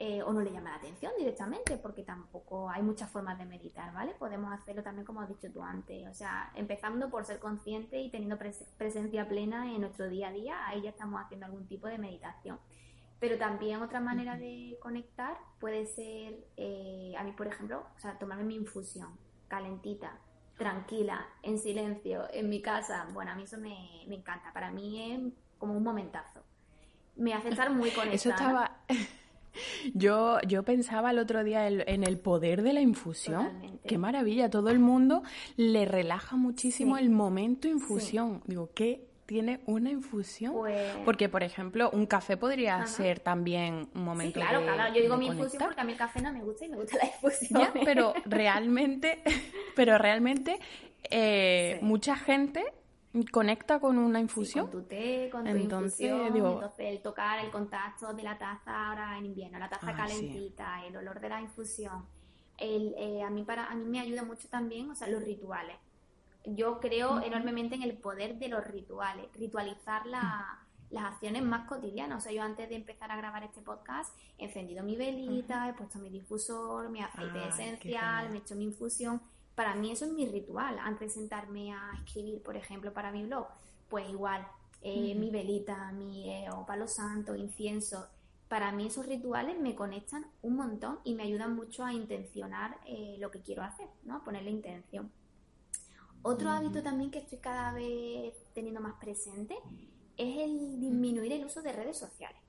Eh, 0.00 0.22
o 0.22 0.32
no 0.32 0.40
le 0.42 0.52
llama 0.52 0.70
la 0.70 0.76
atención 0.76 1.10
directamente, 1.18 1.76
porque 1.76 2.04
tampoco 2.04 2.70
hay 2.70 2.82
muchas 2.82 3.10
formas 3.10 3.36
de 3.36 3.44
meditar, 3.44 3.92
¿vale? 3.92 4.14
Podemos 4.14 4.52
hacerlo 4.52 4.80
también 4.80 5.04
como 5.04 5.20
has 5.20 5.28
dicho 5.28 5.50
tú 5.52 5.60
antes, 5.60 6.06
o 6.06 6.14
sea, 6.14 6.52
empezando 6.54 7.10
por 7.10 7.24
ser 7.24 7.40
consciente 7.40 7.98
y 7.98 8.08
teniendo 8.08 8.38
presencia 8.38 9.28
plena 9.28 9.74
en 9.74 9.80
nuestro 9.80 10.08
día 10.08 10.28
a 10.28 10.32
día, 10.32 10.68
ahí 10.68 10.82
ya 10.82 10.90
estamos 10.90 11.20
haciendo 11.20 11.46
algún 11.46 11.66
tipo 11.66 11.88
de 11.88 11.98
meditación. 11.98 12.60
Pero 13.18 13.38
también 13.38 13.82
otra 13.82 13.98
manera 13.98 14.36
de 14.36 14.78
conectar 14.80 15.36
puede 15.58 15.84
ser, 15.86 16.46
eh, 16.56 17.14
a 17.18 17.24
mí 17.24 17.32
por 17.32 17.48
ejemplo, 17.48 17.84
o 17.96 17.98
sea, 17.98 18.16
tomarme 18.20 18.44
mi 18.44 18.54
infusión 18.54 19.18
calentita, 19.48 20.16
tranquila, 20.56 21.26
en 21.42 21.58
silencio, 21.58 22.28
en 22.32 22.48
mi 22.48 22.62
casa. 22.62 23.08
Bueno, 23.12 23.32
a 23.32 23.34
mí 23.34 23.42
eso 23.42 23.58
me, 23.58 24.04
me 24.06 24.14
encanta, 24.14 24.52
para 24.52 24.70
mí 24.70 25.12
es 25.12 25.20
como 25.58 25.72
un 25.76 25.82
momentazo. 25.82 26.44
Me 27.16 27.34
hace 27.34 27.48
estar 27.48 27.70
muy 27.70 27.90
conectada. 27.90 28.14
Eso 28.14 28.30
estaba... 28.30 28.80
Yo, 29.94 30.40
yo 30.46 30.62
pensaba 30.62 31.10
el 31.10 31.18
otro 31.18 31.44
día 31.44 31.66
en, 31.68 32.04
el 32.04 32.18
poder 32.18 32.62
de 32.62 32.72
la 32.72 32.80
infusión. 32.80 33.80
Qué 33.86 33.98
maravilla, 33.98 34.50
todo 34.50 34.70
el 34.70 34.78
mundo 34.78 35.22
le 35.56 35.84
relaja 35.84 36.36
muchísimo 36.36 36.98
el 36.98 37.10
momento 37.10 37.68
infusión. 37.68 38.42
Digo, 38.46 38.70
qué 38.74 39.04
tiene 39.26 39.60
una 39.66 39.90
infusión? 39.90 40.54
Pues- 40.54 40.96
Porque, 41.04 41.28
por 41.28 41.42
ejemplo, 41.42 41.90
un 41.92 42.06
café 42.06 42.36
podría 42.38 42.86
ser 42.86 43.20
también 43.20 43.74
un 43.74 43.88
Sí, 43.92 43.98
momento 43.98 44.40
claro, 44.40 44.60
de 44.60 44.64
claro. 44.66 44.94
Yo 44.94 45.02
digo 45.02 45.16
mi 45.18 45.26
infusión 45.26 45.62
porque 45.64 45.80
a 45.80 45.84
mí 45.84 45.92
el 45.92 45.98
café 45.98 46.22
no 46.22 46.32
me 46.32 46.42
gusta 46.42 46.64
y 46.64 46.68
me 46.70 46.76
gusta 46.76 46.96
la 46.96 47.06
infusión. 47.06 47.60
Ya, 47.60 47.72
pero 47.84 48.14
realmente, 48.24 49.18
pero 49.76 49.98
realmente 49.98 50.58
eh, 51.10 51.76
Sí. 51.78 51.84
mucha 51.84 52.16
gente 52.16 52.64
conecta 53.32 53.80
con 53.80 53.98
una 53.98 54.20
infusión. 54.20 54.66
Con 54.68 54.82
tu 54.82 54.88
té, 54.88 55.28
con 55.30 55.44
tu 55.44 55.50
Entonces, 55.50 56.00
infusión, 56.00 56.32
digo- 56.34 56.52
entonces 56.54 56.86
el 56.86 57.00
tocar, 57.02 57.38
el 57.44 57.50
contacto 57.50 58.12
de 58.12 58.22
la 58.22 58.38
taza 58.38 58.88
ahora 58.88 59.18
en 59.18 59.26
invierno, 59.26 59.58
la 59.58 59.68
taza 59.68 59.86
Ah, 59.88 59.92
sí. 59.92 59.96
calentita, 59.96 60.84
el 60.86 60.96
olor 60.96 61.20
de 61.20 61.28
la 61.28 61.40
infusión. 61.40 62.06
El, 62.58 62.94
eh, 62.98 63.22
a, 63.22 63.30
mí 63.30 63.44
para, 63.44 63.66
a 63.66 63.74
mí 63.74 63.84
me 63.84 64.00
ayuda 64.00 64.24
mucho 64.24 64.48
también, 64.48 64.90
o 64.90 64.94
sea, 64.94 65.08
los 65.08 65.22
rituales. 65.22 65.76
Yo 66.44 66.80
creo 66.80 67.20
enormemente 67.22 67.74
en 67.74 67.82
el 67.82 67.96
poder 67.98 68.38
de 68.38 68.48
los 68.48 68.64
rituales, 68.66 69.26
ritualizar 69.34 70.06
la- 70.06 70.64
las 70.90 71.04
acciones 71.04 71.42
más 71.42 71.68
cotidianas. 71.68 72.18
O 72.18 72.20
sea, 72.22 72.32
yo 72.32 72.42
antes 72.42 72.68
de 72.68 72.74
empezar 72.76 73.10
a 73.10 73.16
grabar 73.16 73.42
este 73.44 73.60
podcast 73.60 74.16
he 74.38 74.46
encendido 74.46 74.82
mi 74.82 74.96
velita, 74.96 75.68
he 75.68 75.74
puesto 75.74 75.98
mi 75.98 76.08
difusor, 76.08 76.88
mi 76.88 77.02
aceite 77.02 77.46
esencial, 77.48 78.30
me 78.30 78.36
he 78.36 78.40
hecho 78.40 78.54
mi 78.56 78.64
infusión. 78.64 79.20
Para 79.58 79.74
mí 79.74 79.90
eso 79.90 80.04
es 80.04 80.12
mi 80.12 80.24
ritual. 80.24 80.78
Antes 80.78 81.12
de 81.12 81.20
sentarme 81.20 81.72
a 81.72 81.90
escribir, 81.96 82.40
por 82.44 82.56
ejemplo, 82.56 82.92
para 82.92 83.10
mi 83.10 83.24
blog, 83.24 83.48
pues 83.88 84.08
igual, 84.08 84.46
eh, 84.82 85.16
mi 85.16 85.30
velita, 85.30 85.90
mi 85.90 86.30
eh, 86.30 86.48
o 86.52 86.64
palo 86.64 86.86
santo, 86.86 87.34
incienso. 87.34 88.06
Para 88.46 88.70
mí 88.70 88.86
esos 88.86 89.04
rituales 89.06 89.58
me 89.58 89.74
conectan 89.74 90.26
un 90.42 90.54
montón 90.54 91.00
y 91.02 91.16
me 91.16 91.24
ayudan 91.24 91.56
mucho 91.56 91.84
a 91.84 91.92
intencionar 91.92 92.78
eh, 92.86 93.16
lo 93.18 93.32
que 93.32 93.40
quiero 93.40 93.64
hacer, 93.64 93.88
¿no? 94.04 94.18
A 94.18 94.22
ponerle 94.22 94.52
intención. 94.52 95.10
Otro 96.22 96.50
hábito 96.50 96.80
también 96.80 97.10
que 97.10 97.18
estoy 97.18 97.38
cada 97.38 97.72
vez 97.72 98.34
teniendo 98.54 98.80
más 98.80 98.94
presente 99.00 99.56
es 100.16 100.38
el 100.38 100.78
disminuir 100.78 101.32
el 101.32 101.44
uso 101.44 101.62
de 101.62 101.72
redes 101.72 101.98
sociales. 101.98 102.40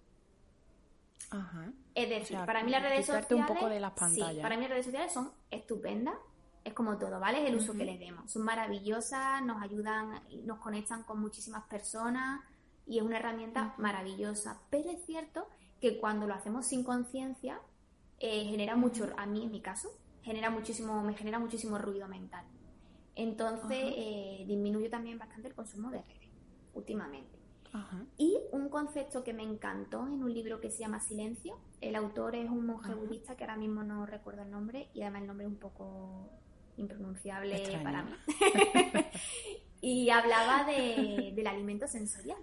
Ajá. 1.32 1.72
Es 1.96 2.08
decir, 2.08 2.38
para 2.46 2.64
mí 2.64 2.70
las 2.70 2.84
redes 2.84 3.08
sociales. 3.08 3.32
un 3.32 3.48
poco 3.48 3.68
de 3.68 3.80
las 3.80 3.94
sí, 3.94 4.00
pantallas. 4.00 4.44
para 4.44 4.58
mí 4.58 4.62
las 4.62 4.70
redes 4.70 4.86
sociales 4.86 5.12
son 5.12 5.32
estupendas. 5.50 6.14
Es 6.64 6.74
como 6.74 6.98
todo, 6.98 7.20
¿vale? 7.20 7.44
Es 7.44 7.50
el 7.50 7.56
uso 7.56 7.74
que 7.74 7.86
le 7.86 7.98
demos. 7.98 8.32
Son 8.32 8.44
maravillosas, 8.44 9.44
nos 9.44 9.62
ayudan, 9.62 10.22
nos 10.44 10.60
conectan 10.60 11.04
con 11.04 11.20
muchísimas 11.20 11.64
personas 11.66 12.42
y 12.86 12.98
es 12.98 13.04
una 13.04 13.18
herramienta 13.18 13.74
maravillosa. 13.78 14.62
Pero 14.70 14.90
es 14.90 15.06
cierto 15.06 15.48
que 15.80 16.00
cuando 16.00 16.28
lo 16.28 16.34
hacemos 16.34 16.68
sin 16.68 16.84
conciencia, 16.84 17.60
eh, 18.20 18.46
genera 18.46 18.76
mucho, 18.76 19.08
a 19.18 19.26
mí 19.26 19.46
en 19.46 19.52
mi 19.52 19.62
caso, 19.62 19.90
genera 20.22 20.50
muchísimo, 20.50 21.02
me 21.02 21.14
genera 21.14 21.40
muchísimo 21.40 21.78
ruido 21.78 22.08
mental. 22.08 22.46
Entonces, 23.16 23.78
eh, 23.96 24.44
disminuyo 24.48 24.90
también 24.90 25.18
bastante 25.18 25.48
el 25.48 25.56
consumo 25.56 25.90
de 25.92 26.02
redes 26.02 26.30
últimamente. 26.74 27.40
Y 28.18 28.36
un 28.52 28.70
concepto 28.70 29.24
que 29.24 29.34
me 29.34 29.44
encantó 29.44 30.08
en 30.08 30.24
un 30.24 30.34
libro 30.34 30.60
que 30.60 30.72
se 30.72 30.80
llama 30.80 31.00
Silencio. 31.00 31.60
El 31.82 31.96
autor 31.96 32.36
es 32.36 32.50
un 32.50 32.66
monje 32.66 32.96
budista 32.96 33.36
que 33.36 33.44
ahora 33.44 33.58
mismo 33.58 33.84
no 33.84 34.06
recuerdo 34.06 34.42
el 34.42 34.50
nombre 34.50 34.90
y 34.94 35.02
además 35.02 35.22
el 35.22 35.28
nombre 35.28 35.46
es 35.46 35.52
un 35.52 35.60
poco 35.60 36.32
impronunciable 36.80 37.56
Extraño. 37.56 37.84
para 37.84 38.04
mí. 38.04 38.12
y 39.82 40.10
hablaba 40.10 40.64
de- 40.66 41.32
del 41.36 41.48
alimento 41.48 41.88
sensorial. 41.88 42.38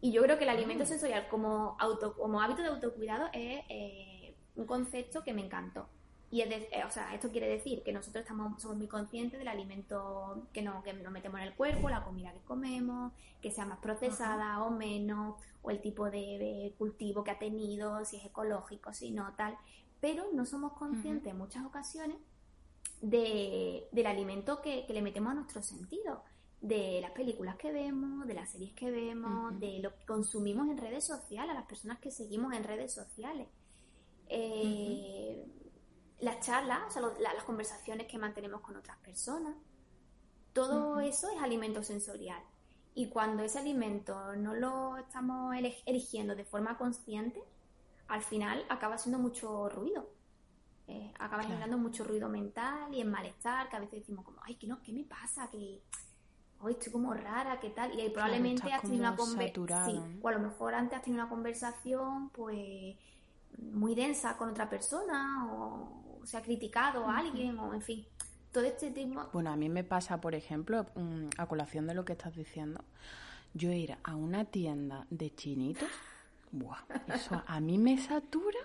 Y 0.00 0.12
yo 0.12 0.22
creo 0.22 0.38
que 0.38 0.44
el 0.44 0.50
alimento 0.50 0.86
sensorial 0.86 1.28
como, 1.28 1.76
auto, 1.78 2.14
como 2.14 2.40
hábito 2.40 2.62
de 2.62 2.68
autocuidado 2.68 3.26
es 3.32 3.62
eh, 3.68 4.34
un 4.56 4.66
concepto 4.66 5.22
que 5.22 5.32
me 5.34 5.44
encantó. 5.44 5.88
Y 6.30 6.42
es 6.42 6.48
de- 6.48 6.68
eh, 6.72 6.84
o 6.86 6.90
sea, 6.90 7.14
esto 7.14 7.30
quiere 7.30 7.48
decir 7.48 7.82
que 7.82 7.92
nosotros 7.92 8.22
estamos, 8.22 8.62
somos 8.62 8.78
muy 8.78 8.86
conscientes 8.86 9.38
del 9.38 9.48
alimento 9.48 10.46
que, 10.52 10.62
no, 10.62 10.82
que 10.82 10.92
nos 10.92 11.12
metemos 11.12 11.40
en 11.40 11.48
el 11.48 11.54
cuerpo, 11.54 11.88
la 11.90 12.04
comida 12.04 12.32
que 12.32 12.40
comemos, 12.40 13.12
que 13.42 13.50
sea 13.50 13.66
más 13.66 13.78
procesada 13.80 14.62
o 14.62 14.70
menos, 14.70 15.34
o 15.62 15.70
el 15.70 15.80
tipo 15.80 16.04
de, 16.06 16.38
de 16.38 16.74
cultivo 16.78 17.24
que 17.24 17.32
ha 17.32 17.38
tenido, 17.38 18.04
si 18.04 18.16
es 18.16 18.24
ecológico, 18.24 18.92
si 18.94 19.10
no, 19.10 19.34
tal. 19.36 19.58
Pero 20.00 20.24
no 20.32 20.46
somos 20.46 20.72
conscientes 20.74 21.30
en 21.32 21.36
muchas 21.36 21.66
ocasiones 21.66 22.16
de, 23.00 23.88
del 23.92 24.06
alimento 24.06 24.60
que, 24.60 24.84
que 24.86 24.92
le 24.92 25.02
metemos 25.02 25.32
a 25.32 25.34
nuestros 25.34 25.66
sentidos, 25.66 26.18
de 26.60 27.00
las 27.00 27.12
películas 27.12 27.56
que 27.56 27.72
vemos, 27.72 28.26
de 28.26 28.34
las 28.34 28.50
series 28.50 28.72
que 28.74 28.90
vemos, 28.90 29.58
de 29.58 29.78
lo 29.80 29.94
que 29.96 30.04
consumimos 30.06 30.68
en 30.68 30.76
redes 30.78 31.04
sociales, 31.06 31.50
a 31.52 31.54
las 31.54 31.66
personas 31.66 31.98
que 32.00 32.10
seguimos 32.10 32.52
en 32.54 32.64
redes 32.64 32.92
sociales. 32.92 33.48
Eh, 34.28 35.46
Las 36.20 36.40
charlas, 36.44 36.80
o 36.88 36.90
sea, 36.90 37.00
lo- 37.02 37.18
la- 37.18 37.32
las 37.32 37.44
conversaciones 37.44 38.06
que 38.06 38.18
mantenemos 38.18 38.60
con 38.60 38.76
otras 38.76 38.98
personas, 38.98 39.56
todo 40.52 41.00
eso 41.00 41.28
es 41.30 41.42
alimento 41.42 41.82
sensorial. 41.82 42.42
Y 42.94 43.08
cuando 43.08 43.42
ese 43.42 43.58
alimento 43.58 44.36
no 44.36 44.54
lo 44.54 44.96
estamos 44.98 45.54
eligiendo 45.86 46.34
de 46.34 46.44
forma 46.44 46.76
consciente, 46.76 47.42
al 48.08 48.22
final 48.22 48.64
acaba 48.68 48.98
siendo 48.98 49.18
mucho 49.18 49.68
ruido. 49.70 50.10
Eh, 50.90 51.12
acaba 51.14 51.28
Claro. 51.42 51.48
generando 51.48 51.78
mucho 51.78 52.02
ruido 52.04 52.28
mental 52.28 52.92
y 52.92 53.00
en 53.00 53.08
malestar, 53.10 53.68
que 53.68 53.76
a 53.76 53.80
veces 53.80 54.00
decimos 54.00 54.24
como, 54.24 54.40
ay, 54.42 54.56
que 54.56 54.66
no, 54.66 54.82
¿qué 54.82 54.92
me 54.92 55.04
pasa? 55.04 55.48
Que 55.48 55.80
hoy 56.58 56.72
estoy 56.72 56.90
como 56.90 57.14
rara, 57.14 57.60
¿qué 57.60 57.70
tal? 57.70 57.94
Y 57.96 58.00
ahí 58.00 58.10
probablemente 58.10 58.72
has 58.72 58.82
tenido 58.82 59.04
una 59.06 59.16
conversación. 59.16 60.12
Sí, 60.12 60.18
o 60.20 60.28
a 60.28 60.32
lo 60.32 60.40
mejor 60.40 60.74
antes 60.74 60.98
has 60.98 61.04
tenido 61.04 61.22
una 61.22 61.30
conversación, 61.30 62.30
pues, 62.30 62.96
muy 63.72 63.94
densa 63.94 64.36
con 64.36 64.48
otra 64.50 64.68
persona, 64.68 65.46
o, 65.52 66.20
se 66.24 66.36
ha 66.36 66.42
criticado 66.42 67.06
a 67.06 67.18
alguien, 67.18 67.56
o 67.58 67.72
en 67.72 67.82
fin, 67.82 68.04
todo 68.52 68.64
este 68.64 68.90
tipo. 68.90 69.28
Bueno, 69.32 69.50
a 69.50 69.56
mí 69.56 69.68
me 69.68 69.84
pasa, 69.84 70.20
por 70.20 70.34
ejemplo, 70.34 70.86
mm, 70.96 71.28
a 71.38 71.46
colación 71.46 71.86
de 71.86 71.94
lo 71.94 72.04
que 72.04 72.12
estás 72.14 72.34
diciendo, 72.34 72.84
yo 73.54 73.70
ir 73.70 73.96
a 74.02 74.16
una 74.16 74.44
tienda 74.44 75.06
de 75.10 75.34
chinitos, 75.34 75.88
buah, 76.52 76.82
eso 77.06 77.42
a 77.46 77.60
mí 77.60 77.78
me 77.78 77.96
satura 77.96 78.58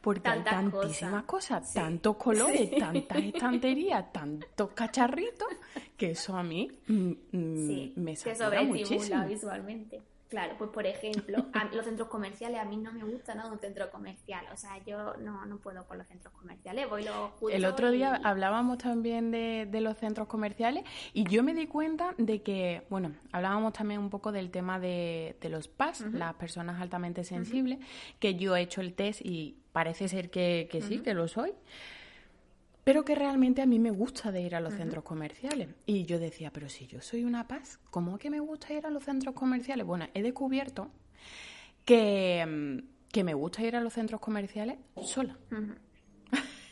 porque 0.00 0.20
Tantas 0.20 0.52
hay 0.54 0.70
tantísimas 0.70 1.24
cosas. 1.24 1.60
cosas, 1.60 1.68
Sí. 1.72 1.78
tantos 1.78 2.16
colores, 2.16 2.70
tantas 2.78 3.18
estanterías, 3.22 4.04
tantos 4.12 4.70
cacharritos, 4.72 5.48
que 5.96 6.10
eso 6.12 6.36
a 6.36 6.42
mí 6.42 6.70
mm, 6.88 7.10
mm, 7.32 7.66
Sí, 7.66 7.92
me 7.96 8.16
satura 8.16 8.62
muchísimo. 8.62 9.26
visualmente. 9.26 10.02
Claro, 10.28 10.54
pues 10.58 10.70
por 10.70 10.86
ejemplo, 10.86 11.44
a- 11.54 11.64
los 11.74 11.84
centros 11.84 12.06
comerciales 12.06 12.60
a 12.60 12.64
mí 12.64 12.76
no 12.76 12.92
me 12.92 13.02
gusta 13.02 13.34
nada 13.34 13.50
un 13.50 13.58
centro 13.58 13.90
comercial. 13.90 14.46
O 14.52 14.56
sea, 14.56 14.78
yo 14.86 15.14
no, 15.16 15.44
no 15.44 15.56
puedo 15.58 15.84
con 15.88 15.98
los 15.98 16.06
centros 16.06 16.32
comerciales. 16.34 16.88
Voy 16.88 17.02
lo 17.02 17.30
justo 17.30 17.48
El 17.48 17.64
otro 17.64 17.90
día 17.90 18.20
y- 18.22 18.24
hablábamos 18.24 18.78
también 18.78 19.32
de, 19.32 19.66
de 19.68 19.80
los 19.80 19.98
centros 19.98 20.28
comerciales 20.28 20.84
y 21.14 21.24
yo 21.24 21.42
me 21.42 21.52
di 21.52 21.66
cuenta 21.66 22.14
de 22.16 22.42
que, 22.42 22.86
bueno, 22.90 23.10
hablábamos 23.32 23.72
también 23.72 23.98
un 23.98 24.08
poco 24.08 24.30
del 24.30 24.52
tema 24.52 24.78
de, 24.78 25.36
de 25.40 25.48
los 25.48 25.66
PAS, 25.66 26.02
las 26.12 26.34
personas 26.34 26.80
altamente 26.80 27.24
sensibles, 27.24 27.80
que 28.20 28.36
yo 28.36 28.54
he 28.54 28.60
hecho 28.60 28.82
el 28.82 28.94
test 28.94 29.22
y 29.26 29.56
parece 29.72 30.08
ser 30.08 30.30
que, 30.30 30.68
que 30.70 30.80
sí, 30.82 30.98
que 30.98 31.14
lo 31.14 31.28
soy, 31.28 31.52
pero 32.84 33.04
que 33.04 33.14
realmente 33.14 33.62
a 33.62 33.66
mí 33.66 33.78
me 33.78 33.90
gusta 33.90 34.32
de 34.32 34.40
ir 34.40 34.54
a 34.54 34.60
los 34.60 34.74
centros 34.74 35.04
comerciales. 35.04 35.68
Y 35.86 36.04
yo 36.06 36.18
decía, 36.18 36.50
pero 36.52 36.68
si 36.68 36.86
yo 36.86 37.00
soy 37.00 37.24
una 37.24 37.46
paz, 37.46 37.78
¿cómo 37.90 38.18
que 38.18 38.30
me 38.30 38.40
gusta 38.40 38.72
ir 38.72 38.86
a 38.86 38.90
los 38.90 39.04
centros 39.04 39.34
comerciales? 39.34 39.86
Bueno, 39.86 40.06
he 40.14 40.22
descubierto 40.22 40.90
que, 41.84 42.44
mm, 42.46 43.10
que 43.12 43.24
me 43.24 43.34
gusta 43.34 43.62
ir 43.62 43.76
a 43.76 43.80
los 43.80 43.92
centros 43.92 44.20
comerciales 44.20 44.78
sola. 45.02 45.36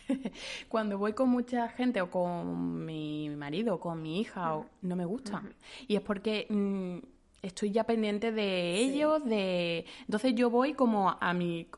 Cuando 0.69 0.97
voy 0.97 1.13
con 1.13 1.29
mucha 1.29 1.69
gente 1.69 2.01
o 2.01 2.11
con 2.11 2.87
mi 2.87 3.29
marido 3.31 3.75
o 3.75 3.81
con 3.81 4.01
mi 4.01 4.21
hija, 4.21 4.57
o, 4.57 4.67
no 4.83 4.97
me 4.97 5.05
gusta. 5.05 5.43
Y 5.87 5.97
es 5.97 6.03
porque 6.03 6.47
mm, 6.49 6.99
estoy 7.43 7.71
ya 7.71 7.85
pendiente 7.85 8.33
de 8.33 8.77
ellos, 8.77 9.25
de... 9.25 9.85
Entonces 10.01 10.35
yo 10.35 10.49
voy 10.49 10.73
como 10.73 11.17
a 11.21 11.35
mi, 11.35 11.69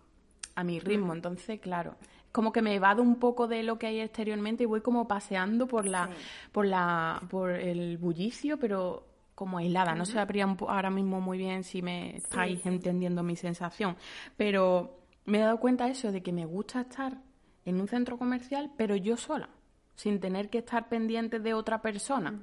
a 0.61 0.65
mi 0.65 0.79
ritmo. 0.81 1.13
Entonces, 1.15 1.61
claro, 1.61 1.97
como 2.33 2.53
que 2.53 2.63
me 2.63 2.75
evado 2.75 3.03
un 3.03 3.17
poco 3.17 3.49
de 3.49 3.63
lo 3.63 3.79
que 3.79 3.87
hay 3.89 4.01
exteriormente 4.01 4.63
y 4.63 4.67
voy 4.67 4.81
como 4.81 5.09
paseando 5.09 5.67
por 5.67 5.87
la, 5.87 6.07
Sí. 6.07 6.13
por 6.53 6.67
la, 6.67 7.21
por 7.31 7.51
el 7.51 7.99
bullicio, 7.99 8.59
pero 8.59 9.07
como 9.35 9.59
aislada. 9.59 9.95
No 9.95 10.05
sabría 10.07 10.45
ahora 10.69 10.91
mismo 10.91 11.21
muy 11.21 11.39
bien 11.39 11.65
si 11.65 11.81
me 11.83 12.17
estáis 12.17 12.65
entendiendo 12.67 13.23
mi 13.23 13.37
sensación, 13.37 13.97
pero 14.37 14.99
me 15.25 15.39
he 15.39 15.41
dado 15.41 15.59
cuenta 15.59 15.89
eso 15.89 16.13
de 16.13 16.23
que 16.23 16.33
me 16.33 16.45
gusta 16.45 16.83
estar 16.83 17.17
en 17.65 17.81
un 17.81 17.89
centro 17.89 18.19
comercial, 18.19 18.71
pero 18.77 18.97
yo 18.97 19.17
sola, 19.17 19.49
sin 19.95 20.21
tener 20.21 20.51
que 20.51 20.59
estar 20.59 20.89
pendiente 20.89 21.41
de 21.41 21.55
otra 21.55 21.81
persona. 21.83 22.39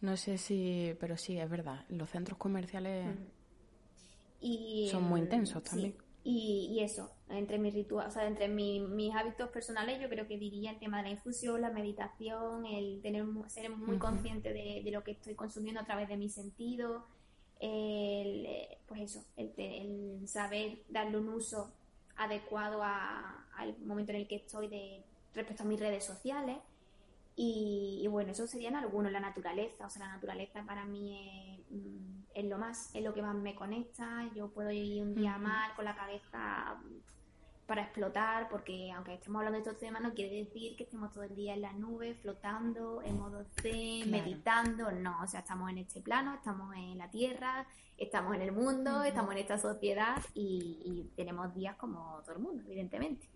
No 0.00 0.16
sé 0.16 0.36
si, 0.36 0.94
pero 1.00 1.16
sí, 1.16 1.38
es 1.38 1.48
verdad. 1.48 1.84
Los 1.88 2.10
centros 2.10 2.36
comerciales 2.36 3.06
Y, 4.40 4.88
Son 4.90 5.04
muy 5.04 5.20
intensos 5.20 5.62
sí. 5.62 5.70
también. 5.70 5.94
Y, 6.24 6.70
y 6.72 6.80
eso, 6.80 7.10
entre 7.32 7.58
mis 7.58 7.72
rituales, 7.74 8.12
o 8.12 8.14
sea, 8.18 8.26
entre 8.26 8.48
mi- 8.48 8.80
mis 8.80 9.14
hábitos 9.14 9.48
personales, 9.50 10.00
yo 10.00 10.08
creo 10.08 10.26
que 10.26 10.38
diría 10.38 10.70
el 10.70 10.78
tema 10.78 10.98
de 10.98 11.04
la 11.04 11.10
infusión, 11.10 11.60
la 11.60 11.70
meditación, 11.70 12.66
el 12.66 13.00
tener 13.02 13.24
ser 13.48 13.70
muy 13.70 13.98
consciente 13.98 14.52
de, 14.52 14.82
de 14.84 14.90
lo 14.90 15.02
que 15.02 15.12
estoy 15.12 15.34
consumiendo 15.34 15.80
a 15.80 15.84
través 15.84 16.08
de 16.08 16.16
mis 16.16 16.34
sentidos, 16.34 17.02
el, 17.60 18.46
pues 18.86 19.00
eso, 19.02 19.24
el, 19.36 19.52
el 19.56 20.28
saber 20.28 20.82
darle 20.88 21.18
un 21.18 21.28
uso 21.28 21.72
adecuado 22.16 22.82
a- 22.82 23.46
al 23.56 23.78
momento 23.80 24.12
en 24.12 24.18
el 24.18 24.28
que 24.28 24.36
estoy 24.36 24.68
de 24.68 25.04
respecto 25.34 25.62
a 25.62 25.66
mis 25.66 25.80
redes 25.80 26.04
sociales. 26.04 26.58
Y, 27.34 28.06
bueno, 28.10 28.32
eso 28.32 28.46
serían 28.46 28.76
algunos, 28.76 29.10
la 29.10 29.18
naturaleza, 29.20 29.86
o 29.86 29.90
sea, 29.90 30.06
la 30.06 30.12
naturaleza 30.14 30.62
para 30.66 30.84
mí 30.84 31.56
es, 31.58 31.60
mm, 31.70 32.22
es, 32.34 32.44
lo 32.44 32.58
más, 32.58 32.94
es 32.94 33.02
lo 33.02 33.14
que 33.14 33.22
más 33.22 33.34
me 33.34 33.54
conecta, 33.54 34.30
yo 34.34 34.50
puedo 34.50 34.70
ir 34.70 35.02
un 35.02 35.14
día 35.14 35.38
mal 35.38 35.74
con 35.74 35.86
la 35.86 35.96
cabeza 35.96 36.78
para 37.66 37.82
explotar, 37.82 38.48
porque 38.48 38.90
aunque 38.92 39.14
estemos 39.14 39.38
hablando 39.38 39.58
de 39.58 39.62
estos 39.62 39.78
temas, 39.78 40.02
no 40.02 40.14
quiere 40.14 40.44
decir 40.44 40.76
que 40.76 40.84
estemos 40.84 41.12
todo 41.12 41.24
el 41.24 41.34
día 41.34 41.54
en 41.54 41.62
las 41.62 41.74
nubes, 41.74 42.18
flotando, 42.20 43.02
en 43.02 43.18
modo 43.18 43.44
zen, 43.60 44.10
meditando, 44.10 44.90
no, 44.90 45.22
o 45.22 45.26
sea, 45.26 45.40
estamos 45.40 45.70
en 45.70 45.78
este 45.78 46.00
plano, 46.00 46.34
estamos 46.34 46.74
en 46.74 46.98
la 46.98 47.10
Tierra, 47.10 47.66
estamos 47.96 48.34
en 48.34 48.42
el 48.42 48.52
mundo, 48.52 49.04
estamos 49.04 49.32
en 49.32 49.38
esta 49.38 49.58
sociedad 49.58 50.20
y, 50.34 51.10
tenemos 51.16 51.54
días 51.54 51.76
como 51.76 52.20
todo 52.24 52.36
el 52.36 52.42
mundo, 52.42 52.62
evidentemente. 52.66 53.28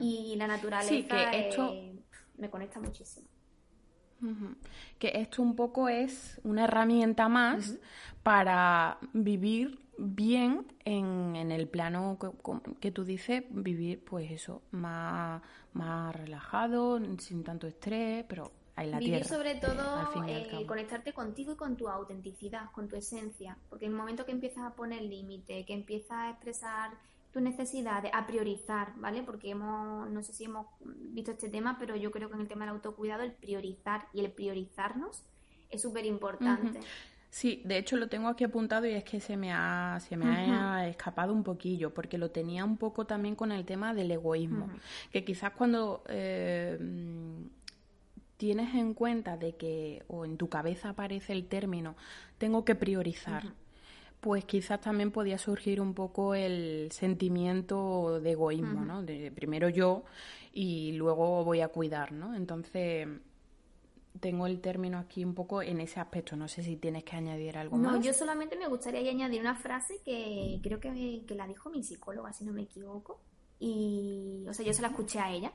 Y 0.00 0.34
la 0.36 0.48
naturaleza 0.48 1.32
esto... 1.32 1.72
me 2.38 2.50
conecta 2.50 2.80
muchísimo. 2.80 3.28
Que 4.98 5.12
esto 5.14 5.42
un 5.42 5.56
poco 5.56 5.88
es 5.88 6.40
una 6.44 6.64
herramienta 6.64 7.28
más 7.28 7.78
para 8.22 8.98
vivir 9.14 9.79
bien 10.00 10.66
en, 10.84 11.36
en 11.36 11.52
el 11.52 11.68
plano 11.68 12.18
que, 12.80 12.90
tú 12.90 13.04
dices, 13.04 13.44
vivir 13.50 14.02
pues 14.04 14.30
eso, 14.30 14.62
más, 14.70 15.42
más 15.74 16.16
relajado, 16.16 17.00
sin 17.18 17.44
tanto 17.44 17.66
estrés, 17.66 18.24
pero 18.28 18.50
en 18.76 18.90
la 18.90 18.98
Vivir 18.98 19.24
sobre 19.24 19.56
todo, 19.56 20.24
eh, 20.26 20.64
conectarte 20.66 21.12
contigo 21.12 21.52
y 21.52 21.56
con 21.56 21.76
tu 21.76 21.88
autenticidad, 21.88 22.70
con 22.72 22.88
tu 22.88 22.96
esencia, 22.96 23.58
porque 23.68 23.84
en 23.84 23.92
el 23.92 23.98
momento 23.98 24.24
que 24.24 24.32
empiezas 24.32 24.64
a 24.64 24.74
poner 24.74 25.02
límite, 25.02 25.66
que 25.66 25.74
empiezas 25.74 26.12
a 26.12 26.30
expresar 26.30 26.92
tus 27.30 27.42
necesidades, 27.42 28.10
a 28.14 28.26
priorizar, 28.26 28.94
¿vale? 28.96 29.22
Porque 29.22 29.50
hemos, 29.50 30.08
no 30.10 30.22
sé 30.22 30.32
si 30.32 30.44
hemos 30.44 30.66
visto 30.80 31.30
este 31.30 31.48
tema, 31.48 31.76
pero 31.78 31.94
yo 31.94 32.10
creo 32.10 32.28
que 32.28 32.34
en 32.34 32.40
el 32.40 32.48
tema 32.48 32.64
del 32.64 32.74
autocuidado 32.74 33.22
el 33.22 33.32
priorizar 33.32 34.08
y 34.14 34.20
el 34.20 34.32
priorizarnos 34.32 35.22
es 35.70 35.82
súper 35.82 36.06
importante. 36.06 36.80
Sí, 37.30 37.62
de 37.64 37.78
hecho 37.78 37.96
lo 37.96 38.08
tengo 38.08 38.28
aquí 38.28 38.42
apuntado 38.42 38.86
y 38.86 38.90
es 38.90 39.04
que 39.04 39.20
se 39.20 39.36
me 39.36 39.52
ha, 39.52 39.98
se 40.00 40.16
me 40.16 40.26
ha 40.26 40.88
escapado 40.88 41.32
un 41.32 41.44
poquillo, 41.44 41.94
porque 41.94 42.18
lo 42.18 42.32
tenía 42.32 42.64
un 42.64 42.76
poco 42.76 43.06
también 43.06 43.36
con 43.36 43.52
el 43.52 43.64
tema 43.64 43.94
del 43.94 44.10
egoísmo, 44.10 44.68
que 45.12 45.24
quizás 45.24 45.52
cuando 45.52 46.02
eh, 46.08 46.76
tienes 48.36 48.74
en 48.74 48.94
cuenta 48.94 49.36
de 49.36 49.54
que, 49.54 50.02
o 50.08 50.24
en 50.24 50.38
tu 50.38 50.48
cabeza 50.48 50.88
aparece 50.88 51.32
el 51.32 51.46
término, 51.46 51.94
tengo 52.38 52.64
que 52.64 52.74
priorizar, 52.74 53.44
pues 54.20 54.44
quizás 54.44 54.80
también 54.80 55.12
podía 55.12 55.38
surgir 55.38 55.80
un 55.80 55.94
poco 55.94 56.34
el 56.34 56.88
sentimiento 56.90 58.20
de 58.20 58.32
egoísmo, 58.32 58.84
¿no? 58.84 59.04
De 59.04 59.30
primero 59.30 59.68
yo 59.68 60.02
y 60.52 60.92
luego 60.92 61.44
voy 61.44 61.60
a 61.60 61.68
cuidar, 61.68 62.10
¿no? 62.10 62.34
Entonces 62.34 63.06
tengo 64.18 64.46
el 64.46 64.60
término 64.60 64.98
aquí 64.98 65.24
un 65.24 65.34
poco 65.34 65.62
en 65.62 65.80
ese 65.80 66.00
aspecto. 66.00 66.36
No 66.36 66.48
sé 66.48 66.62
si 66.62 66.76
tienes 66.76 67.04
que 67.04 67.16
añadir 67.16 67.56
algo 67.56 67.76
más. 67.76 67.92
No, 67.92 68.00
yo 68.00 68.12
solamente 68.12 68.56
me 68.56 68.66
gustaría 68.66 69.08
añadir 69.10 69.40
una 69.40 69.54
frase 69.54 70.00
que 70.04 70.58
creo 70.62 70.80
que, 70.80 71.24
que, 71.26 71.34
la 71.34 71.46
dijo 71.46 71.70
mi 71.70 71.82
psicóloga, 71.82 72.32
si 72.32 72.44
no 72.44 72.52
me 72.52 72.62
equivoco. 72.62 73.20
Y, 73.58 74.44
o 74.48 74.54
sea, 74.54 74.64
yo 74.64 74.72
se 74.72 74.82
la 74.82 74.88
escuché 74.88 75.20
a 75.20 75.30
ella. 75.30 75.52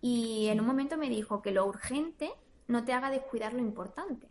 Y 0.00 0.48
en 0.48 0.60
un 0.60 0.66
momento 0.66 0.96
me 0.96 1.10
dijo 1.10 1.42
que 1.42 1.50
lo 1.50 1.66
urgente 1.66 2.30
no 2.68 2.84
te 2.84 2.92
haga 2.92 3.10
descuidar 3.10 3.52
lo 3.52 3.60
importante. 3.60 4.28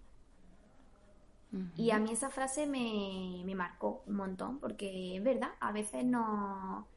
Y 1.76 1.90
a 1.90 2.00
mí 2.00 2.12
esa 2.12 2.30
frase 2.30 2.68
me, 2.68 3.42
me 3.44 3.56
marcó 3.56 4.04
un 4.06 4.16
montón, 4.16 4.60
porque 4.60 5.18
es 5.18 5.24
verdad, 5.24 5.50
a 5.60 5.72
veces 5.72 6.06
no. 6.06 6.88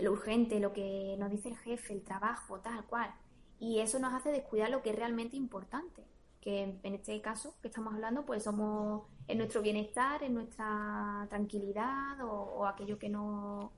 Lo 0.00 0.10
urgente, 0.10 0.58
lo 0.58 0.72
que 0.72 1.14
nos 1.16 1.30
dice 1.30 1.50
el 1.50 1.56
jefe, 1.58 1.92
el 1.92 2.02
trabajo, 2.02 2.58
tal 2.58 2.84
cual 2.86 3.14
y 3.58 3.80
eso 3.80 3.98
nos 3.98 4.12
hace 4.14 4.30
descuidar 4.30 4.70
lo 4.70 4.82
que 4.82 4.90
es 4.90 4.96
realmente 4.96 5.36
importante, 5.36 6.04
que 6.40 6.78
en 6.82 6.94
este 6.94 7.20
caso 7.20 7.54
que 7.60 7.68
estamos 7.68 7.94
hablando, 7.94 8.24
pues 8.24 8.44
somos 8.44 9.04
en 9.28 9.38
nuestro 9.38 9.62
bienestar, 9.62 10.22
en 10.22 10.34
nuestra 10.34 11.26
tranquilidad 11.28 12.20
o, 12.22 12.66
aquello 12.66 12.98
que 12.98 13.08
no, 13.08 13.72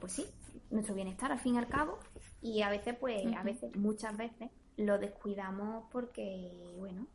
pues 0.00 0.12
sí, 0.12 0.26
nuestro 0.70 0.94
bienestar 0.94 1.32
al 1.32 1.40
fin 1.40 1.56
y 1.56 1.58
al 1.58 1.68
cabo, 1.68 1.98
y 2.40 2.62
a 2.62 2.70
veces, 2.70 2.96
pues, 2.98 3.26
a 3.36 3.42
veces, 3.42 3.74
muchas 3.76 4.16
veces 4.16 4.50
lo 4.76 4.98
descuidamos 4.98 5.84
porque, 5.90 6.72
bueno, 6.78 7.06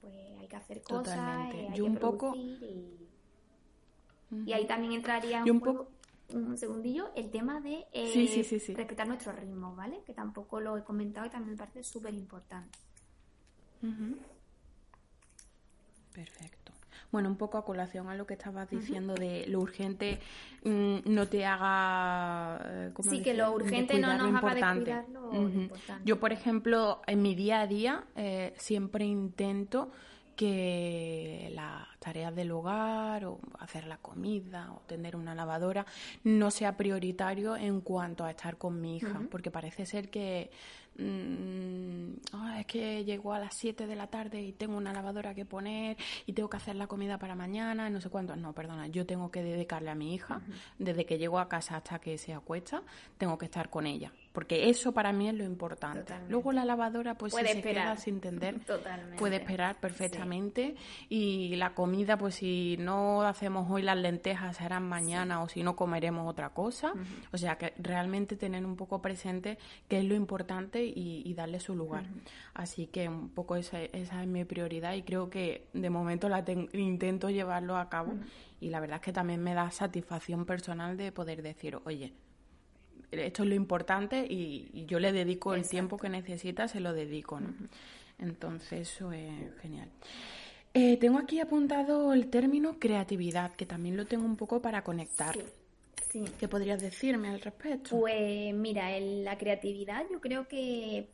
pues 0.00 0.14
hay 0.40 0.48
que 0.48 0.56
hacer 0.56 0.82
cosas, 0.82 1.54
eh, 1.54 1.68
hay 1.68 1.74
que 1.74 1.82
un 1.82 1.96
poco... 1.96 2.34
y, 2.34 3.08
ahí 4.52 4.66
también 4.66 4.92
entraría 4.92 5.44
un, 5.44 5.60
poco 5.60 5.88
un 6.34 6.56
segundillo 6.56 7.10
el 7.14 7.30
tema 7.30 7.60
de 7.60 7.86
eh, 7.92 8.74
respetar 8.74 9.06
nuestro 9.06 9.32
ritmo, 9.32 9.74
¿vale? 9.74 10.02
Que 10.04 10.14
tampoco 10.14 10.60
lo 10.60 10.76
he 10.76 10.84
comentado 10.84 11.26
y 11.26 11.30
también 11.30 11.52
me 11.52 11.58
parece 11.58 11.84
súper 11.84 12.14
importante. 12.14 12.78
Perfecto. 16.12 16.72
Bueno, 17.10 17.28
un 17.28 17.36
poco 17.36 17.58
a 17.58 17.64
colación 17.64 18.08
a 18.08 18.14
lo 18.14 18.26
que 18.26 18.34
estabas 18.34 18.70
diciendo 18.70 19.14
de 19.14 19.46
lo 19.46 19.60
urgente 19.60 20.18
mm, 20.64 21.00
no 21.04 21.28
te 21.28 21.44
haga... 21.44 22.58
Eh, 22.64 22.92
sí, 23.02 23.22
que 23.22 23.34
lo 23.34 23.52
urgente 23.52 23.98
no 23.98 24.08
nos 24.08 24.34
haga 24.34 24.64
lo, 24.64 24.78
importante. 24.78 25.04
Yo, 26.04 26.18
por 26.18 26.32
ejemplo, 26.32 27.02
en 27.06 27.20
mi 27.20 27.34
día 27.34 27.60
a 27.60 27.66
día 27.66 28.04
eh, 28.16 28.54
siempre 28.56 29.04
intento 29.04 29.92
que 30.34 31.50
las 31.54 31.86
tareas 31.98 32.34
del 32.34 32.50
hogar 32.50 33.24
o 33.24 33.40
hacer 33.58 33.86
la 33.86 33.98
comida 33.98 34.72
o 34.72 34.80
tener 34.86 35.16
una 35.16 35.34
lavadora 35.34 35.86
no 36.24 36.50
sea 36.50 36.76
prioritario 36.76 37.56
en 37.56 37.80
cuanto 37.80 38.24
a 38.24 38.30
estar 38.30 38.56
con 38.56 38.80
mi 38.80 38.96
hija, 38.96 39.22
porque 39.30 39.50
parece 39.50 39.86
ser 39.86 40.10
que 40.10 40.50
Mm, 40.98 42.16
es 42.58 42.66
que 42.66 43.04
llego 43.04 43.32
a 43.32 43.38
las 43.38 43.54
7 43.54 43.86
de 43.86 43.96
la 43.96 44.08
tarde 44.08 44.42
y 44.42 44.52
tengo 44.52 44.76
una 44.76 44.92
lavadora 44.92 45.34
que 45.34 45.44
poner 45.44 45.96
y 46.26 46.34
tengo 46.34 46.50
que 46.50 46.58
hacer 46.58 46.76
la 46.76 46.86
comida 46.86 47.18
para 47.18 47.34
mañana, 47.34 47.88
no 47.88 48.00
sé 48.00 48.10
cuánto. 48.10 48.36
No, 48.36 48.52
perdona, 48.52 48.86
yo 48.88 49.06
tengo 49.06 49.30
que 49.30 49.42
dedicarle 49.42 49.90
a 49.90 49.94
mi 49.94 50.14
hija, 50.14 50.42
desde 50.78 51.06
que 51.06 51.18
llego 51.18 51.38
a 51.38 51.48
casa 51.48 51.76
hasta 51.76 51.98
que 51.98 52.18
se 52.18 52.34
acuesta, 52.34 52.82
tengo 53.18 53.38
que 53.38 53.46
estar 53.46 53.70
con 53.70 53.86
ella. 53.86 54.12
Porque 54.32 54.70
eso 54.70 54.92
para 54.92 55.12
mí 55.12 55.28
es 55.28 55.34
lo 55.34 55.44
importante. 55.44 56.14
Luego 56.28 56.52
la 56.52 56.64
lavadora, 56.64 57.16
pues 57.16 57.34
si 57.34 57.44
se 57.44 57.62
queda 57.62 57.96
sin 57.96 58.14
entender, 58.14 58.60
puede 59.18 59.36
esperar 59.36 59.78
perfectamente. 59.78 60.74
Y 61.08 61.54
la 61.56 61.74
comida, 61.74 62.16
pues 62.16 62.36
si 62.36 62.76
no 62.78 63.22
hacemos 63.22 63.70
hoy 63.70 63.82
las 63.82 63.96
lentejas, 63.96 64.56
serán 64.56 64.88
mañana 64.88 65.42
o 65.42 65.48
si 65.48 65.62
no 65.62 65.76
comeremos 65.76 66.28
otra 66.28 66.50
cosa. 66.50 66.94
O 67.32 67.38
sea 67.38 67.56
que 67.58 67.74
realmente 67.78 68.36
tener 68.36 68.64
un 68.64 68.76
poco 68.76 69.02
presente 69.02 69.58
qué 69.88 69.98
es 69.98 70.04
lo 70.04 70.14
importante 70.14 70.82
y, 70.84 71.32
darle 71.32 71.60
su 71.60 71.74
lugar. 71.74 72.04
Así 72.52 72.88
que 72.88 73.08
un 73.08 73.30
poco 73.30 73.56
esa, 73.56 73.80
esa, 73.80 74.22
es 74.22 74.28
mi 74.28 74.44
prioridad 74.44 74.92
y 74.92 75.02
creo 75.02 75.30
que 75.30 75.68
de 75.72 75.88
momento 75.88 76.28
la 76.28 76.44
intento 76.74 77.30
llevarlo 77.30 77.78
a 77.78 77.88
cabo 77.88 78.12
y 78.60 78.68
la 78.68 78.80
verdad 78.80 78.96
es 78.96 79.02
que 79.02 79.12
también 79.12 79.42
me 79.42 79.54
da 79.54 79.70
satisfacción 79.70 80.44
personal 80.44 80.96
de 80.96 81.10
poder 81.10 81.42
decir, 81.42 81.78
oye, 81.84 82.12
esto 83.12 83.42
es 83.42 83.48
lo 83.48 83.54
importante 83.54 84.26
y, 84.28 84.84
yo 84.86 84.98
le 84.98 85.12
dedico 85.12 85.54
el 85.54 85.68
tiempo 85.68 85.98
que 85.98 86.08
necesita, 86.08 86.68
se 86.68 86.80
lo 86.80 86.92
dedico. 86.92 87.40
¿no? 87.40 87.54
Entonces 88.18 88.92
eso 88.92 89.12
es 89.12 89.30
genial. 89.60 89.88
Eh, 90.74 90.96
tengo 90.96 91.18
aquí 91.18 91.38
apuntado 91.38 92.12
el 92.12 92.28
término 92.28 92.78
creatividad, 92.78 93.52
que 93.52 93.66
también 93.66 93.96
lo 93.96 94.06
tengo 94.06 94.24
un 94.24 94.36
poco 94.36 94.62
para 94.62 94.82
conectar. 94.82 95.36
¿Qué 96.38 96.48
podrías 96.48 96.80
decirme 96.80 97.28
al 97.28 97.40
respecto? 97.40 97.98
Pues 97.98 98.54
mira, 98.54 98.98
la 99.00 99.38
creatividad 99.38 100.04
yo 100.10 100.20
creo 100.20 100.46
que 100.46 101.08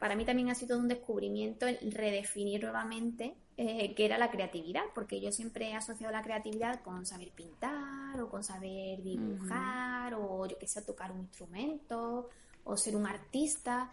para 0.00 0.16
mí 0.16 0.24
también 0.24 0.50
ha 0.50 0.54
sido 0.54 0.78
un 0.78 0.88
descubrimiento 0.88 1.66
el 1.66 1.92
redefinir 1.92 2.62
nuevamente 2.62 3.34
eh, 3.58 3.94
qué 3.94 4.04
era 4.04 4.18
la 4.18 4.30
creatividad, 4.30 4.84
porque 4.94 5.20
yo 5.20 5.32
siempre 5.32 5.70
he 5.70 5.74
asociado 5.74 6.12
la 6.12 6.22
creatividad 6.22 6.82
con 6.82 7.06
saber 7.06 7.30
pintar 7.30 8.20
o 8.20 8.28
con 8.28 8.44
saber 8.44 9.02
dibujar 9.02 10.14
o 10.14 10.46
yo 10.46 10.58
que 10.58 10.66
sé, 10.66 10.82
tocar 10.82 11.10
un 11.10 11.20
instrumento 11.20 12.28
o 12.64 12.76
ser 12.76 12.96
un 12.96 13.06
artista. 13.06 13.90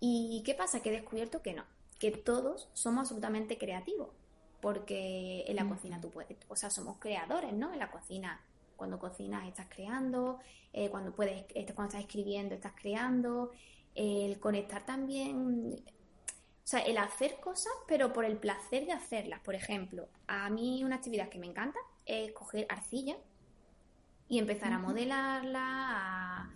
¿Y 0.00 0.42
qué 0.44 0.54
pasa? 0.54 0.80
Que 0.80 0.88
he 0.88 0.92
descubierto 0.92 1.42
que 1.42 1.52
no, 1.52 1.64
que 1.98 2.10
todos 2.10 2.68
somos 2.72 3.02
absolutamente 3.02 3.58
creativos, 3.58 4.08
porque 4.60 5.44
en 5.46 5.56
la 5.56 5.68
cocina 5.68 6.00
tú 6.00 6.10
puedes, 6.10 6.36
o 6.48 6.56
sea, 6.56 6.70
somos 6.70 6.96
creadores, 6.98 7.52
¿no? 7.52 7.72
En 7.72 7.78
la 7.78 7.90
cocina 7.90 8.40
cuando 8.76 8.98
cocinas 8.98 9.46
estás 9.46 9.66
creando, 9.68 10.38
eh, 10.72 10.88
cuando 10.88 11.12
puedes, 11.12 11.44
cuando 11.74 11.84
estás 11.84 12.00
escribiendo 12.00 12.54
estás 12.54 12.72
creando, 12.74 13.52
el 13.94 14.40
conectar 14.40 14.86
también, 14.86 15.84
o 16.64 16.66
sea, 16.66 16.80
el 16.80 16.96
hacer 16.98 17.40
cosas, 17.40 17.72
pero 17.88 18.12
por 18.12 18.24
el 18.24 18.36
placer 18.36 18.86
de 18.86 18.92
hacerlas. 18.92 19.40
Por 19.40 19.54
ejemplo, 19.54 20.08
a 20.26 20.48
mí 20.48 20.84
una 20.84 20.96
actividad 20.96 21.28
que 21.28 21.38
me 21.38 21.46
encanta 21.46 21.78
es 22.06 22.32
coger 22.32 22.66
arcilla 22.68 23.16
y 24.28 24.38
empezar 24.38 24.72
a 24.72 24.78
modelarla, 24.78 25.60
a, 25.60 26.50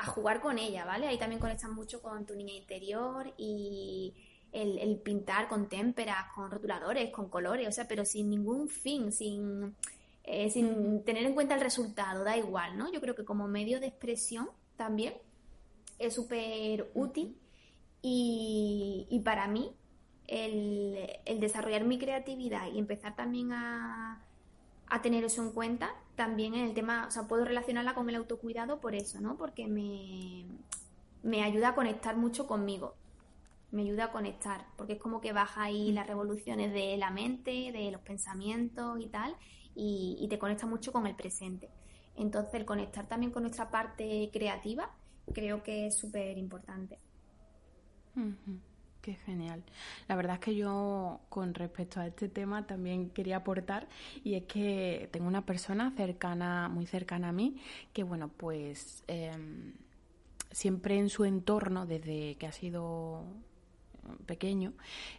a, 0.00 0.06
jugar 0.06 0.40
con 0.40 0.58
ella, 0.58 0.84
¿vale? 0.84 1.06
Ahí 1.06 1.18
también 1.18 1.40
conectas 1.40 1.70
mucho 1.70 2.00
con 2.00 2.24
tu 2.24 2.34
niña 2.34 2.54
interior 2.54 3.32
y 3.36 4.14
el, 4.52 4.78
el 4.78 4.96
pintar 4.98 5.48
con 5.48 5.68
témperas, 5.68 6.32
con 6.34 6.50
rotuladores, 6.50 7.10
con 7.10 7.28
colores, 7.28 7.68
o 7.68 7.72
sea, 7.72 7.86
pero 7.86 8.04
sin 8.04 8.30
ningún 8.30 8.68
fin, 8.68 9.12
sin 9.12 9.76
eh, 10.24 10.50
sin 10.50 11.04
tener 11.04 11.24
en 11.24 11.34
cuenta 11.34 11.54
el 11.54 11.60
resultado, 11.60 12.22
da 12.22 12.36
igual, 12.36 12.78
¿no? 12.78 12.92
Yo 12.92 13.00
creo 13.00 13.14
que 13.14 13.24
como 13.24 13.48
medio 13.48 13.80
de 13.80 13.88
expresión 13.88 14.48
también 14.76 15.14
es 15.98 16.14
súper 16.14 16.90
útil 16.94 17.36
Y, 18.02 19.22
para 19.24 19.46
mí, 19.46 19.72
el, 20.26 20.98
desarrollar 21.38 21.84
mi 21.84 21.98
creatividad 21.98 22.72
y 22.72 22.78
empezar 22.78 23.14
también 23.14 23.52
a, 23.52 24.24
a 24.88 25.02
tener 25.02 25.24
eso 25.24 25.42
en 25.42 25.52
cuenta, 25.52 25.94
también 26.16 26.54
en 26.54 26.64
el 26.64 26.74
tema, 26.74 27.06
o 27.06 27.10
sea, 27.10 27.28
puedo 27.28 27.44
relacionarla 27.44 27.94
con 27.94 28.08
el 28.08 28.16
autocuidado 28.16 28.80
por 28.80 28.94
eso, 28.94 29.20
¿no? 29.20 29.36
Porque 29.36 29.68
me, 29.68 30.46
me 31.22 31.44
ayuda 31.44 31.68
a 31.68 31.74
conectar 31.74 32.16
mucho 32.16 32.46
conmigo 32.46 32.94
me 33.72 33.82
ayuda 33.82 34.04
a 34.04 34.12
conectar, 34.12 34.66
porque 34.76 34.92
es 34.92 34.98
como 35.00 35.20
que 35.20 35.32
baja 35.32 35.62
ahí 35.64 35.92
las 35.92 36.06
revoluciones 36.06 36.72
de 36.72 36.96
la 36.98 37.10
mente, 37.10 37.72
de 37.72 37.90
los 37.90 38.02
pensamientos 38.02 39.00
y 39.00 39.06
tal, 39.06 39.34
y, 39.74 40.26
te 40.28 40.38
conecta 40.38 40.66
mucho 40.66 40.92
con 40.92 41.06
el 41.06 41.16
presente. 41.16 41.70
Entonces, 42.14 42.54
el 42.54 42.66
conectar 42.66 43.08
también 43.08 43.32
con 43.32 43.42
nuestra 43.42 43.70
parte 43.70 44.28
creativa 44.32 44.90
creo 45.32 45.62
que 45.62 45.86
es 45.86 45.96
súper 45.96 46.36
importante. 46.36 46.98
Qué 49.02 49.14
genial. 49.14 49.64
La 50.06 50.14
verdad 50.14 50.34
es 50.34 50.40
que 50.40 50.54
yo 50.54 51.20
con 51.28 51.54
respecto 51.54 51.98
a 51.98 52.06
este 52.06 52.28
tema 52.28 52.66
también 52.68 53.10
quería 53.10 53.38
aportar 53.38 53.88
y 54.22 54.34
es 54.34 54.44
que 54.44 55.08
tengo 55.10 55.26
una 55.26 55.44
persona 55.44 55.92
cercana, 55.96 56.68
muy 56.68 56.86
cercana 56.86 57.30
a 57.30 57.32
mí, 57.32 57.56
que 57.92 58.04
bueno, 58.04 58.28
pues 58.28 59.02
em, 59.08 59.72
siempre 60.52 60.98
en 60.98 61.08
su 61.08 61.24
entorno, 61.24 61.84
desde 61.84 62.36
que 62.36 62.46
ha 62.46 62.52
sido 62.52 63.24
pequeño, 64.26 64.72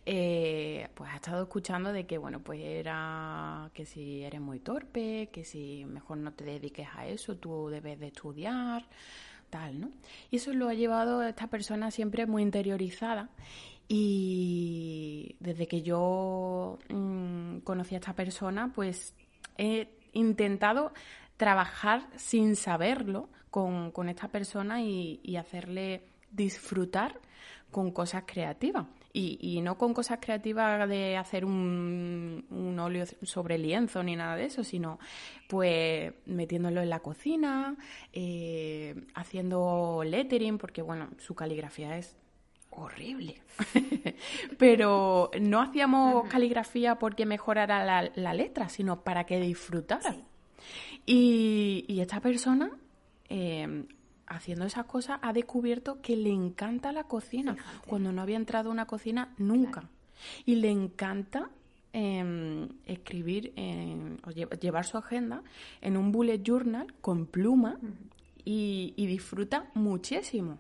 eh, 0.06 0.88
pues 0.94 1.12
ha 1.12 1.16
estado 1.16 1.44
escuchando 1.44 1.92
de 1.92 2.06
que, 2.06 2.18
bueno, 2.18 2.42
pues 2.42 2.62
era 2.62 3.70
que 3.74 3.86
si 3.86 4.24
eres 4.24 4.42
muy 4.42 4.60
torpe, 4.60 5.30
que 5.32 5.44
si 5.44 5.86
mejor 5.86 6.18
no 6.18 6.34
te 6.34 6.46
dediques 6.46 6.88
a 6.96 7.08
eso, 7.08 7.36
tú 7.38 7.70
debes 7.70 8.00
de 8.00 8.08
estudiar, 8.08 8.86
¿no? 9.80 9.92
Y 10.32 10.38
eso 10.38 10.54
lo 10.54 10.70
ha 10.70 10.74
llevado 10.74 11.20
a 11.20 11.30
esta 11.30 11.48
persona 11.48 11.92
siempre 11.92 12.26
muy 12.26 12.42
interiorizada 12.42 13.30
y 13.88 15.36
desde 15.40 15.68
que 15.68 15.82
yo 15.82 16.80
mm, 16.90 17.60
conocí 17.60 17.96
a 17.96 18.00
esta 18.00 18.14
persona, 18.14 18.72
pues 18.74 19.14
he 19.58 19.90
intentado 20.14 20.94
trabajar 21.38 22.08
sin 22.16 22.56
saberlo 22.56 23.30
con, 23.50 23.92
con 23.92 24.10
esta 24.10 24.30
persona 24.30 24.82
y 24.82 25.36
hacerle 25.38 26.04
disfrutar 26.32 27.20
con 27.72 27.92
cosas 27.92 28.24
creativas. 28.26 28.86
Y, 29.16 29.62
no 29.62 29.78
con 29.78 29.94
cosas 29.94 30.18
creativas 30.20 30.90
de 30.90 31.18
hacer 31.18 31.46
un, 31.46 32.48
un, 32.50 32.80
óleo 32.80 33.06
sobre 33.22 33.60
lienzo 33.60 34.02
ni 34.02 34.16
nada 34.16 34.36
de 34.36 34.46
eso, 34.46 34.64
sino 34.64 34.98
pues 35.48 36.14
metiéndolo 36.26 36.82
en 36.82 36.90
la 36.90 37.00
cocina, 37.00 37.76
eh, 38.12 38.96
haciendo 39.14 40.02
lettering, 40.04 40.58
porque 40.58 40.82
bueno, 40.82 41.10
su 41.20 41.36
caligrafía 41.36 41.96
es 41.96 42.16
horrible. 42.72 43.44
Pero 44.58 45.30
no 45.40 45.62
hacíamos 45.62 46.28
caligrafía 46.28 46.96
porque 46.96 47.28
mejorara 47.28 48.10
la, 48.16 48.34
letra, 48.34 48.68
sino 48.68 49.04
para 49.04 49.26
que 49.26 49.40
disfrutara. 49.40 50.16
Y, 51.06 51.86
y, 51.88 52.00
esta 52.00 52.20
persona 52.20 52.72
eh, 53.30 53.86
haciendo 54.28 54.66
esas 54.66 54.86
cosas 54.86 55.20
ha 55.22 55.34
descubierto 55.34 56.02
que 56.02 56.16
le 56.16 56.32
encanta 56.32 56.92
la 56.92 57.06
cocina, 57.06 57.56
cuando 57.88 58.12
no 58.12 58.22
había 58.22 58.38
entrado 58.38 58.70
a 58.70 58.72
una 58.72 58.86
cocina 58.86 59.34
nunca. 59.38 59.90
Y 60.46 60.56
le 60.56 60.70
encanta 60.70 61.50
em, 61.92 62.70
escribir 62.86 63.54
o 64.26 64.32
llevar 64.32 64.86
su 64.86 64.98
agenda 64.98 65.44
en 65.82 65.98
un 65.98 66.12
bullet 66.12 66.42
journal 66.44 66.94
con 67.02 67.26
pluma 67.26 67.78
y 68.46 68.94
disfruta 69.08 69.70
muchísimo. 69.74 70.58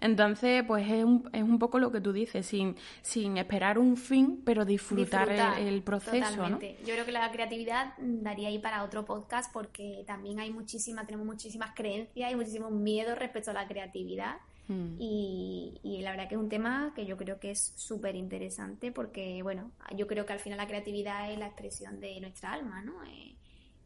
Entonces, 0.00 0.62
pues 0.66 0.90
es 0.90 1.04
un, 1.04 1.28
es 1.32 1.42
un 1.42 1.58
poco 1.58 1.78
lo 1.78 1.90
que 1.92 2.00
tú 2.00 2.12
dices, 2.12 2.46
sin, 2.46 2.76
sin 3.02 3.36
esperar 3.36 3.78
un 3.78 3.96
fin, 3.96 4.42
pero 4.44 4.64
disfrutar, 4.64 5.28
el, 5.58 5.82
proceso. 5.82 6.48
¿no? 6.48 6.60
Yo 6.60 6.94
creo 6.94 7.04
que 7.04 7.12
la 7.12 7.30
creatividad 7.30 7.94
daría 7.98 8.48
ahí 8.48 8.58
para 8.58 8.82
otro 8.84 9.04
podcast 9.04 9.52
porque 9.52 10.04
también 10.06 10.40
hay 10.40 10.50
muchísimas, 10.50 11.06
tenemos 11.06 11.26
muchísimas 11.26 11.74
creencias 11.74 12.32
y 12.32 12.36
muchísimos 12.36 12.72
miedos 12.72 13.18
respecto 13.18 13.50
a 13.50 13.54
la 13.54 13.66
creatividad. 13.66 14.36
Hmm. 14.68 14.96
Y, 14.98 15.80
y, 15.82 16.02
la 16.02 16.10
verdad 16.10 16.28
que 16.28 16.34
es 16.34 16.40
un 16.40 16.50
tema 16.50 16.92
que 16.94 17.06
yo 17.06 17.16
creo 17.16 17.40
que 17.40 17.50
es 17.50 17.72
súper 17.76 18.16
interesante 18.16 18.92
porque, 18.92 19.42
bueno, 19.42 19.72
yo 19.96 20.06
creo 20.06 20.26
que 20.26 20.34
al 20.34 20.40
final 20.40 20.58
la 20.58 20.66
creatividad 20.66 21.32
es 21.32 21.38
la 21.38 21.46
expresión 21.46 22.00
de 22.00 22.20
nuestra 22.20 22.52
alma, 22.52 22.82
¿no? 22.82 23.02
Es, 23.04 23.38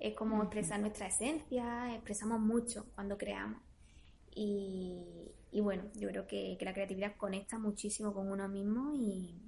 es 0.03 0.17
como 0.17 0.43
expresar 0.43 0.81
nuestra 0.81 1.07
esencia, 1.07 1.95
expresamos 1.95 2.41
mucho 2.41 2.87
cuando 2.97 3.17
creamos. 3.17 3.63
Y, 4.35 5.32
y 5.53 5.61
bueno, 5.61 5.85
yo 5.95 6.09
creo 6.09 6.27
que, 6.27 6.57
la 6.61 6.73
creatividad 6.73 7.15
conecta 7.17 7.59
muchísimo 7.59 8.15
con 8.15 8.33
uno 8.33 8.49
mismo 8.49 8.95
y, 8.95 9.39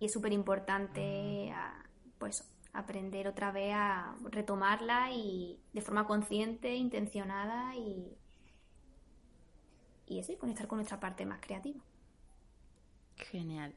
es 0.00 0.12
súper 0.12 0.32
importante 0.32 1.54
pues 2.18 2.44
aprender 2.72 3.28
otra 3.28 3.52
vez 3.52 3.72
a 3.74 4.16
retomarla 4.24 5.12
y 5.12 5.58
de 5.72 5.80
forma 5.80 6.06
consciente, 6.06 6.74
intencionada 6.74 7.74
y, 7.76 8.14
y 10.06 10.18
eso, 10.18 10.32
y 10.32 10.36
conectar 10.36 10.66
con 10.66 10.78
nuestra 10.78 11.00
parte 11.00 11.24
más 11.24 11.40
creativa. 11.40 11.80
Genial. 13.16 13.72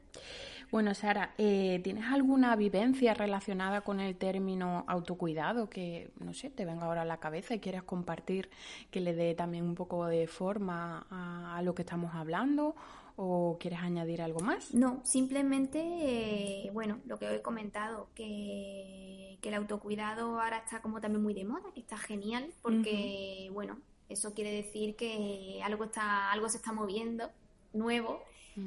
Bueno, 0.70 0.94
Sara, 0.94 1.32
eh, 1.38 1.80
¿tienes 1.82 2.04
alguna 2.04 2.54
vivencia 2.54 3.14
relacionada 3.14 3.80
con 3.80 4.00
el 4.00 4.16
término 4.16 4.84
autocuidado 4.86 5.70
que, 5.70 6.10
no 6.20 6.34
sé, 6.34 6.50
te 6.50 6.66
venga 6.66 6.84
ahora 6.84 7.02
a 7.02 7.06
la 7.06 7.16
cabeza 7.16 7.54
y 7.54 7.58
quieras 7.58 7.84
compartir 7.84 8.50
que 8.90 9.00
le 9.00 9.14
dé 9.14 9.34
también 9.34 9.64
un 9.64 9.74
poco 9.74 10.06
de 10.06 10.26
forma 10.26 11.06
a, 11.10 11.62
lo 11.62 11.74
que 11.74 11.82
estamos 11.82 12.14
hablando? 12.14 12.76
¿O 13.16 13.56
quieres 13.58 13.80
añadir 13.80 14.20
algo 14.20 14.40
más? 14.40 14.74
No, 14.74 15.00
simplemente, 15.04 15.80
eh, 15.80 16.70
bueno, 16.72 17.00
lo 17.06 17.18
que 17.18 17.34
he 17.34 17.42
comentado, 17.42 18.10
que, 18.14 19.38
que, 19.40 19.48
el 19.48 19.54
autocuidado 19.54 20.40
ahora 20.40 20.58
está 20.58 20.82
como 20.82 21.00
también 21.00 21.22
muy 21.22 21.34
de 21.34 21.44
moda, 21.44 21.64
que 21.74 21.80
está 21.80 21.96
genial, 21.96 22.52
porque, 22.62 23.50
bueno, 23.52 23.78
eso 24.08 24.34
quiere 24.34 24.52
decir 24.52 24.94
que 24.96 25.60
algo, 25.64 25.84
está, 25.84 26.30
algo 26.30 26.48
se 26.48 26.58
está 26.58 26.72
moviendo 26.72 27.30
nuevo 27.72 28.22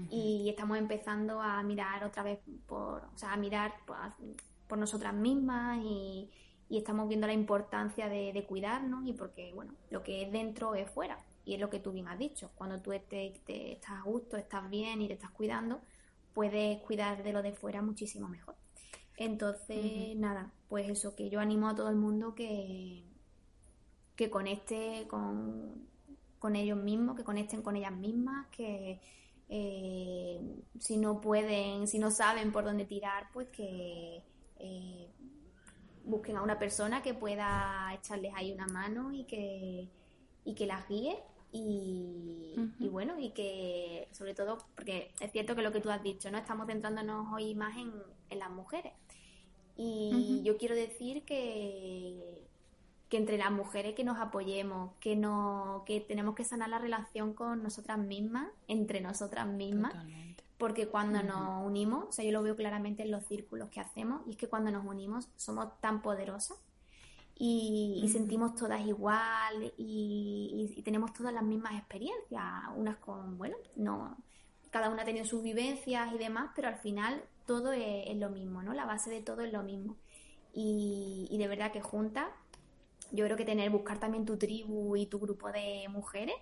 y 0.10 0.50
estamos 0.50 0.78
empezando 0.78 1.42
a 1.42 1.62
mirar 1.64 2.04
otra 2.04 2.24
vez 2.24 2.39
por, 2.68 3.04
o 3.04 3.18
sea, 3.18 3.34
a 3.34 3.38
mirar 3.38 3.74
por, 3.86 4.78
nosotras 4.78 5.14
mismas 5.14 5.80
y, 5.84 6.30
estamos 6.70 7.10
viendo 7.10 7.28
la 7.28 7.34
importancia 7.34 8.08
de, 8.08 8.46
cuidarnos 8.48 9.06
y 9.06 9.14
porque, 9.14 9.52
bueno, 9.54 9.74
lo 9.89 10.04
que 10.04 10.24
es 10.24 10.32
dentro 10.32 10.74
es 10.76 10.89
fuera 10.89 11.20
y 11.44 11.56
es 11.56 11.60
lo 11.60 11.70
que 11.70 11.80
tú 11.80 11.92
bien 11.92 12.08
has 12.08 12.18
dicho. 12.18 12.50
Cuando 12.56 12.82
tú 12.82 12.92
te, 13.10 13.34
estás 13.74 13.92
a 13.92 14.02
gusto, 14.04 14.38
estás 14.38 14.70
bien 14.70 15.02
y 15.02 15.08
te 15.08 15.16
estás 15.16 15.32
cuidando, 15.32 15.82
puedes 16.34 16.80
cuidar 16.82 17.24
de 17.24 17.34
lo 17.34 17.42
de 17.42 17.52
fuera 17.52 17.82
muchísimo 17.82 18.30
mejor. 18.30 18.56
Entonces, 19.18 20.16
nada, 20.16 20.52
pues 20.70 20.89
eso, 20.89 21.16
que 21.16 21.30
yo 21.30 21.42
animo 21.42 21.68
a 21.68 21.76
todo 21.76 21.89
el 21.89 21.98
mundo 21.98 22.34
que, 22.34 23.04
que 24.16 24.30
conecte 24.30 25.06
con, 25.10 25.88
con 26.39 26.56
ellos 26.56 26.78
mismos, 26.78 27.18
que 27.18 27.24
conecten 27.24 27.62
con 27.62 27.76
ellas 27.76 27.92
mismas, 27.92 28.48
que, 28.48 29.02
eh, 29.54 30.39
si 30.80 30.95
no 30.95 31.20
pueden, 31.20 31.86
si 31.86 31.99
no 31.99 32.10
saben 32.10 32.54
por 32.54 32.64
dónde 32.64 32.86
tirar, 32.86 33.28
pues 33.34 33.49
que 33.49 34.24
eh, 34.58 35.10
busquen 36.06 36.38
a 36.38 36.41
una 36.41 36.58
persona 36.58 37.04
que 37.04 37.14
pueda 37.14 37.93
echarles 37.93 38.34
ahí 38.34 38.54
una 38.54 38.68
mano 38.68 39.12
y 39.12 39.26
que, 39.26 39.89
y 40.45 40.56
que 40.56 40.66
las 40.66 40.88
guíe. 40.88 41.22
Y, 41.52 42.56
bueno, 42.89 43.20
y 43.20 43.32
que 43.32 44.08
sobre 44.14 44.34
todo, 44.34 44.60
porque 44.74 45.12
es 45.20 45.34
cierto 45.34 45.54
que 45.54 45.62
lo 45.62 45.74
que 45.74 45.82
tú 45.82 45.89
has 45.89 46.02
dicho, 46.02 46.32
¿no? 46.32 46.38
Estamos 46.38 46.66
centrándonos 46.68 47.28
hoy 47.34 47.54
más 47.54 47.76
en, 47.76 48.39
las 48.39 48.49
mujeres. 48.52 48.93
Y 49.76 50.41
yo 50.45 50.56
quiero 50.56 50.76
decir 50.76 51.26
que, 51.26 52.47
que 53.12 53.18
entre 53.18 53.38
las 53.38 53.51
mujeres 53.51 53.93
que 53.93 54.05
nos 54.05 54.18
apoyemos, 54.20 54.93
que 55.01 55.18
no, 55.18 55.84
que 55.86 55.99
tenemos 55.99 56.34
que 56.34 56.45
sanar 56.45 56.70
la 56.70 56.80
relación 56.80 57.34
con 57.34 57.62
nosotras 57.62 57.97
mismas, 57.97 58.47
entre 58.70 59.01
nosotras 59.01 59.47
mismas. 59.47 59.93
Porque 60.57 60.88
cuando 60.88 61.22
nos 61.22 61.66
unimos, 61.66 62.05
o 62.07 62.12
sea, 62.14 62.24
yo 62.24 62.32
lo 62.32 62.41
veo 62.41 62.55
claramente 62.55 63.03
en 63.03 63.12
los 63.12 63.26
círculos 63.26 63.68
que 63.68 63.82
hacemos, 63.82 64.22
y 64.28 64.32
es 64.32 64.38
que 64.38 64.47
cuando 64.47 64.72
nos 64.72 64.86
unimos 64.86 65.28
somos 65.36 65.78
tan 65.82 66.01
poderosas 66.01 66.57
y, 67.36 68.07
sentimos 68.09 68.55
todas 68.55 68.80
igual 68.88 69.74
y, 69.78 70.82
tenemos 70.86 71.12
todas 71.12 71.34
las 71.34 71.43
mismas 71.43 71.74
experiencias, 71.74 72.43
unas 72.78 72.95
con, 72.95 73.38
bueno, 73.38 73.57
no, 73.76 74.16
cada 74.70 74.89
una 74.89 75.01
ha 75.01 75.05
tenido 75.05 75.26
sus 75.26 75.43
vivencias 75.43 76.14
y 76.14 76.18
demás, 76.18 76.51
pero 76.55 76.70
al 76.70 76.78
final 76.78 77.22
todo 77.45 77.74
es, 77.74 78.16
lo 78.16 78.30
mismo, 78.30 78.64
¿no? 78.64 78.74
La 78.74 78.86
base 78.86 79.09
de 79.09 79.20
todo 79.20 79.41
es 79.41 79.51
lo 79.51 79.64
mismo. 79.64 79.97
Y, 80.53 81.28
y 81.30 81.38
de 81.38 81.47
verdad 81.47 81.74
que 81.74 81.82
juntas 81.82 82.28
yo 83.12 83.26
creo 83.26 83.38
que 83.38 83.45
tener, 83.45 83.70
buscar 83.70 83.99
también 83.99 84.26
tu 84.26 84.38
tribu 84.38 84.95
y 84.95 85.05
tu 85.05 85.20
grupo 85.20 85.51
de 85.51 85.88
mujeres 85.89 86.36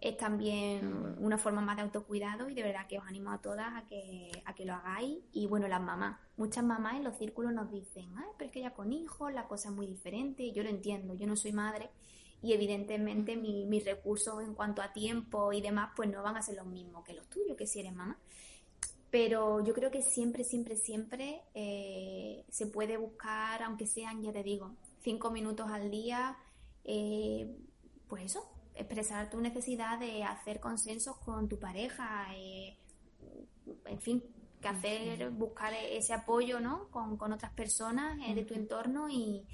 es 0.00 0.16
también 0.16 1.16
una 1.18 1.38
forma 1.38 1.62
más 1.62 1.76
de 1.76 1.82
autocuidado 1.82 2.50
y 2.50 2.54
de 2.54 2.62
verdad 2.62 2.86
que 2.86 2.98
os 2.98 3.06
animo 3.06 3.30
a 3.30 3.40
todas 3.40 3.72
a 3.74 3.86
que, 3.86 4.30
a 4.44 4.54
que 4.54 4.64
lo 4.64 4.74
hagáis. 4.74 5.18
Y 5.32 5.46
bueno, 5.46 5.68
las 5.68 5.80
mamás, 5.80 6.18
muchas 6.36 6.64
mamás 6.64 6.96
en 6.96 7.04
los 7.04 7.16
círculos 7.16 7.52
nos 7.52 7.70
dicen, 7.70 8.10
ay, 8.16 8.26
pero 8.36 8.48
es 8.48 8.52
que 8.52 8.60
ya 8.60 8.74
con 8.74 8.92
hijos 8.92 9.32
la 9.32 9.48
cosa 9.48 9.70
es 9.70 9.74
muy 9.74 9.86
diferente, 9.86 10.52
yo 10.52 10.62
lo 10.62 10.68
entiendo, 10.68 11.14
yo 11.14 11.26
no 11.26 11.36
soy 11.36 11.52
madre 11.52 11.90
y 12.42 12.52
evidentemente 12.52 13.36
mis 13.36 13.84
recursos 13.84 14.42
en 14.42 14.54
cuanto 14.54 14.82
a 14.82 14.92
tiempo 14.92 15.52
y 15.52 15.60
demás 15.60 15.90
pues 15.96 16.10
no 16.10 16.22
van 16.22 16.36
a 16.36 16.42
ser 16.42 16.56
los 16.56 16.66
mismos 16.66 17.04
que 17.04 17.14
los 17.14 17.26
tuyos, 17.28 17.56
que 17.56 17.66
si 17.66 17.80
eres 17.80 17.94
mamá. 17.94 18.18
Pero 19.10 19.64
yo 19.64 19.72
creo 19.72 19.90
que 19.90 20.02
siempre, 20.02 20.44
siempre, 20.44 20.76
siempre 20.76 21.40
eh, 21.54 22.44
se 22.50 22.66
puede 22.66 22.98
buscar, 22.98 23.62
aunque 23.62 23.86
sean, 23.86 24.22
ya 24.22 24.32
te 24.32 24.42
digo, 24.42 24.72
cinco 25.06 25.30
minutos 25.30 25.70
al 25.70 25.88
día, 25.88 26.36
eh, 26.82 27.56
pues 28.08 28.24
eso, 28.24 28.40
expresar 28.74 29.30
tu 29.30 29.40
necesidad 29.40 30.00
de 30.00 30.24
hacer 30.24 30.58
consensos 30.58 31.16
con 31.18 31.48
tu 31.48 31.60
pareja, 31.60 32.26
eh, 32.34 32.76
en 33.84 34.00
fin, 34.00 34.24
que 34.60 34.66
hacer, 34.66 35.30
buscar 35.30 35.72
ese 35.74 36.12
apoyo, 36.12 36.58
¿no? 36.58 36.88
Con, 36.90 37.32
otras 37.32 37.52
personas 37.52 38.18
de 38.18 38.44
tu 38.44 38.54
entorno 38.54 39.08
y, 39.08 39.46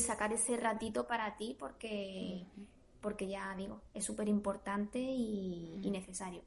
sacar 0.00 0.32
ese 0.32 0.56
ratito 0.56 1.06
para 1.06 1.36
ti 1.36 1.54
porque, 1.56 2.44
porque 3.00 3.28
ya 3.28 3.54
digo, 3.56 3.80
es 3.94 4.04
súper 4.04 4.26
importante 4.26 4.98
y, 4.98 5.88
necesario. 5.92 6.42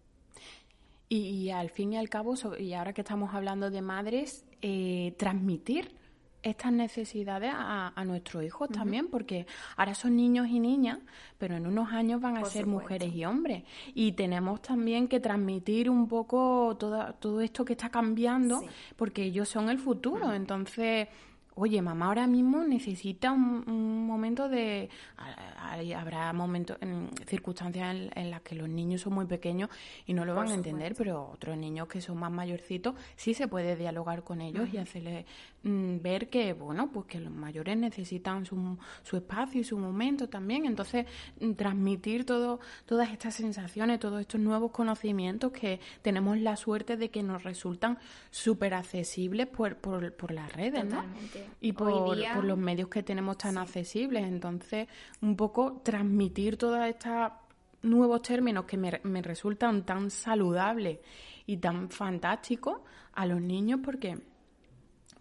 Y, 1.08 1.49
al 1.52 1.70
fin 1.70 1.93
y 1.93 1.97
al 1.97 2.10
cabo, 2.10 2.36
y 2.60 2.74
ahora 2.74 2.91
que 2.91 3.02
estamos 3.02 3.34
hablando 3.34 3.72
de 3.72 3.82
madres, 3.82 4.45
eh, 4.62 5.16
transmitir 5.18 6.01
estas 6.43 6.71
necesidades 6.73 7.51
a, 7.53 8.03
nuestros 8.05 8.43
hijos 8.43 8.69
también, 8.69 9.07
porque 9.07 9.45
ahora 9.77 9.93
son 9.93 10.15
niños 10.15 10.47
y 10.47 10.59
niñas, 10.59 10.99
pero 11.37 11.55
en 11.55 11.67
unos 11.67 11.91
años 11.91 12.19
van 12.19 12.37
a 12.37 12.45
ser 12.45 12.65
mujeres 12.65 13.13
y 13.13 13.25
hombres. 13.25 13.63
Y 13.93 14.13
tenemos 14.13 14.61
también 14.61 15.07
que 15.07 15.19
transmitir 15.19 15.89
un 15.89 16.07
poco 16.07 16.75
todo, 16.79 17.13
todo 17.19 17.41
esto 17.41 17.63
que 17.63 17.73
está 17.73 17.89
cambiando, 17.89 18.63
porque 18.95 19.23
ellos 19.23 19.49
son 19.49 19.69
el 19.69 19.77
futuro. 19.77 20.33
Entonces, 20.33 21.07
oye, 21.55 21.81
mamá 21.81 22.07
ahora 22.07 22.27
mismo 22.27 22.63
necesita 22.63 23.31
un, 23.31 24.05
momento 24.05 24.49
de... 24.49 24.89
Habrá 25.95 26.33
momentos, 26.33 26.77
en 26.81 27.09
circunstancias 27.27 27.95
en, 28.15 28.31
las 28.31 28.41
que 28.41 28.55
los 28.55 28.67
niños 28.67 29.01
son 29.01 29.13
muy 29.13 29.25
pequeños 29.25 29.69
y 30.05 30.13
no 30.13 30.25
lo 30.25 30.35
van 30.35 30.49
a 30.49 30.53
entender, 30.53 30.95
pero 30.97 31.29
otros 31.33 31.57
niños 31.57 31.87
que 31.87 32.01
son 32.01 32.17
más 32.17 32.31
mayorcitos 32.31 32.95
sí 33.15 33.33
se 33.33 33.47
puede 33.47 33.75
dialogar 33.75 34.23
con 34.23 34.41
ellos 34.41 34.67
y 34.73 34.77
hacerles 34.77 35.25
ver 35.64 36.30
que, 36.30 36.53
bueno, 36.53 36.89
pues 36.91 37.05
que 37.05 37.20
los 37.20 37.32
mayores 37.32 37.78
necesitan 37.78 38.45
su, 38.45 38.78
su 39.03 39.18
espacio 39.18 39.62
y 39.62 39.64
su 39.64 39.78
momento 39.78 40.28
también. 40.28 40.66
Entonces, 40.66 41.05
mm, 41.39 41.51
transmitir 41.53 42.26
todo, 42.26 42.59
todas 42.86 43.12
estas 43.12 43.36
sensaciones, 43.36 43.99
todos 43.99 44.22
estos 44.22 44.41
nuevos 44.41 44.72
conocimientos 44.72 45.51
que 45.51 45.80
tenemos 46.01 46.39
la 46.39 46.55
suerte 46.55 46.97
de 46.97 47.09
que 47.09 47.22
nos 47.22 47.43
resultan 47.43 47.99
súper 48.32 48.74
accesibles 48.74 49.47
por, 49.47 49.78
por, 49.78 50.14
por 50.14 50.32
las 50.32 50.51
redes, 50.51 50.86
¿no? 50.86 51.03
y 51.59 51.74
por, 51.74 52.18
los 52.43 52.57
medios 52.57 52.89
que 52.89 53.03
tenemos 53.03 53.38
tan 53.38 53.57
accesibles. 53.57 54.24
Entonces, 54.24 54.88
un 55.22 55.36
poco 55.36 55.82
transmitir 55.84 56.57
todos 56.57 56.84
estos 56.88 57.32
nuevos 57.84 58.22
términos 58.24 58.66
que 58.66 58.78
me, 58.78 58.99
me 59.03 59.22
resultan 59.22 59.84
tan 59.86 60.09
saludables 60.09 60.99
y 61.45 61.57
tan 61.57 61.89
fantásticos 61.89 62.80
a 63.14 63.26
los 63.26 63.41
niños 63.41 63.80
porque 63.84 64.30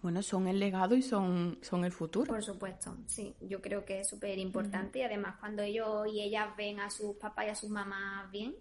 bueno, 0.03 0.23
son 0.23 0.49
el 0.49 0.59
legado 0.59 0.95
y 0.95 1.03
son, 1.03 1.59
son 1.63 1.85
el 1.85 1.93
futuro. 1.93 2.27
Por 2.27 2.43
supuesto, 2.43 2.97
sí, 3.07 3.35
yo 3.41 3.61
creo 3.61 3.85
que 3.85 4.01
es 4.01 4.09
súper 4.09 4.39
importante 4.39 5.01
y 5.01 5.03
además 5.03 5.37
cuando 5.39 5.63
ellos 5.63 6.07
y 6.13 6.23
ellas 6.23 6.49
ven 6.57 6.81
a 6.81 6.91
sus 6.91 7.17
papás 7.17 7.47
y 7.47 7.49
a 7.51 7.55
sus 7.55 7.71
mamás 7.71 8.31
bien 8.31 8.55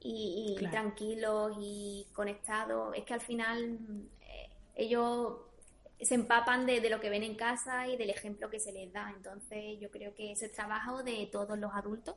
y, 0.00 0.56
tranquilos 0.70 1.56
y 1.60 2.06
conectados, 2.12 2.94
es 2.96 3.04
que 3.04 3.14
al 3.14 3.20
final 3.20 3.78
eh, 4.20 4.50
ellos 4.74 5.38
se 6.00 6.14
empapan 6.16 6.66
de, 6.66 6.88
lo 6.90 7.00
que 7.00 7.08
ven 7.08 7.22
en 7.22 7.36
casa 7.36 7.86
y 7.86 7.96
del 7.96 8.10
ejemplo 8.10 8.50
que 8.50 8.58
se 8.58 8.72
les 8.72 8.92
da. 8.92 9.12
Entonces 9.16 9.78
yo 9.80 9.90
creo 9.90 10.14
que 10.14 10.32
ese 10.32 10.46
es 10.46 10.52
trabajo 10.52 11.02
de 11.02 11.28
todos 11.30 11.58
los 11.58 11.72
adultos 11.72 12.16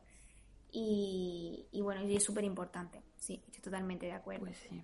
y, 0.72 1.68
bueno, 1.82 2.04
y 2.04 2.18
es 2.18 2.24
súper 2.24 2.44
importante. 2.44 3.02
Sí, 3.18 3.42
estoy 3.46 3.62
totalmente 3.62 4.08
de 4.08 4.12
acuerdo. 4.12 4.46
Pues 4.46 4.58
sí. 4.58 4.84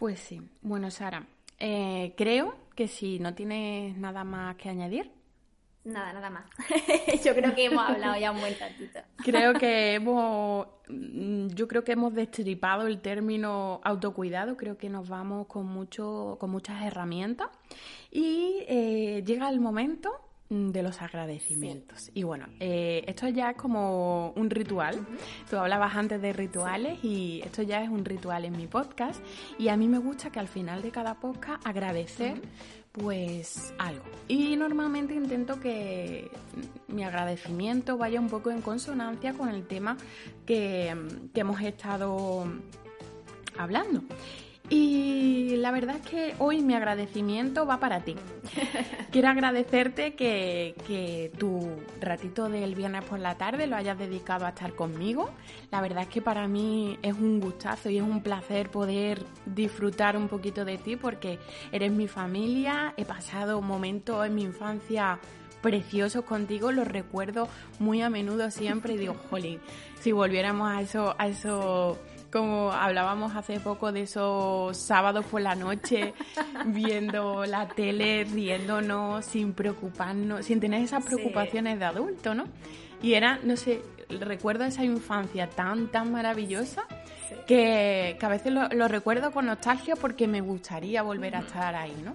Pues 0.00 0.18
sí. 0.18 0.40
Bueno, 0.62 0.90
Sara, 0.90 1.26
eh, 1.58 2.14
creo 2.16 2.56
que 2.74 2.88
si 2.88 3.18
no 3.18 3.34
tienes 3.34 3.98
nada 3.98 4.24
más 4.24 4.56
que 4.56 4.70
añadir, 4.70 5.12
Nada, 5.84 6.12
nada 6.12 6.30
más. 6.30 6.44
yo 7.24 7.34
creo 7.34 7.54
que 7.54 7.66
hemos 7.66 7.86
hablado 7.86 8.18
ya 8.18 8.32
un 8.32 8.40
buen 8.40 8.58
tantito. 8.58 9.00
creo 9.18 9.54
que 9.54 9.94
hemos, 9.94 10.66
mm, 10.88 11.48
yo 11.48 11.68
creo 11.68 11.84
que 11.84 11.92
hemos 11.92 12.14
destripado 12.14 12.86
el 12.86 13.00
término 13.00 13.80
autocuidado. 13.84 14.56
Creo 14.56 14.78
que 14.78 14.88
nos 14.88 15.08
vamos 15.08 15.46
con 15.48 15.66
mucho, 15.66 16.36
con 16.40 16.50
muchas 16.50 16.82
herramientas 16.82 17.48
y 18.10 18.64
eh, 18.68 19.22
llega 19.26 19.50
el 19.50 19.60
momento 19.60 20.29
de 20.50 20.82
los 20.82 21.00
agradecimientos. 21.00 22.10
Y 22.12 22.24
bueno, 22.24 22.46
eh, 22.58 23.04
esto 23.06 23.28
ya 23.28 23.50
es 23.50 23.56
como 23.56 24.32
un 24.32 24.50
ritual. 24.50 25.06
Tú 25.48 25.56
hablabas 25.56 25.94
antes 25.94 26.20
de 26.20 26.32
rituales 26.32 26.98
y 27.04 27.40
esto 27.44 27.62
ya 27.62 27.84
es 27.84 27.88
un 27.88 28.04
ritual 28.04 28.44
en 28.44 28.56
mi 28.56 28.66
podcast. 28.66 29.24
Y 29.58 29.68
a 29.68 29.76
mí 29.76 29.86
me 29.86 29.98
gusta 29.98 30.30
que 30.30 30.40
al 30.40 30.48
final 30.48 30.82
de 30.82 30.90
cada 30.90 31.14
podcast 31.14 31.64
agradecer 31.64 32.42
pues 32.90 33.72
algo. 33.78 34.02
Y 34.26 34.56
normalmente 34.56 35.14
intento 35.14 35.60
que 35.60 36.28
mi 36.88 37.04
agradecimiento 37.04 37.96
vaya 37.96 38.18
un 38.18 38.28
poco 38.28 38.50
en 38.50 38.60
consonancia 38.60 39.34
con 39.34 39.50
el 39.50 39.64
tema 39.68 39.96
que, 40.44 40.96
que 41.32 41.40
hemos 41.40 41.60
estado 41.60 42.44
hablando. 43.56 44.02
Y 44.70 45.56
la 45.56 45.72
verdad 45.72 45.96
es 45.96 46.08
que 46.08 46.34
hoy 46.38 46.62
mi 46.62 46.74
agradecimiento 46.74 47.66
va 47.66 47.80
para 47.80 48.02
ti. 48.02 48.14
Quiero 49.10 49.28
agradecerte 49.28 50.14
que, 50.14 50.76
que, 50.86 51.32
tu 51.36 51.68
ratito 52.00 52.48
del 52.48 52.76
viernes 52.76 53.04
por 53.04 53.18
la 53.18 53.36
tarde 53.36 53.66
lo 53.66 53.74
hayas 53.74 53.98
dedicado 53.98 54.46
a 54.46 54.50
estar 54.50 54.72
conmigo. 54.74 55.30
La 55.72 55.80
verdad 55.80 56.04
es 56.04 56.08
que 56.08 56.22
para 56.22 56.46
mí 56.46 57.00
es 57.02 57.14
un 57.14 57.40
gustazo 57.40 57.90
y 57.90 57.98
es 57.98 58.04
un 58.04 58.22
placer 58.22 58.70
poder 58.70 59.24
disfrutar 59.44 60.16
un 60.16 60.28
poquito 60.28 60.64
de 60.64 60.78
ti 60.78 60.94
porque 60.94 61.40
eres 61.72 61.90
mi 61.90 62.06
familia. 62.06 62.94
He 62.96 63.04
pasado 63.04 63.60
momentos 63.60 64.24
en 64.24 64.36
mi 64.36 64.42
infancia 64.42 65.18
preciosos 65.60 66.24
contigo, 66.24 66.72
los 66.72 66.88
recuerdo 66.88 67.48
muy 67.78 68.02
a 68.02 68.10
menudo 68.10 68.50
siempre 68.50 68.94
y 68.94 68.96
digo, 68.96 69.14
jolín, 69.28 69.60
si 70.00 70.12
volviéramos 70.12 70.70
a 70.70 70.80
eso, 70.80 71.14
a 71.18 71.28
eso 71.28 71.98
como 72.30 72.72
hablábamos 72.72 73.34
hace 73.34 73.60
poco 73.60 73.92
de 73.92 74.02
esos 74.02 74.76
sábados 74.76 75.24
por 75.26 75.40
la 75.40 75.54
noche, 75.54 76.14
viendo 76.66 77.44
la 77.44 77.68
tele, 77.68 78.24
riéndonos, 78.24 79.24
sin 79.24 79.52
preocuparnos, 79.52 80.46
sin 80.46 80.60
tener 80.60 80.82
esas 80.82 81.04
preocupaciones 81.04 81.78
de 81.78 81.84
adulto, 81.84 82.34
¿no? 82.34 82.44
Y 83.02 83.14
era, 83.14 83.38
no 83.42 83.56
sé, 83.56 83.82
recuerdo 84.08 84.64
esa 84.64 84.84
infancia 84.84 85.48
tan, 85.48 85.88
tan 85.88 86.12
maravillosa 86.12 86.84
que, 87.50 88.16
a 88.20 88.28
veces 88.28 88.52
lo, 88.52 88.86
recuerdo 88.86 89.32
con 89.32 89.46
nostalgia 89.46 89.96
porque 89.96 90.28
me 90.28 90.40
gustaría 90.40 91.02
volver 91.02 91.34
a 91.34 91.40
estar 91.40 91.74
ahí, 91.74 92.00
¿no? 92.04 92.14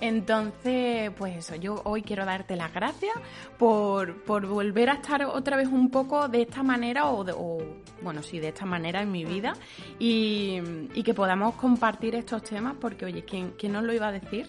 Entonces, 0.00 1.10
pues 1.18 1.38
eso, 1.38 1.56
yo 1.56 1.82
hoy 1.82 2.02
quiero 2.02 2.24
darte 2.24 2.54
las 2.54 2.72
gracias 2.72 3.12
por, 3.58 4.22
por 4.22 4.46
volver 4.46 4.90
a 4.90 4.92
estar 4.92 5.24
otra 5.24 5.56
vez 5.56 5.66
un 5.66 5.90
poco 5.90 6.28
de 6.28 6.42
esta 6.42 6.62
manera 6.62 7.10
o, 7.10 7.58
bueno, 8.00 8.22
sí, 8.22 8.38
de 8.38 8.48
esta 8.48 8.64
manera 8.64 9.02
en 9.02 9.10
mi 9.10 9.24
vida 9.24 9.54
y, 9.98 10.60
y, 10.94 11.02
que 11.02 11.14
podamos 11.14 11.56
compartir 11.56 12.14
estos 12.14 12.44
temas 12.44 12.76
porque, 12.80 13.06
oye, 13.06 13.24
¿quién, 13.24 13.54
¿quién 13.58 13.72
nos 13.72 13.82
lo 13.82 13.92
iba 13.92 14.06
a 14.06 14.12
decir? 14.12 14.46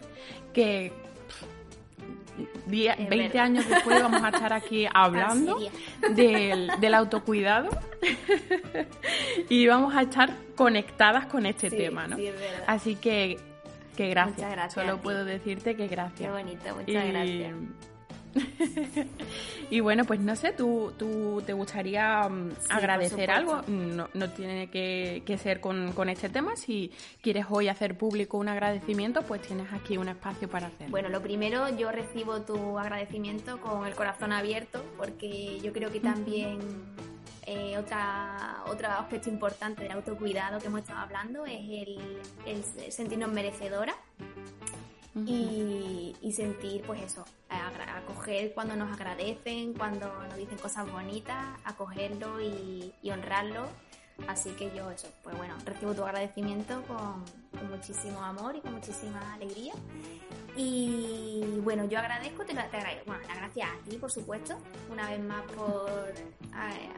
Que 0.53 0.93
20 2.65 3.39
años 3.39 3.67
después 3.67 4.01
vamos 4.01 4.23
a 4.23 4.29
estar 4.29 4.53
aquí 4.53 4.87
hablando 4.93 5.59
del, 6.15 6.71
del, 6.79 6.93
autocuidado 6.93 7.69
y 9.49 9.67
vamos 9.67 9.95
a 9.95 10.03
estar 10.03 10.33
conectadas 10.55 11.25
con 11.27 11.45
este 11.45 11.69
tema, 11.69 12.07
¿no? 12.07 12.17
Así 12.67 12.95
que, 12.95 13.37
que 13.95 14.09
gracias. 14.09 14.73
Solo 14.73 14.97
puedo 14.97 15.25
decirte 15.25 15.75
que 15.75 15.87
gracias. 15.87 16.19
Qué 16.19 16.29
bonito, 16.29 16.75
muchas 16.75 17.07
gracias. 17.07 17.53
y 19.69 19.79
bueno, 19.79 20.05
pues 20.05 20.19
no 20.19 20.35
sé, 20.35 20.51
¿tú, 20.51 20.93
tú 20.97 21.41
te 21.45 21.53
gustaría 21.53 22.27
mm, 22.27 22.51
agradecer 22.69 23.31
algo? 23.31 23.61
No, 23.67 24.09
no 24.13 24.29
tiene 24.31 24.69
que, 24.69 25.37
ser 25.41 25.59
con, 25.59 25.93
con, 25.93 26.09
este 26.09 26.29
tema. 26.29 26.55
Si 26.55 26.91
quieres 27.21 27.45
hoy 27.49 27.67
hacer 27.67 27.97
público 27.97 28.37
un 28.37 28.47
agradecimiento, 28.47 29.21
pues 29.23 29.41
tienes 29.41 29.71
aquí 29.73 29.97
un 29.97 30.09
espacio 30.09 30.49
para 30.49 30.67
hacerlo. 30.67 30.91
Bueno, 30.91 31.09
lo 31.09 31.21
primero, 31.21 31.75
yo 31.77 31.91
recibo 31.91 32.41
tu 32.41 32.77
agradecimiento 32.77 33.59
con 33.61 33.85
el 33.85 33.95
corazón 33.95 34.31
abierto, 34.31 34.83
porque 34.97 35.59
yo 35.59 35.73
creo 35.73 35.91
que 35.91 35.99
también 35.99 36.59
eh, 37.45 37.77
otra, 37.77 38.63
otro 38.67 38.89
aspecto 38.89 39.29
importante 39.29 39.83
del 39.83 39.93
autocuidado 39.93 40.59
que 40.59 40.67
hemos 40.67 40.81
estado 40.81 40.99
hablando 40.99 41.45
es 41.45 41.61
el, 41.61 42.19
el 42.45 42.91
sentirnos 42.91 43.31
y, 45.25 46.31
sentir, 46.35 46.83
pues 46.85 47.01
eso, 47.01 47.25
acoger 47.49 48.53
cuando 48.53 48.75
nos 48.75 48.91
agradecen, 48.91 49.73
cuando 49.73 50.07
nos 50.27 50.35
dicen 50.35 50.57
cosas 50.57 50.91
bonitas, 50.91 51.43
acogerlo 51.63 52.41
y, 52.41 52.93
honrarlo. 53.09 53.67
Así 54.27 54.49
que 54.51 54.71
yo 54.75 54.89
pues 55.23 55.37
bueno, 55.37 55.55
recibo 55.63 55.93
tu 55.93 56.03
agradecimiento 56.03 56.81
con, 56.87 57.23
muchísimo 57.69 58.21
amor 58.23 58.55
y 58.55 58.61
con 58.61 58.73
muchísima 58.73 59.33
alegría. 59.33 59.73
Y 60.55 61.59
bueno, 61.63 61.85
yo 61.85 61.99
agradezco, 61.99 62.43
te, 62.43 62.53
te 62.53 62.59
agradezco, 62.59 63.05
bueno, 63.05 63.23
gracias 63.27 63.69
a 63.69 63.89
ti, 63.89 63.97
por 63.97 64.11
supuesto, 64.11 64.57
una 64.91 65.09
vez 65.09 65.19
más 65.19 65.43
por 65.51 66.13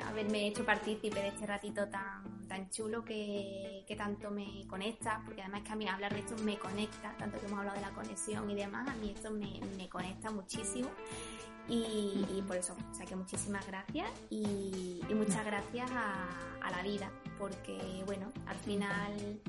haberme 0.08 0.47
hecho 0.47 0.66
partícipe 0.66 1.20
de 1.20 1.28
este 1.28 1.45
ratito 1.45 1.88
tan, 1.89 2.39
tan 2.50 2.70
chulo 2.70 3.06
que, 3.06 3.86
tanto 3.97 4.30
me 4.32 4.66
conecta, 4.68 5.22
porque 5.26 5.41
además 5.41 5.62
que 5.64 5.72
a 5.72 5.76
mí 5.76 5.88
hablar 5.88 6.14
de 6.14 6.20
esto 6.20 6.36
me 6.43 6.58
conecta, 6.58 7.16
tanto 7.18 7.39
que 7.39 7.45
hemos 7.45 7.60
hablado 7.60 7.78
de 7.78 7.86
la 7.86 7.91
conexión 7.91 8.50
y 8.50 8.56
demás, 8.56 8.88
a 8.88 8.95
mí 8.95 9.14
esto 9.16 9.32
me, 9.32 9.88
conecta 9.88 10.32
muchísimo. 10.32 10.89
Y, 11.68 12.43
por 12.47 12.58
eso, 12.58 12.76
o 12.91 12.95
sea 12.95 13.06
que 13.06 13.16
muchísimas 13.16 13.66
gracias 13.68 14.10
y, 14.30 15.02
muchas 15.14 15.45
gracias 15.45 15.89
a, 15.91 16.72
la 16.72 16.84
vida, 16.84 17.12
porque 17.38 18.04
bueno, 18.06 18.32
al 18.45 18.58
final 18.58 19.41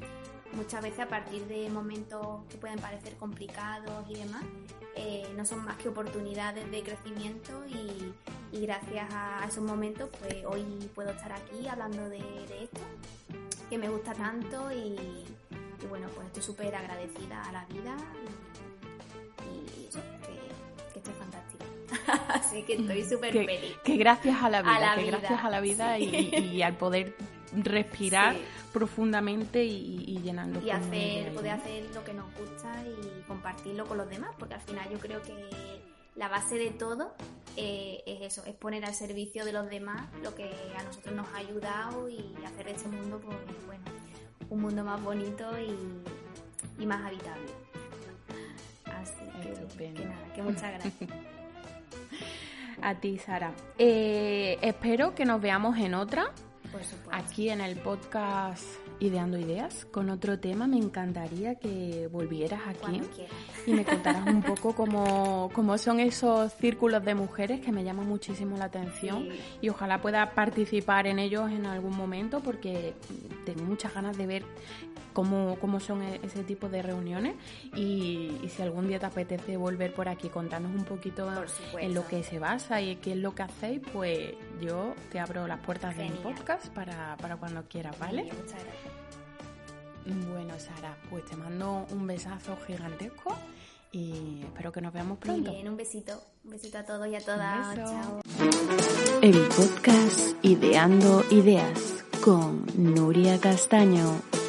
muchas 0.53 0.83
veces 0.83 1.01
a 1.01 1.09
partir 1.09 1.45
de 1.47 1.69
momentos 1.71 2.45
que 2.49 2.57
pueden 2.57 2.79
parecer 2.79 3.17
complicados 3.17 4.09
y 4.09 4.15
demás, 4.15 4.43
eh, 4.97 5.23
no 5.37 5.45
son 5.45 5.65
más 5.65 5.77
que 5.77 5.89
oportunidades 5.89 6.71
de 6.71 6.83
crecimiento 6.83 7.65
y, 7.69 8.13
gracias 8.53 9.07
a 9.15 9.47
esos 9.49 9.65
momentos 9.65 10.11
pues 10.19 10.45
hoy 10.45 10.63
puedo 10.95 11.11
estar 11.11 11.33
aquí 11.33 11.67
hablando 11.67 12.09
de, 12.09 12.19
esto 12.63 12.81
que 13.71 13.79
me 13.79 13.89
gusta 13.89 14.13
tanto 14.13 14.71
y, 14.73 15.25
bueno 15.89 16.09
pues 16.15 16.27
estoy 16.27 16.43
súper 16.43 16.75
agradecida 16.75 17.43
a 17.49 17.53
la 17.53 17.65
vida 17.67 17.97
y, 19.49 19.87
eso, 19.87 20.01
que, 20.27 20.99
esto 20.99 21.11
es 21.11 21.17
fantástico. 21.17 21.65
Así 22.35 22.63
que 22.65 22.75
estoy 22.75 23.05
súper 23.05 23.33
feliz. 23.33 23.77
Que 23.85 23.97
gracias 23.97 24.43
a 24.43 24.51
la 24.51 24.63
vida, 24.63 24.95
que 24.97 25.07
gracias 25.07 25.45
a 25.45 25.51
la 25.51 25.61
vida 25.61 25.99
y, 25.99 26.63
al 26.63 26.77
poder 26.77 27.15
respirar 27.53 28.37
profundamente 28.73 29.65
y, 29.65 30.21
llenando. 30.23 30.61
Y 30.61 30.71
hacer, 30.71 31.33
poder 31.35 31.53
hacer 31.53 31.85
lo 31.95 32.05
que 32.05 32.13
nos 32.13 32.27
gusta 32.37 32.73
y 32.85 33.23
compartirlo 33.23 33.87
con 33.87 33.99
los 33.99 34.09
demás, 34.09 34.31
porque 34.39 34.55
al 34.55 34.61
final 34.61 34.89
yo 34.91 34.99
creo 34.99 35.23
que 35.23 35.35
la 36.17 36.29
base 36.29 36.57
de 36.57 36.71
todo 36.71 37.15
eh, 37.57 38.03
es 38.07 38.21
eso, 38.21 38.45
es 38.47 38.55
poner 38.55 38.85
al 38.85 38.95
servicio 38.95 39.45
de 39.45 39.53
los 39.53 39.69
demás 39.71 40.09
lo 40.23 40.35
que 40.35 40.51
a 40.79 40.83
nosotros 40.83 41.15
nos 41.15 41.27
ha 41.29 41.39
ayudado 41.39 42.09
y 42.09 42.35
hacer 42.45 42.67
de 42.67 42.73
este 42.73 42.89
mundo, 42.89 43.21
pues, 43.25 43.37
bueno, 43.67 43.85
un 44.51 44.61
mundo 44.61 44.85
más 44.85 45.03
bonito 45.03 45.51
y, 45.59 46.85
más 46.85 47.05
habitable. 47.05 47.47
Así 48.87 49.77
que, 49.77 49.93
que 49.95 50.05
nada, 50.05 50.33
que 50.35 50.43
muchas 50.43 50.73
gracias. 50.73 51.11
a 52.83 52.95
ti, 52.95 53.19
Sara. 53.19 53.53
Eh, 53.79 54.59
espero 54.63 55.15
que 55.15 55.25
nos 55.25 55.41
veamos 55.41 55.79
en 55.79 55.95
otra 55.95 56.33
aquí 57.13 57.51
en 57.51 57.61
el 57.61 57.77
podcast 57.77 58.65
Ideando 59.01 59.39
Ideas 59.39 59.87
con 59.87 60.11
otro 60.11 60.39
tema. 60.39 60.67
Me 60.67 60.77
encantaría 60.77 61.55
que 61.55 62.09
volvieras 62.13 62.61
aquí 62.69 63.01
y 63.67 63.73
me 63.73 63.85
contaras 63.85 64.27
un 64.27 64.43
poco 64.43 64.75
cómo, 64.75 65.51
cómo, 65.55 65.79
son 65.79 66.01
esos 66.01 66.53
círculos 66.55 67.05
de 67.05 67.15
mujeres 67.15 67.61
que 67.61 67.73
me 67.73 67.83
llaman 67.83 68.07
muchísimo 68.07 68.57
la 68.57 68.67
atención 68.67 69.29
y 69.61 69.69
ojalá 69.69 70.01
pueda 70.03 70.35
participar 70.35 71.07
en 71.07 71.19
ellos 71.19 71.51
en 71.51 71.67
algún 71.67 71.97
momento 71.97 72.41
porque 72.41 72.95
tengo 73.45 73.63
muchas 73.65 73.95
ganas 73.95 74.17
de 74.17 74.27
ver 74.27 74.45
cómo, 75.13 75.57
cómo 75.61 75.81
son 75.81 76.03
e-, 76.03 76.21
ese 76.23 76.45
tipo 76.45 76.69
de 76.69 76.83
reuniones 76.83 77.37
y, 77.75 78.41
si 78.49 78.63
algún 78.63 78.89
día 78.89 78.99
te 78.99 79.07
apetece 79.07 79.57
volver 79.57 79.95
por 79.95 80.09
aquí, 80.09 80.29
contarnos 80.29 80.75
un 80.75 80.85
poquito 80.85 81.31
en 81.79 81.95
lo 81.95 82.07
que 82.07 82.23
se 82.23 82.39
basa 82.39 82.81
y 82.81 82.97
qué 82.97 83.13
es 83.13 83.19
lo 83.19 83.35
que 83.35 83.43
hacéis, 83.43 83.81
pues 83.93 84.35
yo 84.61 84.95
te 85.11 85.21
abro 85.21 85.47
las 85.47 85.61
puertas 85.61 85.97
de 85.97 86.05
mi 86.05 86.17
podcast 86.17 86.69
para, 86.69 87.17
para 87.19 87.37
cuando 87.37 87.63
quieras, 87.69 87.99
¿vale? 87.99 88.25
muchas 88.25 88.63
gracias. 88.65 89.01
Bueno, 90.33 90.59
Sara, 90.59 90.97
pues 91.09 91.25
te 91.27 91.37
mando 91.37 91.87
un 91.91 92.07
besazo 92.07 92.57
gigantesco 92.67 93.37
y 93.93 94.43
espero 94.45 94.73
que 94.73 94.81
nos 94.81 94.93
veamos 94.93 95.19
pronto. 95.19 95.53
Bien, 95.53 95.69
un 95.69 95.77
besito. 95.77 96.23
Un 96.45 96.53
besito 96.53 96.79
a 96.79 96.85
todos 96.85 97.07
y 97.09 97.15
a 97.15 97.21
todas. 97.21 97.77
Chao. 97.77 98.21
El 99.21 99.39
podcast 99.49 100.45
Ideando 100.45 101.25
Ideas 101.31 102.05
con 102.23 102.67
Nuria 102.77 103.39
Castaño. 103.39 104.40